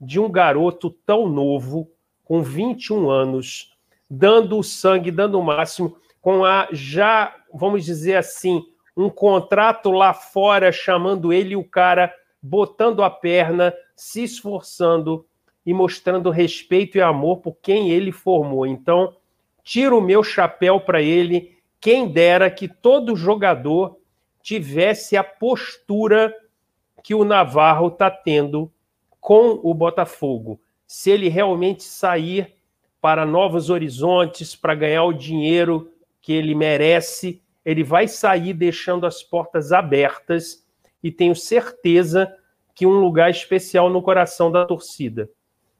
[0.00, 1.90] de um garoto tão novo,
[2.22, 3.76] com 21 anos,
[4.08, 8.64] dando o sangue, dando o máximo, com a já, vamos dizer assim,
[8.96, 15.26] um contrato lá fora chamando ele o cara botando a perna, se esforçando
[15.66, 18.64] e mostrando respeito e amor por quem ele formou.
[18.64, 19.16] Então,
[19.64, 21.58] tiro o meu chapéu para ele.
[21.80, 23.98] Quem dera que todo jogador
[24.40, 26.32] tivesse a postura
[27.02, 28.72] que o Navarro está tendo
[29.20, 30.60] com o Botafogo.
[30.86, 32.54] Se ele realmente sair
[33.00, 35.90] para novos horizontes, para ganhar o dinheiro
[36.22, 40.64] que ele merece, ele vai sair deixando as portas abertas
[41.02, 42.32] e tenho certeza
[42.72, 45.28] que um lugar especial no coração da torcida.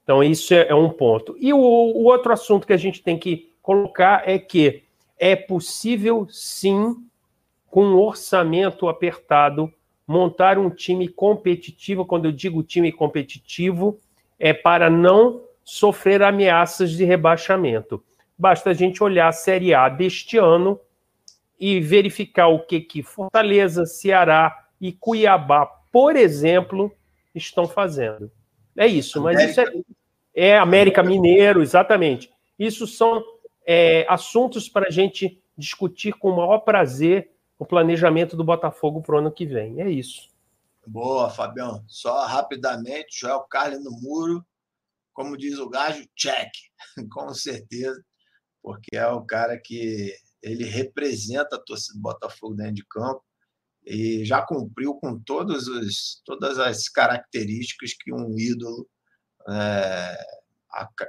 [0.07, 1.37] Então, isso é, é um ponto.
[1.37, 4.85] E o, o outro assunto que a gente tem que colocar é que
[5.19, 6.95] é possível, sim,
[7.69, 9.69] com um orçamento apertado,
[10.07, 12.07] montar um time competitivo.
[12.07, 13.99] Quando eu digo time competitivo,
[14.39, 18.01] é para não sofrer ameaças de rebaixamento.
[18.39, 20.79] Basta a gente olhar a Série A deste ano
[21.59, 26.93] e verificar o que que Fortaleza, Ceará e Cuiabá, por exemplo,
[27.35, 28.31] estão fazendo.
[28.77, 29.63] É isso, mas América.
[29.63, 29.85] isso
[30.35, 32.31] é, é América Mineiro, exatamente.
[32.59, 33.25] Isso são
[33.67, 39.17] é, assuntos para a gente discutir com o maior prazer o planejamento do Botafogo para
[39.17, 39.81] o ano que vem.
[39.81, 40.29] É isso.
[40.87, 41.83] Boa, Fabião.
[41.89, 44.45] Só rapidamente, Joel Carlos no muro,
[45.13, 46.51] como diz o gajo, check,
[47.11, 48.01] com certeza,
[48.63, 53.26] porque é o cara que ele representa a torcida do Botafogo dentro de campo
[53.87, 58.89] e já cumpriu com todos os, todas as características que um ídolo,
[59.49, 60.19] é,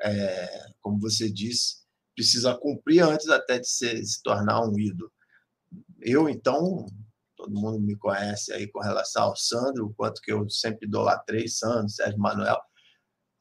[0.04, 1.78] é, como você disse,
[2.16, 5.12] precisa cumprir antes até de se, se tornar um ídolo.
[6.00, 6.86] Eu, então,
[7.36, 11.48] todo mundo me conhece aí com relação ao Sandro, o quanto que eu sempre idolatrei
[11.48, 12.60] Sandro, Sérgio Manuel.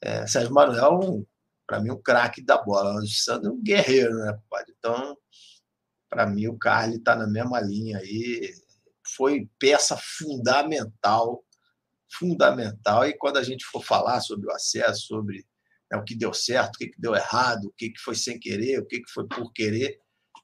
[0.01, 1.27] É, Sérgio Manuel,
[1.67, 2.95] para mim, um craque da bola.
[2.95, 4.75] O Sandro um guerreiro, né, compadre?
[4.79, 5.17] Então,
[6.09, 8.55] para mim, o Carly está na mesma linha aí.
[9.15, 11.45] Foi peça fundamental,
[12.13, 13.07] fundamental.
[13.07, 15.45] E quando a gente for falar sobre o acesso, sobre
[15.91, 18.87] né, o que deu certo, o que, deu errado, o que, foi sem querer, o
[18.87, 19.99] que, que foi por querer,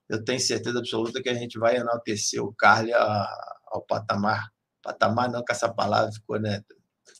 [0.08, 4.50] eu tenho certeza absoluta que a gente vai enaltecer o Carly ao patamar.
[4.82, 6.62] Patamar não, que essa palavra ficou, né?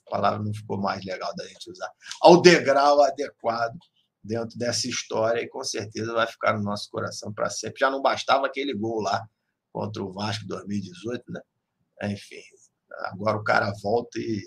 [0.07, 1.91] A palavra não ficou mais legal da gente usar.
[2.21, 3.79] Ao degrau adequado
[4.23, 7.81] dentro dessa história e com certeza vai ficar no nosso coração para sempre.
[7.81, 9.27] Já não bastava aquele gol lá
[9.73, 11.41] contra o Vasco 2018, né?
[12.05, 12.43] Enfim,
[13.07, 14.43] agora o cara volta e,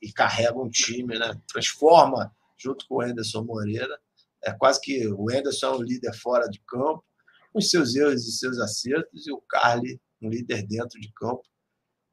[0.00, 1.32] e, e carrega um time, né?
[1.48, 3.98] Transforma junto com o Anderson Moreira.
[4.44, 7.04] É quase que o Anderson é um líder fora de campo,
[7.52, 11.42] com seus erros e seus acertos, e o Carly um líder dentro de campo.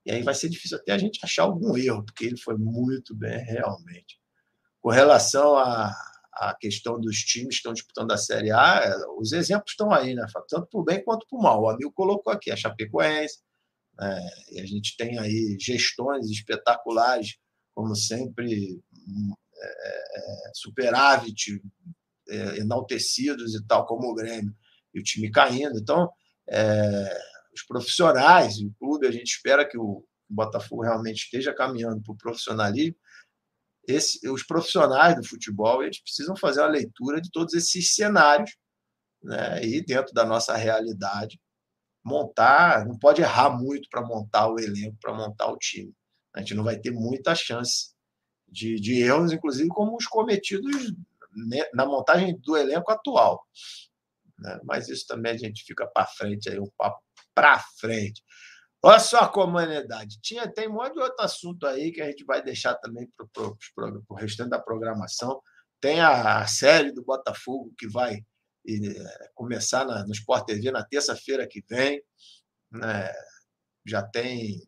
[0.05, 3.15] E aí vai ser difícil até a gente achar algum erro, porque ele foi muito
[3.15, 4.19] bem realmente.
[4.81, 5.93] Com relação a,
[6.39, 10.15] a questão dos times que estão disputando a Série A, é, os exemplos estão aí,
[10.15, 10.25] né?
[10.47, 11.61] tanto para o bem quanto para o mal.
[11.61, 13.39] O amigo colocou aqui a Chapecoense,
[13.97, 14.29] né?
[14.51, 17.35] e a gente tem aí gestões espetaculares,
[17.75, 18.81] como sempre,
[19.61, 21.61] é, é superávit,
[22.29, 24.55] é, enaltecidos e tal, como o Grêmio,
[24.93, 25.77] e o time caindo.
[25.77, 26.09] Então,
[26.49, 27.19] é,
[27.53, 32.17] os profissionais, o clube, a gente espera que o Botafogo realmente esteja caminhando para o
[32.17, 32.95] profissionalismo,
[33.91, 38.51] esse, os profissionais do futebol eles precisam fazer uma leitura de todos esses cenários
[39.23, 41.39] né, e dentro da nossa realidade
[42.03, 45.93] montar, não pode errar muito para montar o elenco, para montar o time.
[46.33, 47.93] A gente não vai ter muita chance
[48.47, 50.93] de, de erros, inclusive como os cometidos
[51.73, 53.45] na montagem do elenco atual.
[54.39, 54.59] Né?
[54.63, 57.01] Mas isso também a gente fica para frente aí, um papo
[57.35, 58.23] para frente.
[58.81, 60.19] Olha só a comunidade.
[60.21, 63.53] Tinha, tem um monte de outro assunto aí que a gente vai deixar também para
[64.09, 65.41] o restante da programação.
[65.81, 70.85] Tem a, a, série do Botafogo que vai é, começar na, no Sport TV na
[70.85, 72.01] terça-feira que vem.
[72.71, 73.11] Né?
[73.85, 74.61] Já tem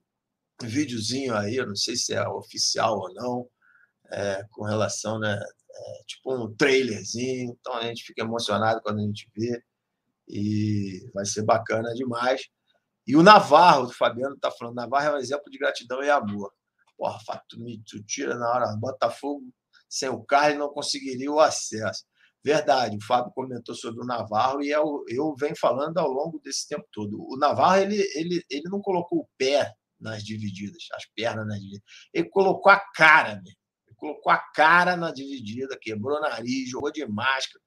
[0.61, 3.49] um videozinho aí, eu não sei se é oficial ou não,
[4.11, 5.39] é, com relação, né?
[5.73, 7.57] É, tipo um trailerzinho.
[7.59, 9.63] Então a gente fica emocionado quando a gente vê
[10.27, 12.49] e vai ser bacana demais.
[13.07, 16.53] E o Navarro, o Fabiano está falando, Navarro é um exemplo de gratidão e amor.
[16.97, 17.19] Porra,
[17.49, 19.51] tu, me, tu tira na hora, Botafogo
[19.91, 22.05] sem o Carlos não conseguiria o acesso.
[22.43, 26.67] Verdade, o Fábio comentou sobre o Navarro e eu, eu venho falando ao longo desse
[26.67, 27.21] tempo todo.
[27.21, 31.83] O Navarro ele, ele, ele não colocou o pé nas divididas, as pernas nas divididas.
[32.13, 33.51] Ele colocou a cara, né?
[33.85, 37.61] ele colocou a cara na dividida, quebrou o nariz, jogou de máscara,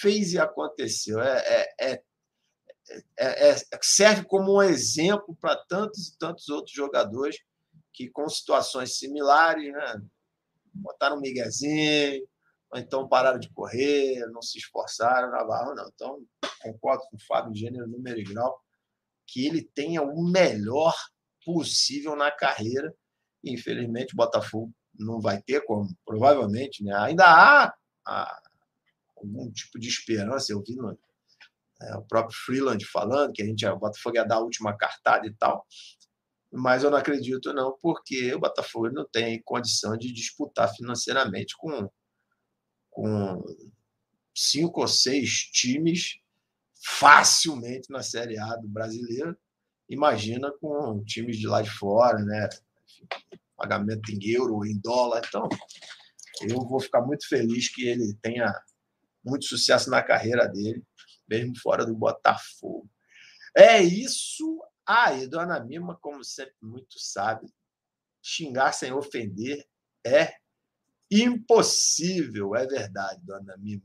[0.00, 1.20] fez e aconteceu.
[1.20, 2.02] É, é, é,
[3.18, 7.38] é, é serve como um exemplo para tantos e tantos outros jogadores
[7.92, 10.02] que, com situações similares, né?
[10.74, 12.26] botaram um miguezinho,
[12.70, 15.88] ou então pararam de correr, não se esforçaram, Navarro não.
[15.88, 16.24] Então,
[16.60, 18.58] concordo com o Fábio, gênero, número e grau,
[19.26, 20.94] que ele tenha o melhor
[21.44, 22.94] possível na carreira.
[23.44, 26.82] Infelizmente, o Botafogo não vai ter como, provavelmente.
[26.82, 26.94] Né?
[26.96, 27.74] Ainda há,
[28.06, 28.42] há
[29.16, 30.52] algum tipo de esperança.
[30.52, 30.98] Eu vi no,
[31.88, 35.26] é, o próprio Freeland falando que a gente, o Botafogo ia dar a última cartada
[35.26, 35.66] e tal.
[36.52, 41.88] Mas eu não acredito, não, porque o Botafogo não tem condição de disputar financeiramente com,
[42.90, 43.42] com
[44.34, 46.18] cinco ou seis times
[46.84, 49.36] facilmente na Série A do brasileiro
[49.92, 52.48] imagina com times de lá de fora, né?
[53.56, 55.22] Pagamento em euro, em dólar.
[55.26, 55.48] Então,
[56.42, 58.52] eu vou ficar muito feliz que ele tenha
[59.24, 60.82] muito sucesso na carreira dele,
[61.32, 62.90] mesmo fora do Botafogo.
[63.56, 67.46] É isso aí, dona Mima, como sempre muito sabe,
[68.22, 69.66] xingar sem ofender
[70.04, 70.34] é
[71.10, 73.82] impossível, é verdade, dona Mima.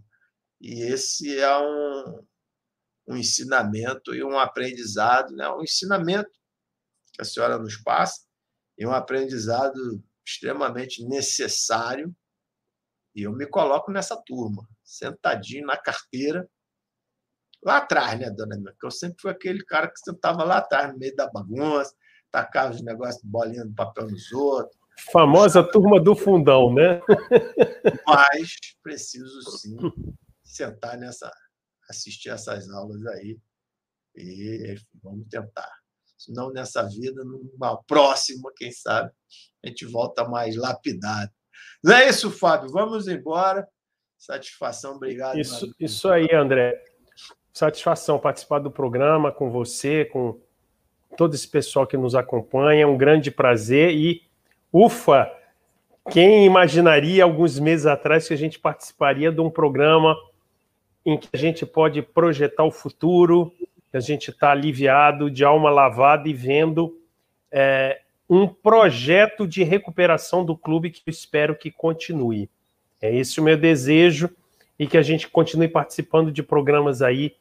[0.60, 2.26] E esse é um,
[3.10, 5.50] um ensinamento e um aprendizado, né?
[5.50, 6.32] um ensinamento
[7.14, 8.26] que a senhora nos passa
[8.78, 12.16] e um aprendizado extremamente necessário.
[13.16, 16.50] E eu me coloco nessa turma, sentadinho na carteira,
[17.64, 18.74] lá atrás, né, dona Minha?
[18.82, 21.94] eu sempre fui aquele cara que sentava lá atrás, no meio da bagunça,
[22.32, 24.78] tacava os negócios de bolinha de papel nos outros.
[25.12, 27.02] Famosa turma do fundão, né?
[28.08, 29.78] Mas preciso sim
[30.44, 31.32] sentar nessa
[31.90, 33.38] assistir essas aulas aí
[34.16, 35.72] e vamos tentar.
[36.18, 39.12] Se não nessa vida, numa próxima, quem sabe,
[39.64, 41.32] a gente volta mais lapidado.
[41.84, 42.72] Não é isso, Fábio?
[42.72, 43.68] Vamos embora.
[44.18, 45.38] Satisfação, obrigado.
[45.38, 46.84] Isso, isso aí, André.
[47.58, 50.38] Satisfação participar do programa com você, com
[51.18, 52.84] todo esse pessoal que nos acompanha.
[52.84, 54.22] É um grande prazer e,
[54.72, 55.28] ufa,
[56.12, 60.16] quem imaginaria alguns meses atrás que a gente participaria de um programa
[61.04, 63.52] em que a gente pode projetar o futuro,
[63.92, 66.96] a gente está aliviado, de alma lavada e vendo
[67.52, 72.52] é, um projeto de recuperação do clube que eu espero que continue.
[73.02, 74.30] É esse o meu desejo
[74.78, 77.36] e que a gente continue participando de programas aí,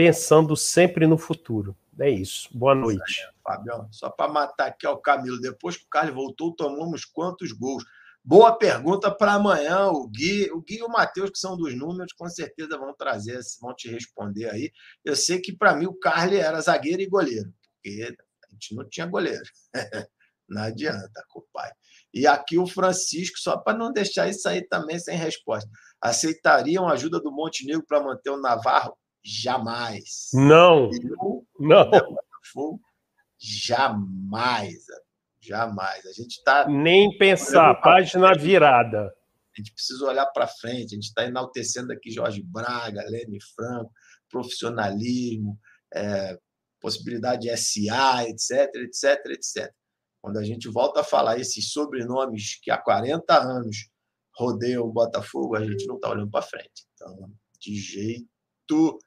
[0.00, 1.76] pensando sempre no futuro.
[1.98, 2.48] É isso.
[2.54, 3.20] Boa noite.
[3.44, 7.84] Fabião, só para matar aqui o Camilo, depois que o Carlos voltou, tomamos quantos gols?
[8.24, 9.88] Boa pergunta para amanhã.
[9.88, 13.38] O Gui, o Gui e o Matheus, que são dos números, com certeza vão trazer,
[13.60, 14.72] vão te responder aí.
[15.04, 18.88] Eu sei que para mim o Carly era zagueiro e goleiro, porque a gente não
[18.88, 19.44] tinha goleiro.
[20.48, 21.22] não adianta,
[21.52, 21.70] pai.
[22.14, 25.68] E aqui o Francisco, só para não deixar isso aí também sem resposta.
[26.00, 28.96] Aceitariam a ajuda do Montenegro para manter o Navarro?
[29.24, 30.30] Jamais.
[30.32, 30.90] Não.
[30.92, 31.90] Eu, não.
[33.38, 34.84] Jamais.
[35.40, 36.06] Jamais.
[36.06, 36.68] A gente está.
[36.68, 39.12] Nem pensar, página virada.
[39.56, 40.94] A gente precisa olhar para frente.
[40.94, 43.92] A gente está enaltecendo aqui Jorge Braga, Lene Franco,
[44.30, 45.58] profissionalismo,
[45.94, 46.38] é,
[46.80, 49.72] possibilidade de SA, etc, etc, etc.
[50.22, 53.88] Quando a gente volta a falar esses sobrenomes que há 40 anos
[54.36, 56.86] rodeiam o Botafogo, a gente não está olhando para frente.
[56.94, 57.30] Então,
[57.60, 58.98] de jeito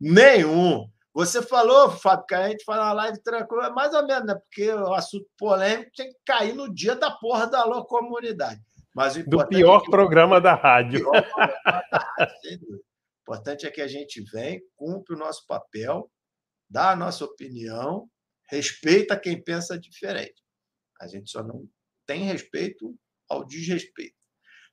[0.00, 0.88] nenhum.
[1.14, 4.34] Você falou, Fábio, que a gente faz uma live tranquila, é mais ou menos, né?
[4.34, 8.60] Porque o assunto polêmico tem que cair no dia da porra da alô comunidade.
[8.94, 9.90] Mas o Do pior é que...
[9.90, 11.00] programa da rádio.
[11.00, 12.88] Pior programa da rádio
[13.28, 16.10] o importante é que a gente vem, cumpre o nosso papel,
[16.68, 18.08] dá a nossa opinião,
[18.48, 20.42] respeita quem pensa diferente.
[21.00, 21.68] A gente só não
[22.06, 22.98] tem respeito
[23.28, 24.16] ao desrespeito.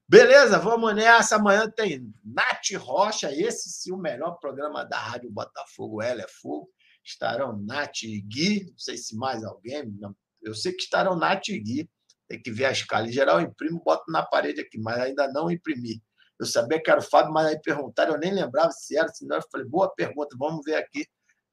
[0.08, 1.36] Beleza, vamos nessa.
[1.38, 6.70] Amanhã tem Nath Rocha, esse sim o melhor programa da Rádio Botafogo, ela é fogo.
[7.04, 10.16] Estarão Nath e Gui, não sei se mais alguém, não.
[10.42, 11.90] eu sei que estarão Nath e Gui.
[12.28, 13.08] Tem que ver a escala.
[13.08, 16.02] Em geral, eu imprimo, boto na parede aqui, mas ainda não imprimi.
[16.40, 19.38] Eu sabia que era o Fábio, mas aí perguntaram, eu nem lembrava se era, senão
[19.38, 21.06] eu falei, boa pergunta, vamos ver aqui.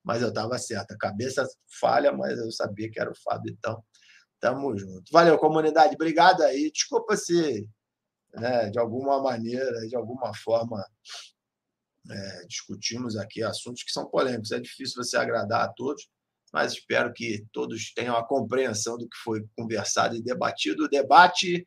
[0.04, 1.46] Mas eu estava certo, a cabeça
[1.80, 3.82] falha, mas eu sabia que era o Fábio, então
[4.42, 5.04] Tamo junto.
[5.12, 5.94] Valeu, comunidade.
[5.94, 6.68] Obrigado aí.
[6.72, 7.64] Desculpa se,
[8.34, 10.84] né, de alguma maneira, de alguma forma,
[12.10, 14.52] é, discutimos aqui assuntos que são polêmicos.
[14.52, 16.08] É difícil você agradar a todos,
[16.52, 20.84] mas espero que todos tenham a compreensão do que foi conversado e debatido.
[20.84, 21.66] O debate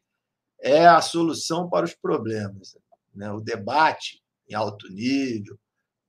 [0.61, 2.77] é a solução para os problemas.
[3.13, 3.31] Né?
[3.31, 5.57] O debate em alto nível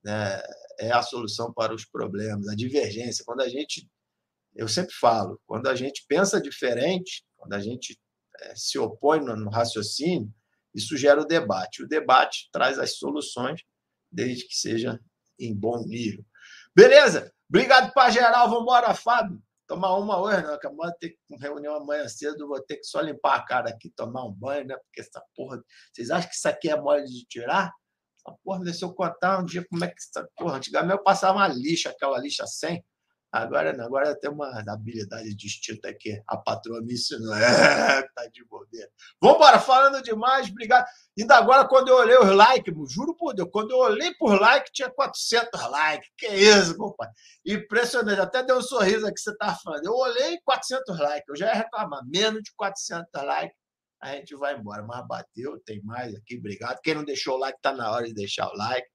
[0.03, 0.41] né,
[0.79, 2.47] é a solução para os problemas.
[2.47, 3.89] A divergência, quando a gente,
[4.55, 7.99] eu sempre falo, quando a gente pensa diferente, quando a gente
[8.41, 10.31] é, se opõe no, no raciocínio,
[10.77, 11.83] isso gera o debate.
[11.83, 13.63] O debate traz as soluções
[14.11, 14.99] desde que seja
[15.39, 16.23] em bom nível.
[16.75, 17.33] Beleza?
[17.49, 18.47] Obrigado para geral.
[18.47, 19.41] Vamos embora, Fábio.
[19.65, 20.53] Tomar uma hoje, não.
[20.53, 22.47] Acabamos de ter reunião amanhã cedo.
[22.47, 24.77] Vou ter que só limpar a cara aqui, tomar um banho, né?
[24.77, 25.61] Porque essa porra.
[25.91, 27.73] Vocês acham que isso aqui é mole de tirar?
[28.19, 29.95] Essa porra, deixa eu contar um dia como é que
[30.35, 30.57] porra.
[30.57, 32.85] Antigamente eu passava uma lixa, aquela lixa sem.
[33.31, 37.33] Agora não, agora tem uma habilidade distinta que a patroa me ensinou.
[37.37, 38.89] É, tá de bobeira.
[39.21, 40.85] Vambora, falando demais, obrigado.
[41.17, 44.71] Ainda agora, quando eu olhei os likes, juro por Deus, quando eu olhei por like,
[44.71, 46.09] tinha 400 likes.
[46.17, 47.13] Que isso, compadre?
[47.45, 48.21] Impressionante.
[48.21, 49.85] Até deu um sorriso aqui você tá falando.
[49.85, 52.01] Eu olhei 400 likes, eu já ia reclamar.
[52.07, 53.57] Menos de 400 likes,
[54.01, 54.83] a gente vai embora.
[54.83, 56.79] Mas bateu, tem mais aqui, obrigado.
[56.81, 58.87] Quem não deixou o like, tá na hora de deixar o like.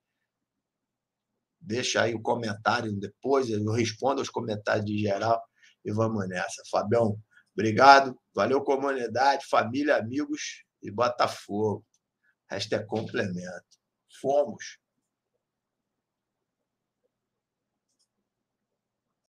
[1.65, 5.41] Deixa aí o comentário depois, eu respondo aos comentários de geral
[5.85, 6.61] e vamos nessa.
[6.69, 7.17] Fabião,
[7.55, 8.19] obrigado.
[8.35, 11.85] Valeu, comunidade, família, amigos e Botafogo.
[12.51, 13.79] O resto é complemento.
[14.21, 14.82] Fomos.